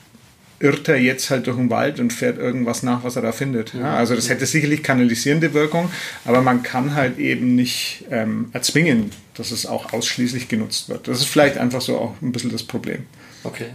irrt 0.61 0.89
er 0.89 0.97
jetzt 0.97 1.31
halt 1.31 1.47
durch 1.47 1.57
den 1.57 1.71
Wald 1.71 2.01
und 2.01 2.13
fährt 2.13 2.39
irgendwas 2.39 2.83
nach, 2.83 3.05
was 3.05 3.17
er 3.17 3.23
da 3.23 3.33
findet. 3.33 3.75
Ja, 3.75 3.97
also 3.97 4.15
das 4.15 4.29
hätte 4.29 4.47
sicherlich 4.47 4.83
kanalisierende 4.83 5.53
Wirkung, 5.55 5.91
aber 6.25 6.43
man 6.43 6.63
kann 6.63 6.95
halt 6.95 7.19
eben 7.19 7.55
nicht 7.55 8.05
ähm, 8.11 8.49
erzwingen, 8.53 9.11
dass 9.35 9.51
es 9.51 9.67
auch 9.67 9.93
ausschließlich 9.93 10.49
genutzt 10.49 10.89
wird. 10.89 11.09
Das 11.09 11.19
ist 11.19 11.27
vielleicht 11.27 11.59
einfach 11.59 11.81
so 11.81 11.99
auch 11.99 12.15
ein 12.23 12.33
bisschen 12.33 12.51
das 12.51 12.63
Problem. 12.63 13.07
Okay. 13.43 13.67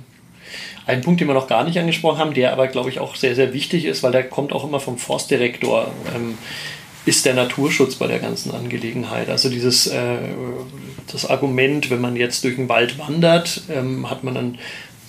Ein 0.85 1.01
Punkt, 1.01 1.21
den 1.21 1.27
wir 1.27 1.35
noch 1.35 1.47
gar 1.47 1.63
nicht 1.63 1.77
angesprochen 1.77 2.17
haben, 2.17 2.33
der 2.33 2.51
aber, 2.51 2.67
glaube 2.67 2.89
ich, 2.89 2.99
auch 2.99 3.15
sehr, 3.15 3.35
sehr 3.35 3.53
wichtig 3.53 3.85
ist, 3.85 4.01
weil 4.01 4.11
der 4.11 4.23
kommt 4.23 4.51
auch 4.53 4.63
immer 4.63 4.79
vom 4.79 4.97
Forstdirektor, 4.97 5.91
ähm, 6.15 6.37
ist 7.05 7.25
der 7.25 7.33
Naturschutz 7.33 7.95
bei 7.95 8.07
der 8.07 8.19
ganzen 8.19 8.51
Angelegenheit. 8.53 9.29
Also 9.29 9.49
dieses 9.49 9.87
äh, 9.87 10.17
das 11.11 11.25
Argument, 11.25 11.89
wenn 11.89 12.01
man 12.01 12.15
jetzt 12.15 12.43
durch 12.43 12.55
den 12.55 12.69
Wald 12.69 12.97
wandert, 12.99 13.63
ähm, 13.69 14.09
hat 14.09 14.23
man 14.23 14.35
dann 14.35 14.57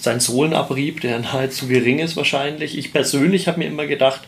seinen 0.03 0.21
Sohlenabrieb, 0.21 1.01
der 1.01 1.19
nahezu 1.19 1.67
gering 1.69 1.99
ist 1.99 2.17
wahrscheinlich. 2.17 2.77
Ich 2.77 2.93
persönlich 2.93 3.49
habe 3.49 3.59
mir 3.59 3.67
immer 3.67 3.87
gedacht, 3.87 4.23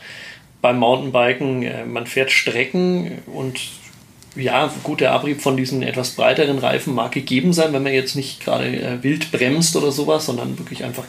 beim 0.61 0.79
Mountainbiken, 0.79 1.63
äh, 1.63 1.85
man 1.85 2.07
fährt 2.07 2.31
Strecken 2.31 3.19
und 3.27 3.61
ja, 4.35 4.73
gut, 4.83 5.01
der 5.01 5.13
Abrieb 5.13 5.43
von 5.43 5.59
diesen 5.59 5.83
etwas 5.83 6.13
breiteren 6.13 6.59
Reifen 6.59 6.95
mag 6.95 7.13
gegeben 7.13 7.53
sein, 7.53 7.75
wenn 7.75 7.83
man 7.83 7.93
jetzt 7.93 8.17
nicht 8.17 8.43
gerade 8.43 8.67
äh, 8.67 9.03
wild 9.03 9.31
bremst 9.31 9.77
oder 9.77 9.93
sowas, 9.93 10.25
sondern 10.25 10.59
wirklich 10.59 10.85
einfach 10.85 11.05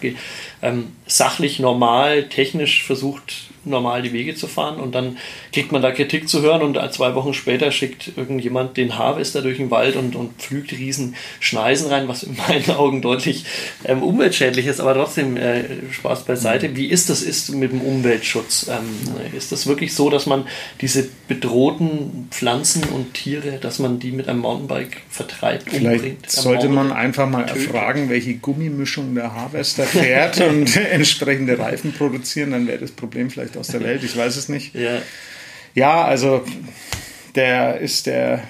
ähm, 0.61 0.91
sachlich, 1.05 1.59
normal, 1.59 2.27
technisch 2.27 2.83
versucht, 2.83 3.52
normal 3.65 4.01
die 4.01 4.13
Wege 4.13 4.35
zu 4.35 4.47
fahren 4.47 4.79
und 4.79 4.93
dann 4.93 5.17
kriegt 5.51 5.71
man 5.71 5.81
da 5.81 5.91
Kritik 5.91 6.27
zu 6.27 6.41
hören 6.41 6.61
und 6.61 6.79
zwei 6.93 7.15
Wochen 7.15 7.33
später 7.33 7.71
schickt 7.71 8.11
irgendjemand 8.15 8.77
den 8.77 8.97
Harvester 8.97 9.41
durch 9.41 9.57
den 9.57 9.71
Wald 9.71 9.95
und, 9.95 10.15
und 10.15 10.33
pflügt 10.41 10.71
riesen 10.73 11.15
Schneisen 11.39 11.87
rein, 11.87 12.07
was 12.07 12.23
in 12.23 12.35
meinen 12.47 12.69
Augen 12.71 13.01
deutlich 13.01 13.45
ähm, 13.85 14.03
umweltschädlich 14.03 14.67
ist, 14.67 14.79
aber 14.79 14.93
trotzdem 14.93 15.37
äh, 15.37 15.63
Spaß 15.91 16.25
beiseite. 16.25 16.75
Wie 16.75 16.87
ist 16.87 17.09
das 17.09 17.21
ist 17.21 17.53
mit 17.53 17.71
dem 17.71 17.81
Umweltschutz? 17.81 18.67
Ähm, 18.69 19.33
ist 19.35 19.51
das 19.51 19.67
wirklich 19.67 19.93
so, 19.93 20.09
dass 20.09 20.25
man 20.25 20.45
diese 20.81 21.07
bedrohten 21.27 22.27
Pflanzen 22.31 22.83
und 22.85 23.13
Tiere, 23.13 23.59
dass 23.61 23.79
man 23.79 23.99
die 23.99 24.11
mit 24.11 24.27
einem 24.27 24.39
Mountainbike 24.39 24.97
vertreibt, 25.09 25.69
Vielleicht 25.69 25.95
umbringt? 26.01 26.31
sollte 26.31 26.69
man 26.69 26.91
einfach 26.91 27.29
mal 27.29 27.45
tötet? 27.45 27.67
erfragen, 27.67 28.09
welche 28.09 28.35
Gummimischung 28.35 29.15
der 29.15 29.33
Harvester 29.33 29.83
fährt 29.83 30.41
und 30.41 30.75
entsprechende 30.91 31.57
Reifen 31.57 31.93
produzieren, 31.93 32.51
dann 32.51 32.67
wäre 32.67 32.79
das 32.79 32.91
Problem 32.91 33.29
vielleicht 33.29 33.52
aus 33.57 33.67
der 33.67 33.81
Welt. 33.81 34.03
Ich 34.03 34.15
weiß 34.15 34.35
es 34.37 34.49
nicht. 34.49 34.73
Ja, 34.75 35.01
Ja, 35.75 36.05
also 36.05 36.43
der 37.35 37.79
ist 37.79 38.05
der, 38.05 38.43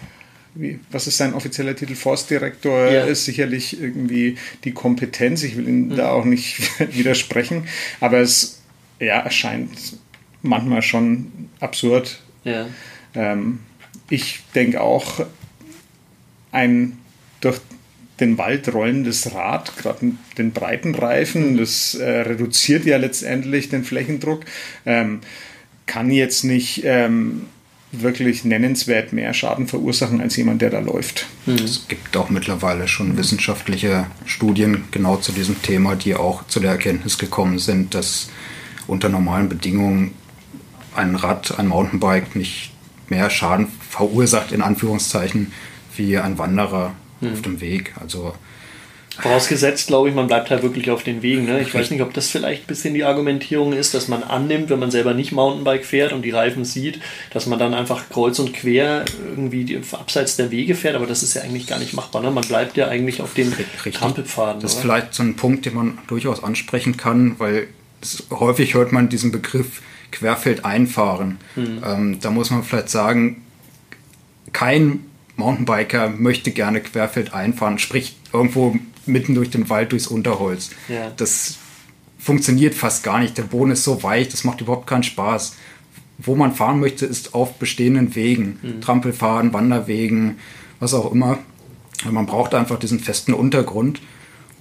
wie, 0.56 0.80
was 0.92 1.08
ist 1.08 1.18
sein 1.18 1.34
offizieller 1.34 1.76
Titel? 1.76 1.96
Forstdirektor 1.96 2.90
Ja. 2.92 3.04
ist 3.06 3.26
sicherlich 3.26 3.80
irgendwie 3.80 4.38
die 4.64 4.72
Kompetenz. 4.74 5.44
Ich 5.44 5.56
will 5.58 5.68
ihn 5.68 5.96
da 5.96 6.12
auch 6.12 6.26
nicht 6.26 6.60
widersprechen, 6.96 7.68
aber 8.00 8.20
es 8.20 8.62
ja, 9.00 9.20
erscheint 9.20 9.70
manchmal 10.42 10.82
schon 10.82 11.50
absurd, 11.60 12.22
ja. 12.44 12.68
ähm, 13.16 13.60
ich 14.10 14.42
denke 14.54 14.82
auch, 14.82 15.26
ein 16.52 16.98
durch 17.42 17.60
den 18.24 18.38
Wald 18.38 18.74
rollendes 18.74 19.34
Rad, 19.34 19.76
gerade 19.78 20.14
den 20.38 20.52
breiten 20.52 20.96
Reifen, 20.96 21.58
das 21.58 21.96
äh, 21.96 22.22
reduziert 22.22 22.86
ja 22.86 22.98
letztendlich 22.98 23.70
den 23.70 23.84
Flächendruck, 23.84 24.46
ähm, 24.86 25.20
kann 25.86 26.10
jetzt 26.10 26.44
nicht 26.44 26.84
ähm, 26.86 27.44
wirklich 27.92 28.46
nennenswert 28.46 29.14
mehr 29.14 29.34
Schaden 29.34 29.68
verursachen 29.68 30.22
als 30.22 30.36
jemand, 30.38 30.62
der 30.62 30.70
da 30.70 30.80
läuft. 30.80 31.28
Es 31.46 31.88
gibt 31.88 32.16
auch 32.18 32.30
mittlerweile 32.30 32.88
schon 32.88 33.18
wissenschaftliche 33.18 34.08
Studien 34.26 34.86
genau 34.92 35.18
zu 35.18 35.32
diesem 35.32 35.62
Thema, 35.62 35.96
die 35.96 36.16
auch 36.16 36.48
zu 36.48 36.60
der 36.60 36.72
Erkenntnis 36.72 37.18
gekommen 37.18 37.60
sind, 37.60 37.94
dass 37.94 38.30
unter 38.88 39.10
normalen 39.10 39.50
Bedingungen 39.50 40.14
ein 40.96 41.16
Rad, 41.16 41.60
ein 41.60 41.68
Mountainbike 41.68 42.36
nicht 42.36 42.72
mehr 43.10 43.30
Schaden 43.30 43.68
verursacht, 43.90 44.52
in 44.52 44.62
Anführungszeichen, 44.62 45.52
wie 45.96 46.18
ein 46.18 46.38
Wanderer 46.38 46.96
auf 47.32 47.42
dem 47.42 47.62
Weg. 47.62 47.94
Also 48.00 48.34
Vorausgesetzt, 49.20 49.88
glaube 49.88 50.10
ich, 50.10 50.16
man 50.16 50.26
bleibt 50.26 50.50
halt 50.50 50.64
wirklich 50.64 50.90
auf 50.90 51.04
den 51.04 51.22
Wegen. 51.22 51.46
Ne? 51.46 51.62
Ich 51.62 51.74
weiß 51.74 51.92
nicht, 51.92 52.02
ob 52.02 52.14
das 52.16 52.30
vielleicht 52.30 52.64
ein 52.64 52.68
bisschen 52.68 52.96
die 52.96 53.04
Argumentierung 53.04 53.72
ist, 53.72 53.94
dass 53.94 54.08
man 54.08 54.24
annimmt, 54.24 54.72
wenn 54.72 54.80
man 54.80 54.90
selber 54.90 55.14
nicht 55.14 55.32
Mountainbike 55.32 55.86
fährt 55.86 56.14
und 56.14 56.24
die 56.24 56.32
Reifen 56.32 56.66
sieht, 56.66 57.00
dass 57.32 57.46
man 57.46 57.60
dann 57.60 57.76
einfach 57.76 58.10
kreuz 58.10 58.40
und 58.40 58.54
quer 58.54 59.06
irgendwie 59.30 59.66
die, 59.66 59.80
abseits 59.92 60.36
der 60.36 60.50
Wege 60.50 60.74
fährt, 60.74 60.96
aber 60.96 61.06
das 61.06 61.22
ist 61.22 61.36
ja 61.36 61.44
eigentlich 61.44 61.68
gar 61.68 61.78
nicht 61.78 61.94
machbar. 61.94 62.24
Ne? 62.24 62.32
Man 62.32 62.44
bleibt 62.44 62.76
ja 62.76 62.88
eigentlich 62.88 63.22
auf 63.22 63.36
den 63.36 63.54
Richtig. 63.54 63.94
Trampelpfaden. 63.94 64.62
Das 64.64 64.72
ist 64.72 64.78
oder? 64.78 64.82
vielleicht 64.82 65.14
so 65.14 65.22
ein 65.22 65.36
Punkt, 65.36 65.68
den 65.68 65.76
man 65.76 66.00
durchaus 66.08 66.44
ansprechen 66.44 66.98
kann, 66.98 67.36
weil 67.38 67.68
es, 68.02 68.24
häufig 68.32 68.74
hört 68.74 68.92
man 68.92 69.10
diesen 69.10 69.32
Begriff 69.32 69.84
Querfeldeinfahren. 70.10 71.38
Ähm, 71.58 72.20
da 72.20 72.32
muss 72.32 72.50
man 72.50 72.64
vielleicht 72.64 72.90
sagen, 72.90 73.44
kein 74.54 75.06
Mountainbiker 75.36 76.10
möchte 76.10 76.52
gerne 76.52 76.82
querfeld 76.82 77.34
einfahren, 77.34 77.80
sprich 77.80 78.16
irgendwo 78.32 78.78
mitten 79.06 79.36
durch 79.36 79.50
den 79.50 79.70
Wald, 79.70 79.92
durchs 79.92 80.08
Unterholz. 80.08 80.72
Ja. 80.88 81.12
Das 81.18 81.58
funktioniert 82.18 82.74
fast 82.74 83.04
gar 83.04 83.20
nicht. 83.20 83.38
Der 83.38 83.44
Boden 83.44 83.72
ist 83.72 83.84
so 83.84 84.02
weich, 84.04 84.30
das 84.30 84.44
macht 84.44 84.62
überhaupt 84.62 84.88
keinen 84.88 85.04
Spaß. 85.04 85.56
wo 86.20 86.36
man 86.36 86.54
fahren 86.54 86.80
möchte, 86.80 87.06
ist 87.08 87.34
auf 87.34 87.56
bestehenden 87.56 88.16
Wegen, 88.16 88.60
mhm. 88.62 88.82
Trampelfaden, 88.82 89.52
Wanderwegen, 89.52 90.38
was 90.80 90.94
auch 90.94 91.12
immer. 91.12 91.40
Man 92.10 92.28
braucht 92.28 92.54
einfach 92.54 92.78
diesen 92.78 93.00
festen 93.00 93.34
Untergrund. 93.34 94.00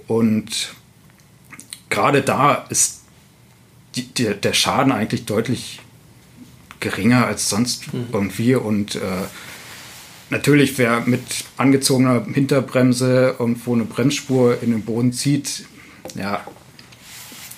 Und 0.08 0.74
gerade 1.90 2.22
da 2.22 2.54
ist 2.70 3.02
die, 3.94 4.06
die, 4.06 4.34
der 4.34 4.54
Schaden 4.54 4.92
eigentlich 4.92 5.26
deutlich 5.26 5.80
geringer 6.80 7.26
als 7.26 7.48
sonst 7.48 7.92
mhm. 7.92 8.06
irgendwie. 8.12 8.54
Und 8.54 8.96
äh, 8.96 9.00
natürlich, 10.32 10.78
wer 10.78 11.02
mit 11.02 11.22
angezogener 11.56 12.26
Hinterbremse 12.32 13.36
irgendwo 13.38 13.74
eine 13.74 13.84
Bremsspur 13.84 14.60
in 14.62 14.72
den 14.72 14.82
Boden 14.82 15.12
zieht, 15.12 15.66
ja, 16.16 16.44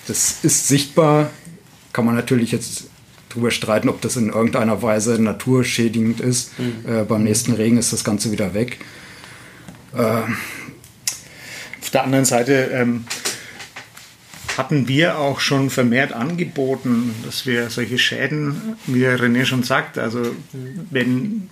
das 0.07 0.43
ist 0.43 0.67
sichtbar. 0.67 1.31
Kann 1.93 2.05
man 2.05 2.15
natürlich 2.15 2.51
jetzt 2.51 2.85
drüber 3.29 3.49
streiten, 3.49 3.89
ob 3.89 4.01
das 4.01 4.17
in 4.17 4.29
irgendeiner 4.29 4.81
Weise 4.83 5.19
naturschädigend 5.21 6.19
ist. 6.19 6.51
Mhm. 6.59 6.85
Äh, 6.87 7.03
beim 7.03 7.23
nächsten 7.23 7.53
Regen 7.53 7.77
ist 7.77 7.91
das 7.91 8.03
Ganze 8.03 8.31
wieder 8.31 8.53
weg. 8.53 8.77
Äh, 9.95 10.21
Auf 11.81 11.89
der 11.91 12.03
anderen 12.03 12.25
Seite 12.25 12.69
ähm, 12.73 13.05
hatten 14.57 14.87
wir 14.87 15.17
auch 15.17 15.39
schon 15.39 15.69
vermehrt 15.69 16.13
angeboten, 16.13 17.15
dass 17.25 17.45
wir 17.45 17.69
solche 17.69 17.97
Schäden, 17.97 18.75
wie 18.85 19.05
René 19.05 19.45
schon 19.45 19.63
sagt, 19.63 19.97
also 19.97 20.21
wenn 20.91 21.47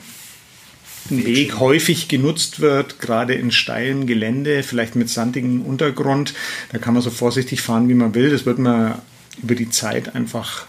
Weg 1.09 1.59
häufig 1.59 2.07
genutzt 2.07 2.59
wird, 2.59 2.99
gerade 2.99 3.33
in 3.33 3.51
steilem 3.51 4.07
Gelände, 4.07 4.63
vielleicht 4.63 4.95
mit 4.95 5.09
sandigem 5.09 5.61
Untergrund, 5.61 6.33
da 6.71 6.77
kann 6.77 6.93
man 6.93 7.03
so 7.03 7.09
vorsichtig 7.09 7.61
fahren, 7.61 7.89
wie 7.89 7.93
man 7.93 8.15
will. 8.15 8.29
Das 8.29 8.45
wird 8.45 8.59
man 8.59 9.01
über 9.41 9.55
die 9.55 9.69
Zeit 9.69 10.15
einfach 10.15 10.65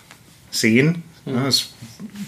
sehen. 0.50 1.02
Es 1.48 1.70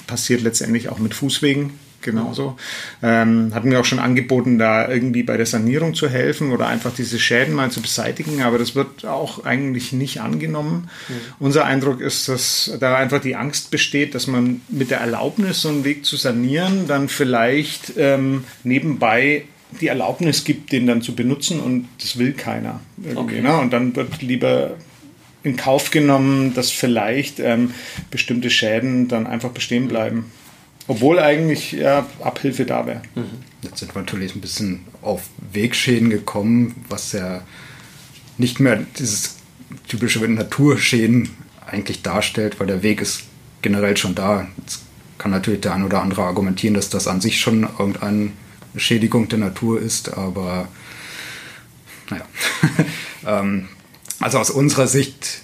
passiert 0.07 0.42
letztendlich 0.42 0.88
auch 0.88 0.98
mit 0.98 1.14
Fußwegen 1.14 1.72
genauso. 2.07 2.57
Ähm, 3.02 3.50
hatten 3.54 3.70
wir 3.70 3.80
auch 3.80 3.84
schon 3.84 3.98
angeboten, 3.98 4.59
da 4.59 4.88
irgendwie 4.88 5.22
bei 5.22 5.36
der 5.36 5.44
Sanierung 5.44 5.94
zu 5.94 6.09
helfen 6.09 6.52
oder 6.52 6.66
einfach 6.66 6.94
diese 6.94 7.18
Schäden 7.18 7.54
mal 7.54 7.70
zu 7.70 7.82
beseitigen, 7.82 8.40
aber 8.40 8.57
das 8.59 8.74
wird 8.74 9.04
auch 9.04 9.44
eigentlich 9.44 9.92
nicht 9.92 10.22
angenommen. 10.22 10.88
Mhm. 11.09 11.14
Unser 11.38 11.66
Eindruck 11.66 12.00
ist, 12.00 12.30
dass 12.30 12.74
da 12.80 12.96
einfach 12.96 13.20
die 13.20 13.36
Angst 13.36 13.70
besteht, 13.70 14.14
dass 14.14 14.26
man 14.26 14.62
mit 14.70 14.90
der 14.90 15.00
Erlaubnis, 15.00 15.61
so 15.61 15.68
einen 15.68 15.84
Weg 15.84 16.07
zu 16.07 16.16
sanieren, 16.16 16.86
dann 16.88 17.11
vielleicht 17.11 17.92
ähm, 17.98 18.44
nebenbei 18.64 19.44
die 19.80 19.88
Erlaubnis 19.88 20.44
gibt, 20.44 20.72
den 20.72 20.86
dann 20.86 21.02
zu 21.02 21.14
benutzen 21.14 21.61
und 21.61 21.88
das 22.00 22.18
will 22.18 22.32
keiner. 22.32 22.80
Okay. 23.14 23.42
Ne? 23.42 23.59
Und 23.59 23.72
dann 23.72 23.94
wird 23.96 24.22
lieber 24.22 24.76
in 25.46 25.57
Kauf 25.57 25.90
genommen, 25.90 26.54
dass 26.54 26.70
vielleicht 26.70 27.38
ähm, 27.38 27.72
bestimmte 28.11 28.50
Schäden 28.50 29.09
dann 29.09 29.26
einfach 29.26 29.50
bestehen 29.50 29.86
bleiben. 29.86 30.30
Obwohl 30.89 31.18
eigentlich 31.18 31.72
ja, 31.72 32.07
Abhilfe 32.20 32.64
da 32.64 32.87
wäre. 32.87 33.03
Mhm. 33.14 33.24
Jetzt 33.62 33.78
sind 33.78 33.95
wir 33.95 34.03
natürlich 34.03 34.34
ein 34.34 34.41
bisschen 34.41 34.84
auf 35.03 35.22
Wegschäden 35.53 36.11
gekommen, 36.11 36.84
was 36.89 37.12
ja 37.12 37.43
nicht 38.39 38.61
mehr 38.61 38.84
dieses 38.99 39.37
typische 39.89 40.20
Naturschäden 40.20 41.30
eigentlich 41.66 42.03
darstellt, 42.03 42.61
weil 42.61 42.66
der 42.66 42.82
Weg 42.82 43.01
ist 43.01 43.24
generell 43.62 43.97
schon 43.97 44.14
da. 44.14 44.47
Jetzt 44.59 44.82
kann 45.18 45.30
natürlich 45.30 45.61
der 45.62 45.74
ein 45.74 45.82
oder 45.82 46.03
andere 46.03 46.22
argumentieren, 46.22 46.74
dass 46.74 46.91
das 46.91 47.09
an 47.09 47.20
sich 47.20 47.41
schon 47.41 47.62
irgendeine 47.78 48.30
Schädigung 48.76 49.28
der 49.28 49.39
Natur 49.39 49.80
ist, 49.80 50.16
aber 50.16 50.68
naja. 52.11 52.24
ähm, 53.26 53.68
also 54.20 54.39
aus 54.39 54.51
unserer 54.51 54.87
Sicht 54.87 55.43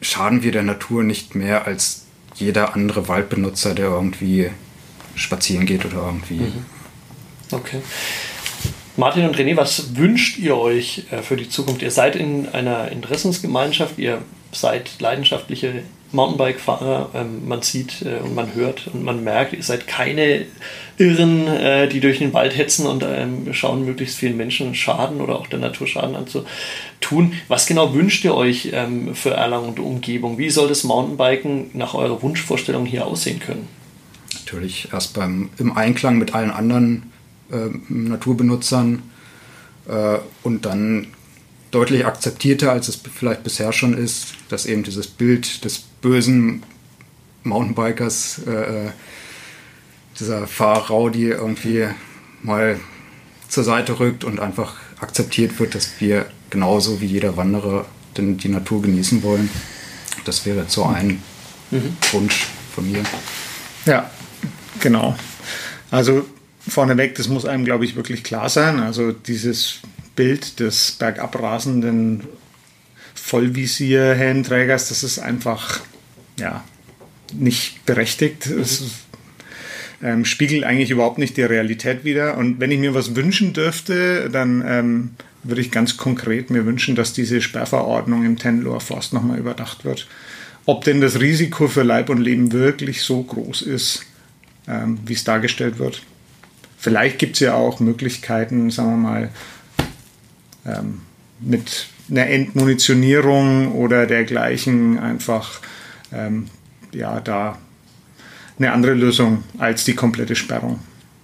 schaden 0.00 0.42
wir 0.42 0.52
der 0.52 0.62
Natur 0.62 1.02
nicht 1.02 1.34
mehr 1.34 1.66
als 1.66 2.03
jeder 2.34 2.74
andere 2.74 3.08
Waldbenutzer, 3.08 3.74
der 3.74 3.86
irgendwie 3.86 4.50
spazieren 5.14 5.66
geht 5.66 5.84
oder 5.84 6.06
irgendwie. 6.06 6.40
Mhm. 6.40 6.66
Okay. 7.50 7.80
Martin 8.96 9.26
und 9.26 9.36
René, 9.36 9.56
was 9.56 9.96
wünscht 9.96 10.38
ihr 10.38 10.56
euch 10.56 11.04
äh, 11.10 11.22
für 11.22 11.36
die 11.36 11.48
Zukunft? 11.48 11.82
Ihr 11.82 11.90
seid 11.90 12.16
in 12.16 12.48
einer 12.48 12.92
Interessensgemeinschaft, 12.92 13.98
ihr 13.98 14.22
seid 14.52 15.00
leidenschaftliche 15.00 15.82
Mountainbike-Fahrer. 16.14 17.10
Ähm, 17.14 17.46
man 17.46 17.62
sieht 17.62 18.02
äh, 18.02 18.20
und 18.22 18.34
man 18.34 18.54
hört 18.54 18.88
und 18.92 19.04
man 19.04 19.22
merkt, 19.22 19.52
ihr 19.52 19.62
seid 19.62 19.86
keine 19.86 20.46
Irren, 20.96 21.46
äh, 21.46 21.88
die 21.88 22.00
durch 22.00 22.18
den 22.18 22.32
Wald 22.32 22.56
hetzen 22.56 22.86
und 22.86 23.04
ähm, 23.06 23.52
schauen, 23.52 23.84
möglichst 23.84 24.16
vielen 24.16 24.36
Menschen 24.36 24.74
Schaden 24.74 25.20
oder 25.20 25.36
auch 25.36 25.48
der 25.48 25.58
Natur 25.58 25.86
Schaden 25.86 26.16
anzutun. 26.16 27.34
Was 27.48 27.66
genau 27.66 27.94
wünscht 27.94 28.24
ihr 28.24 28.34
euch 28.34 28.70
ähm, 28.72 29.14
für 29.14 29.30
Erlangen 29.30 29.68
und 29.68 29.80
Umgebung? 29.80 30.38
Wie 30.38 30.50
soll 30.50 30.68
das 30.68 30.84
Mountainbiken 30.84 31.70
nach 31.74 31.94
eurer 31.94 32.22
Wunschvorstellung 32.22 32.86
hier 32.86 33.06
aussehen 33.06 33.40
können? 33.40 33.68
Natürlich 34.44 34.88
erst 34.92 35.14
beim, 35.14 35.50
im 35.58 35.76
Einklang 35.76 36.18
mit 36.18 36.34
allen 36.34 36.50
anderen 36.50 37.10
äh, 37.50 37.70
Naturbenutzern 37.88 39.02
äh, 39.88 40.18
und 40.42 40.64
dann 40.64 41.08
deutlich 41.74 42.06
akzeptierter, 42.06 42.70
als 42.70 42.88
es 42.88 43.00
vielleicht 43.12 43.42
bisher 43.42 43.72
schon 43.72 43.98
ist, 43.98 44.34
dass 44.48 44.64
eben 44.64 44.84
dieses 44.84 45.08
Bild 45.08 45.64
des 45.64 45.84
bösen 46.04 46.62
Mountainbikers, 47.44 48.42
äh, 48.46 48.50
äh 48.86 48.90
dieser 50.20 50.46
Fahrraudi 50.46 51.30
irgendwie 51.30 51.86
mal 52.42 52.78
zur 53.48 53.64
Seite 53.64 53.98
rückt 53.98 54.22
und 54.22 54.38
einfach 54.38 54.76
akzeptiert 55.00 55.58
wird, 55.58 55.74
dass 55.74 56.00
wir 56.00 56.26
genauso 56.50 57.00
wie 57.00 57.06
jeder 57.06 57.36
Wanderer 57.36 57.86
denn 58.16 58.36
die 58.36 58.48
Natur 58.48 58.82
genießen 58.82 59.24
wollen. 59.24 59.50
Das 60.24 60.46
wäre 60.46 60.66
so 60.68 60.84
ein 60.84 61.20
mhm. 61.72 61.96
Wunsch 62.12 62.46
von 62.72 62.88
mir. 62.88 63.02
Ja, 63.86 64.08
genau. 64.78 65.16
Also 65.90 66.24
vorneweg, 66.68 67.16
das 67.16 67.26
muss 67.26 67.44
einem, 67.44 67.64
glaube 67.64 67.84
ich, 67.84 67.96
wirklich 67.96 68.22
klar 68.22 68.48
sein. 68.48 68.78
Also 68.78 69.10
dieses 69.10 69.80
Bild 70.14 70.60
des 70.60 70.92
bergabrasenden 70.92 72.24
Vollvisier-Helmträgers, 73.14 74.90
das 74.90 75.02
ist 75.02 75.18
einfach 75.18 75.80
ja, 76.38 76.64
nicht 77.32 77.84
berechtigt. 77.86 78.48
Mhm. 78.48 78.60
Es 78.60 78.82
ähm, 80.02 80.24
spiegelt 80.24 80.64
eigentlich 80.64 80.90
überhaupt 80.90 81.18
nicht 81.18 81.36
die 81.36 81.42
Realität 81.42 82.04
wider. 82.04 82.36
Und 82.36 82.60
wenn 82.60 82.70
ich 82.70 82.78
mir 82.78 82.94
was 82.94 83.16
wünschen 83.16 83.52
dürfte, 83.52 84.28
dann 84.30 84.62
ähm, 84.66 85.10
würde 85.42 85.60
ich 85.60 85.70
ganz 85.70 85.96
konkret 85.96 86.50
mir 86.50 86.66
wünschen, 86.66 86.94
dass 86.94 87.12
diese 87.12 87.40
Sperrverordnung 87.40 88.24
im 88.24 88.38
Tenloer 88.38 88.80
Forst 88.80 89.12
nochmal 89.12 89.38
überdacht 89.38 89.84
wird. 89.84 90.06
Ob 90.66 90.84
denn 90.84 91.00
das 91.00 91.20
Risiko 91.20 91.68
für 91.68 91.82
Leib 91.82 92.08
und 92.08 92.20
Leben 92.20 92.52
wirklich 92.52 93.02
so 93.02 93.22
groß 93.22 93.62
ist, 93.62 94.04
ähm, 94.66 94.98
wie 95.04 95.12
es 95.12 95.24
dargestellt 95.24 95.78
wird. 95.78 96.02
Vielleicht 96.78 97.18
gibt 97.18 97.34
es 97.34 97.40
ja 97.40 97.54
auch 97.54 97.80
Möglichkeiten, 97.80 98.70
sagen 98.70 98.90
wir 98.90 98.96
mal, 98.96 99.30
ähm, 100.66 101.00
mit 101.40 101.86
einer 102.10 102.26
Entmunitionierung 102.26 103.72
oder 103.72 104.06
dergleichen 104.06 104.98
einfach 104.98 105.60
ähm, 106.14 106.46
ja, 106.92 107.20
da 107.20 107.58
eine 108.58 108.72
andere 108.72 108.94
Lösung 108.94 109.42
als 109.58 109.84
die 109.84 109.94
komplette 109.94 110.36
Sperrung 110.36 110.78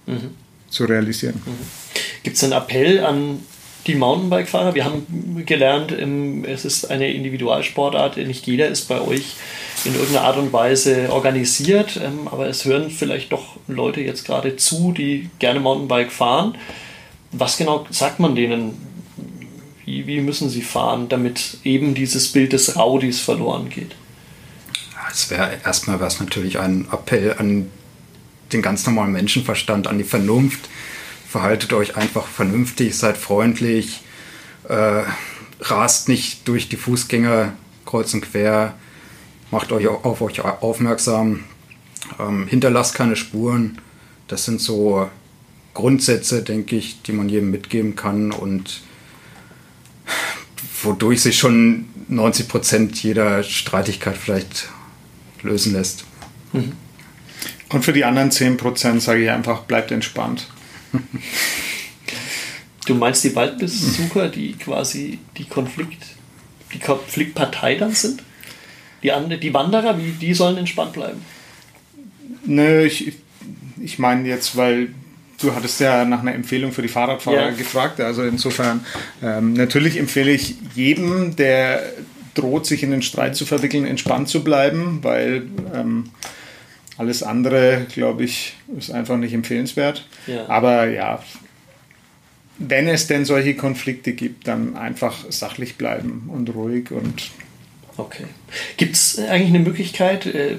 mhm. 0.05 0.31
zu 0.69 0.85
realisieren. 0.85 1.41
Mhm. 1.45 1.91
Gibt 2.23 2.37
es 2.37 2.43
einen 2.43 2.53
Appell 2.53 3.03
an 3.03 3.39
die 3.87 3.95
Mountainbike-Fahrer? 3.95 4.75
Wir 4.75 4.85
haben 4.85 5.43
gelernt, 5.45 5.91
es 6.45 6.65
ist 6.65 6.91
eine 6.91 7.11
Individualsportart, 7.11 8.17
nicht 8.17 8.45
jeder 8.45 8.67
ist 8.67 8.87
bei 8.87 9.01
euch 9.01 9.35
in 9.85 9.95
irgendeiner 9.95 10.25
Art 10.25 10.37
und 10.37 10.53
Weise 10.53 11.11
organisiert, 11.11 11.99
ähm, 12.03 12.27
aber 12.27 12.47
es 12.47 12.65
hören 12.65 12.91
vielleicht 12.91 13.31
doch 13.31 13.57
Leute 13.67 14.01
jetzt 14.01 14.25
gerade 14.25 14.55
zu, 14.55 14.91
die 14.91 15.29
gerne 15.39 15.59
Mountainbike 15.59 16.11
fahren. 16.11 16.55
Was 17.31 17.57
genau 17.57 17.87
sagt 17.89 18.19
man 18.19 18.35
denen? 18.35 18.73
Wie, 19.85 20.05
wie 20.05 20.21
müssen 20.21 20.49
sie 20.49 20.61
fahren, 20.61 21.09
damit 21.09 21.57
eben 21.63 21.95
dieses 21.95 22.31
Bild 22.31 22.53
des 22.53 22.75
Raudis 22.75 23.19
verloren 23.19 23.69
geht? 23.69 23.95
Es 25.11 25.29
wäre 25.29 25.59
erstmal 25.63 25.99
wäre 25.99 26.07
es 26.07 26.19
natürlich 26.19 26.59
ein 26.59 26.87
Appell 26.91 27.35
an 27.37 27.69
den 28.53 28.61
ganz 28.61 28.85
normalen 28.85 29.11
Menschenverstand, 29.11 29.87
an 29.87 29.97
die 29.97 30.03
Vernunft. 30.03 30.69
Verhaltet 31.27 31.73
euch 31.73 31.95
einfach 31.95 32.27
vernünftig, 32.27 32.97
seid 32.97 33.17
freundlich, 33.17 34.01
äh, 34.67 35.03
rast 35.59 36.09
nicht 36.09 36.47
durch 36.47 36.69
die 36.69 36.77
Fußgänger 36.77 37.53
kreuz 37.85 38.13
und 38.13 38.21
quer, 38.21 38.75
macht 39.49 39.71
euch 39.71 39.87
auf 39.87 40.21
euch 40.21 40.41
aufmerksam, 40.41 41.43
ähm, 42.19 42.47
hinterlasst 42.47 42.95
keine 42.95 43.15
Spuren. 43.15 43.77
Das 44.27 44.45
sind 44.45 44.61
so 44.61 45.09
Grundsätze, 45.73 46.43
denke 46.43 46.75
ich, 46.75 47.01
die 47.01 47.11
man 47.11 47.29
jedem 47.29 47.51
mitgeben 47.51 47.95
kann 47.95 48.31
und 48.31 48.81
wodurch 50.83 51.21
sich 51.21 51.37
schon 51.37 51.85
90 52.07 52.47
Prozent 52.47 53.03
jeder 53.03 53.43
Streitigkeit 53.43 54.17
vielleicht 54.17 54.69
lösen 55.43 55.73
lässt. 55.73 56.05
Mhm. 56.53 56.73
Und 57.69 57.85
für 57.85 57.93
die 57.93 58.03
anderen 58.03 58.31
10 58.31 58.57
Prozent 58.57 59.01
sage 59.01 59.23
ich 59.23 59.29
einfach, 59.29 59.61
bleibt 59.63 59.91
entspannt. 59.91 60.47
Du 62.85 62.95
meinst 62.95 63.23
die 63.23 63.35
Waldbesucher, 63.35 64.27
die 64.27 64.53
quasi 64.53 65.19
die 65.37 65.45
Konflikt, 65.45 66.03
die 66.73 66.79
Konfliktpartei 66.79 67.75
dann 67.75 67.93
sind? 67.93 68.23
Die, 69.03 69.11
andere, 69.11 69.39
die 69.39 69.53
Wanderer, 69.53 69.97
wie, 69.97 70.11
die 70.11 70.33
sollen 70.33 70.57
entspannt 70.57 70.93
bleiben? 70.93 71.21
Nö, 72.45 72.83
ich, 72.85 73.13
ich 73.81 73.99
meine 73.99 74.27
jetzt, 74.27 74.57
weil 74.57 74.89
du 75.39 75.55
hattest 75.55 75.79
ja 75.79 76.05
nach 76.05 76.19
einer 76.19 76.33
Empfehlung 76.33 76.71
für 76.71 76.81
die 76.81 76.87
Fahrradfahrer 76.87 77.49
Ja. 77.49 77.51
gefragt. 77.51 77.99
Also 77.99 78.23
insofern, 78.23 78.85
ähm, 79.23 79.53
natürlich 79.53 79.97
empfehle 79.97 80.31
ich 80.31 80.55
jedem, 80.75 81.35
der 81.35 81.83
droht, 82.35 82.65
sich 82.65 82.83
in 82.83 82.91
den 82.91 83.01
Streit 83.01 83.35
zu 83.35 83.45
verwickeln, 83.45 83.85
entspannt 83.85 84.29
zu 84.29 84.43
bleiben, 84.43 84.99
weil 85.01 85.43
ähm, 85.73 86.09
alles 86.97 87.23
andere, 87.23 87.85
glaube 87.91 88.23
ich, 88.23 88.53
ist 88.77 88.91
einfach 88.91 89.17
nicht 89.17 89.33
empfehlenswert. 89.33 90.07
Ja. 90.27 90.47
Aber 90.47 90.87
ja, 90.87 91.23
wenn 92.57 92.87
es 92.87 93.07
denn 93.07 93.25
solche 93.25 93.55
Konflikte 93.55 94.13
gibt, 94.13 94.47
dann 94.47 94.75
einfach 94.75 95.25
sachlich 95.29 95.77
bleiben 95.77 96.29
und 96.31 96.53
ruhig 96.53 96.91
und 96.91 97.31
Okay. 97.97 98.25
Gibt 98.77 98.95
es 98.95 99.19
eigentlich 99.19 99.49
eine 99.49 99.59
Möglichkeit, 99.59 100.25
äh, 100.25 100.55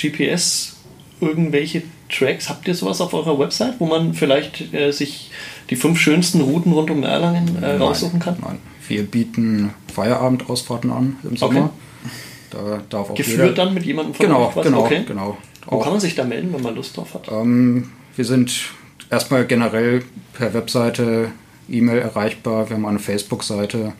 GPS, 0.00 0.76
irgendwelche 1.20 1.82
Tracks, 2.08 2.48
habt 2.48 2.68
ihr 2.68 2.74
sowas 2.74 3.00
auf 3.00 3.12
eurer 3.12 3.38
Website, 3.38 3.74
wo 3.78 3.86
man 3.86 4.14
vielleicht 4.14 4.72
äh, 4.72 4.92
sich 4.92 5.30
die 5.70 5.76
fünf 5.76 5.98
schönsten 5.98 6.40
Routen 6.40 6.72
rund 6.72 6.90
um 6.90 7.02
Erlangen 7.02 7.62
äh, 7.62 7.72
raussuchen 7.72 8.20
kann? 8.20 8.36
Nein. 8.40 8.58
Wir 8.88 9.02
bieten 9.04 9.72
Feierabendausfahrten 9.92 10.90
an 10.90 11.16
im 11.24 11.36
Sommer. 11.36 11.70
Da 12.50 12.80
darf 12.88 13.10
auch 13.10 13.14
Geführt 13.14 13.38
jeder, 13.38 13.52
dann 13.52 13.74
mit 13.74 13.84
jemandem 13.84 14.14
von 14.14 14.26
Genau, 14.26 14.48
euch 14.48 14.56
was? 14.56 14.64
genau, 14.66 14.84
okay. 14.84 15.04
genau. 15.06 15.36
Wo 15.66 15.76
Auch, 15.76 15.82
kann 15.82 15.92
man 15.92 16.00
sich 16.00 16.14
da 16.14 16.24
melden, 16.24 16.52
wenn 16.54 16.62
man 16.62 16.74
Lust 16.76 16.96
drauf 16.96 17.14
hat? 17.14 17.28
ähm, 17.30 17.90
wir 18.14 18.24
sind 18.24 18.52
erstmal 19.10 19.46
generell 19.46 20.04
per 20.32 20.54
Webseite, 20.54 21.32
E-Mail 21.68 21.98
erreichbar. 21.98 22.68
Wir 22.70 22.76
haben 22.76 22.86
eine 22.86 23.00
Facebook-Seite. 23.00 23.92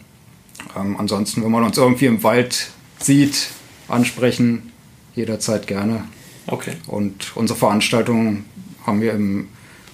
Ähm, 0.76 0.96
ansonsten, 0.98 1.42
wenn 1.42 1.50
man 1.50 1.64
uns 1.64 1.76
irgendwie 1.76 2.06
im 2.06 2.22
Wald 2.22 2.68
sieht, 3.00 3.48
ansprechen, 3.88 4.72
jederzeit 5.16 5.66
gerne. 5.66 6.04
Okay. 6.46 6.72
Und 6.86 7.32
unsere 7.36 7.58
Veranstaltungen 7.58 8.44
haben 8.86 9.00
wir 9.00 9.12
im, 9.12 9.48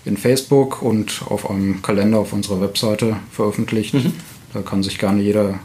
in 0.04 0.18
Facebook 0.18 0.82
und 0.82 1.22
auf 1.28 1.48
einem 1.48 1.80
Kalender 1.80 2.18
auf 2.18 2.32
unserer 2.34 2.60
Webseite 2.60 3.16
veröffentlicht. 3.30 3.94
Da 4.52 4.62
kann 4.62 4.82
sich 4.82 4.98
gerne 4.98 5.22
jeder 5.22 5.58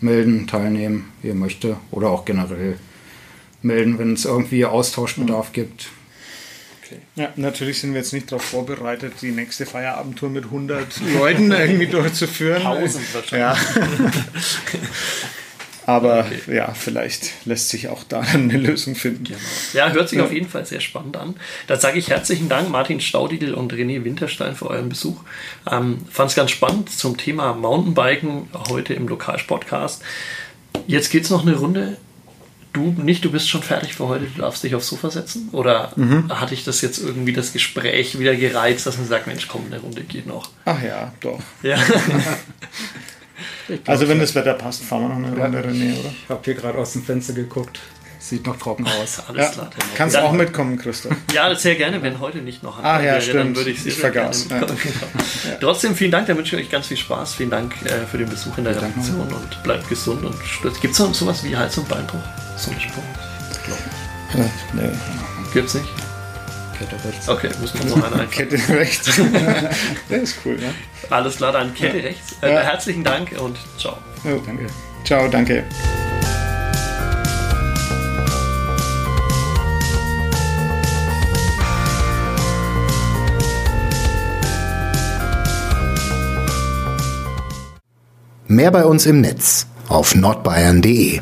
melden, 0.00 0.46
teilnehmen, 0.46 1.12
wie 1.22 1.28
er 1.30 1.34
möchte. 1.34 1.76
Oder 1.90 2.10
auch 2.10 2.24
generell 2.24 2.78
melden, 3.62 3.98
wenn 3.98 4.12
es 4.12 4.24
irgendwie 4.24 4.64
Austauschbedarf 4.64 5.52
gibt. 5.52 5.88
okay. 6.82 7.00
Ja, 7.16 7.32
natürlich 7.36 7.80
sind 7.80 7.92
wir 7.92 8.00
jetzt 8.00 8.12
nicht 8.12 8.30
darauf 8.30 8.44
vorbereitet, 8.44 9.14
die 9.22 9.32
nächste 9.32 9.66
Feierabendtour 9.66 10.30
mit 10.30 10.44
100 10.44 11.00
Leuten 11.14 11.50
irgendwie 11.52 11.86
durchzuführen. 11.86 12.62
Tausend 12.62 13.14
wahrscheinlich. 13.14 13.40
Ja. 13.40 13.56
Aber 15.88 16.26
ja, 16.52 16.74
vielleicht 16.74 17.46
lässt 17.46 17.70
sich 17.70 17.88
auch 17.88 18.04
da 18.04 18.20
eine 18.34 18.58
Lösung 18.58 18.94
finden. 18.94 19.34
Ja, 19.72 19.90
hört 19.90 20.10
sich 20.10 20.20
auf 20.20 20.30
jeden 20.30 20.46
Fall 20.46 20.66
sehr 20.66 20.80
spannend 20.80 21.16
an. 21.16 21.34
Da 21.66 21.80
sage 21.80 21.98
ich 21.98 22.10
herzlichen 22.10 22.50
Dank, 22.50 22.68
Martin 22.68 23.00
Staudigl 23.00 23.54
und 23.54 23.72
René 23.72 24.04
Winterstein, 24.04 24.54
für 24.54 24.68
euren 24.68 24.90
Besuch. 24.90 25.16
Ähm, 25.70 26.00
Fand 26.10 26.28
es 26.28 26.36
ganz 26.36 26.50
spannend 26.50 26.90
zum 26.90 27.16
Thema 27.16 27.54
Mountainbiken 27.54 28.50
heute 28.68 28.92
im 28.92 29.08
Lokalsportcast. 29.08 30.02
Jetzt 30.86 31.08
geht 31.08 31.24
es 31.24 31.30
noch 31.30 31.46
eine 31.46 31.56
Runde. 31.56 31.96
Du 32.74 32.94
nicht, 32.98 33.24
du 33.24 33.32
bist 33.32 33.48
schon 33.48 33.62
fertig 33.62 33.94
für 33.94 34.08
heute, 34.08 34.26
du 34.26 34.42
darfst 34.42 34.62
dich 34.62 34.74
aufs 34.74 34.88
Sofa 34.88 35.10
setzen? 35.10 35.48
Oder 35.52 35.92
hatte 36.28 36.52
ich 36.52 36.64
das 36.64 36.82
jetzt 36.82 36.98
irgendwie 36.98 37.32
das 37.32 37.54
Gespräch 37.54 38.18
wieder 38.18 38.36
gereizt, 38.36 38.86
dass 38.86 38.98
man 38.98 39.08
sagt, 39.08 39.26
Mensch, 39.26 39.48
komm, 39.48 39.64
eine 39.68 39.80
Runde 39.80 40.02
geht 40.02 40.26
noch? 40.26 40.50
Ach 40.66 40.82
ja, 40.82 41.14
doch. 41.22 41.40
Ja. 41.62 41.78
Also 43.86 44.08
wenn 44.08 44.18
das 44.18 44.34
Wetter 44.34 44.54
passt, 44.54 44.82
fahren 44.84 45.02
wir 45.02 45.08
noch 45.10 45.16
eine 45.16 45.36
Runde, 45.36 45.58
René, 45.60 45.98
oder? 45.98 46.10
Ich 46.24 46.28
habe 46.30 46.40
hier 46.44 46.54
gerade 46.54 46.78
aus 46.78 46.92
dem 46.92 47.04
Fenster 47.04 47.32
geguckt. 47.34 47.80
Sieht 48.20 48.44
noch 48.46 48.58
trocken 48.58 48.84
aus. 48.84 49.22
Alles 49.28 49.46
Ja, 49.46 49.52
klar. 49.52 49.70
kannst 49.96 50.16
Dann- 50.16 50.24
auch 50.24 50.32
mitkommen, 50.32 50.76
Christoph. 50.76 51.14
Ja, 51.32 51.54
sehr 51.54 51.76
gerne, 51.76 52.02
wenn 52.02 52.18
heute 52.18 52.38
nicht 52.38 52.62
noch 52.64 52.82
Ah, 52.82 52.96
ja, 52.98 53.04
wäre, 53.04 53.14
dann 53.14 53.22
stimmt. 53.22 53.56
würde 53.56 53.70
ich 53.70 53.80
sehr, 53.82 53.92
Ich 53.92 53.98
vergaß, 53.98 54.48
gerne 54.48 54.66
ja. 55.48 55.56
Trotzdem 55.60 55.94
vielen 55.94 56.10
Dank, 56.10 56.26
dann 56.26 56.36
wünsche 56.36 56.56
ich 56.56 56.64
euch 56.64 56.70
ganz 56.70 56.88
viel 56.88 56.96
Spaß. 56.96 57.34
Vielen 57.36 57.50
Dank 57.50 57.74
äh, 57.84 58.06
für 58.10 58.18
den 58.18 58.28
Besuch 58.28 58.58
in 58.58 58.64
der 58.64 58.74
Redaktion 58.74 59.20
und 59.32 59.62
bleibt 59.62 59.88
gesund 59.88 60.24
und 60.24 60.34
stürzt. 60.44 60.80
Gibt 60.80 60.94
es 60.94 60.98
noch 61.00 61.14
sowas 61.14 61.44
wie 61.44 61.56
Hals- 61.56 61.78
und 61.78 61.88
Beinbruch? 61.88 62.18
So 62.56 62.70
ein 62.72 62.80
Sprung? 62.80 63.04
Nee. 64.74 64.90
Gibt's 65.54 65.74
nicht? 65.74 65.86
Kette 66.78 66.96
rechts. 67.08 67.28
Okay, 67.28 67.50
müssen 67.60 67.78
wir 67.80 67.86
noch 67.86 67.96
einen 67.96 68.04
einfallen. 68.20 68.30
Kette 68.30 68.68
rechts. 68.78 69.10
Der 70.10 70.22
ist 70.22 70.36
cool, 70.44 70.56
ne? 70.56 70.72
Alles 71.10 71.36
klar, 71.36 71.52
dann 71.52 71.74
Kette 71.74 72.02
rechts. 72.02 72.36
Äh, 72.42 72.52
Ja. 72.54 72.60
Herzlichen 72.60 73.02
Dank 73.04 73.32
und 73.40 73.56
ciao. 73.78 73.96
Oh, 74.24 74.40
danke. 74.46 74.66
Ciao, 75.04 75.28
danke. 75.28 75.64
Mehr 88.46 88.70
bei 88.70 88.84
uns 88.84 89.06
im 89.06 89.20
Netz 89.20 89.66
auf 89.88 90.14
nordbayern.de. 90.14 91.20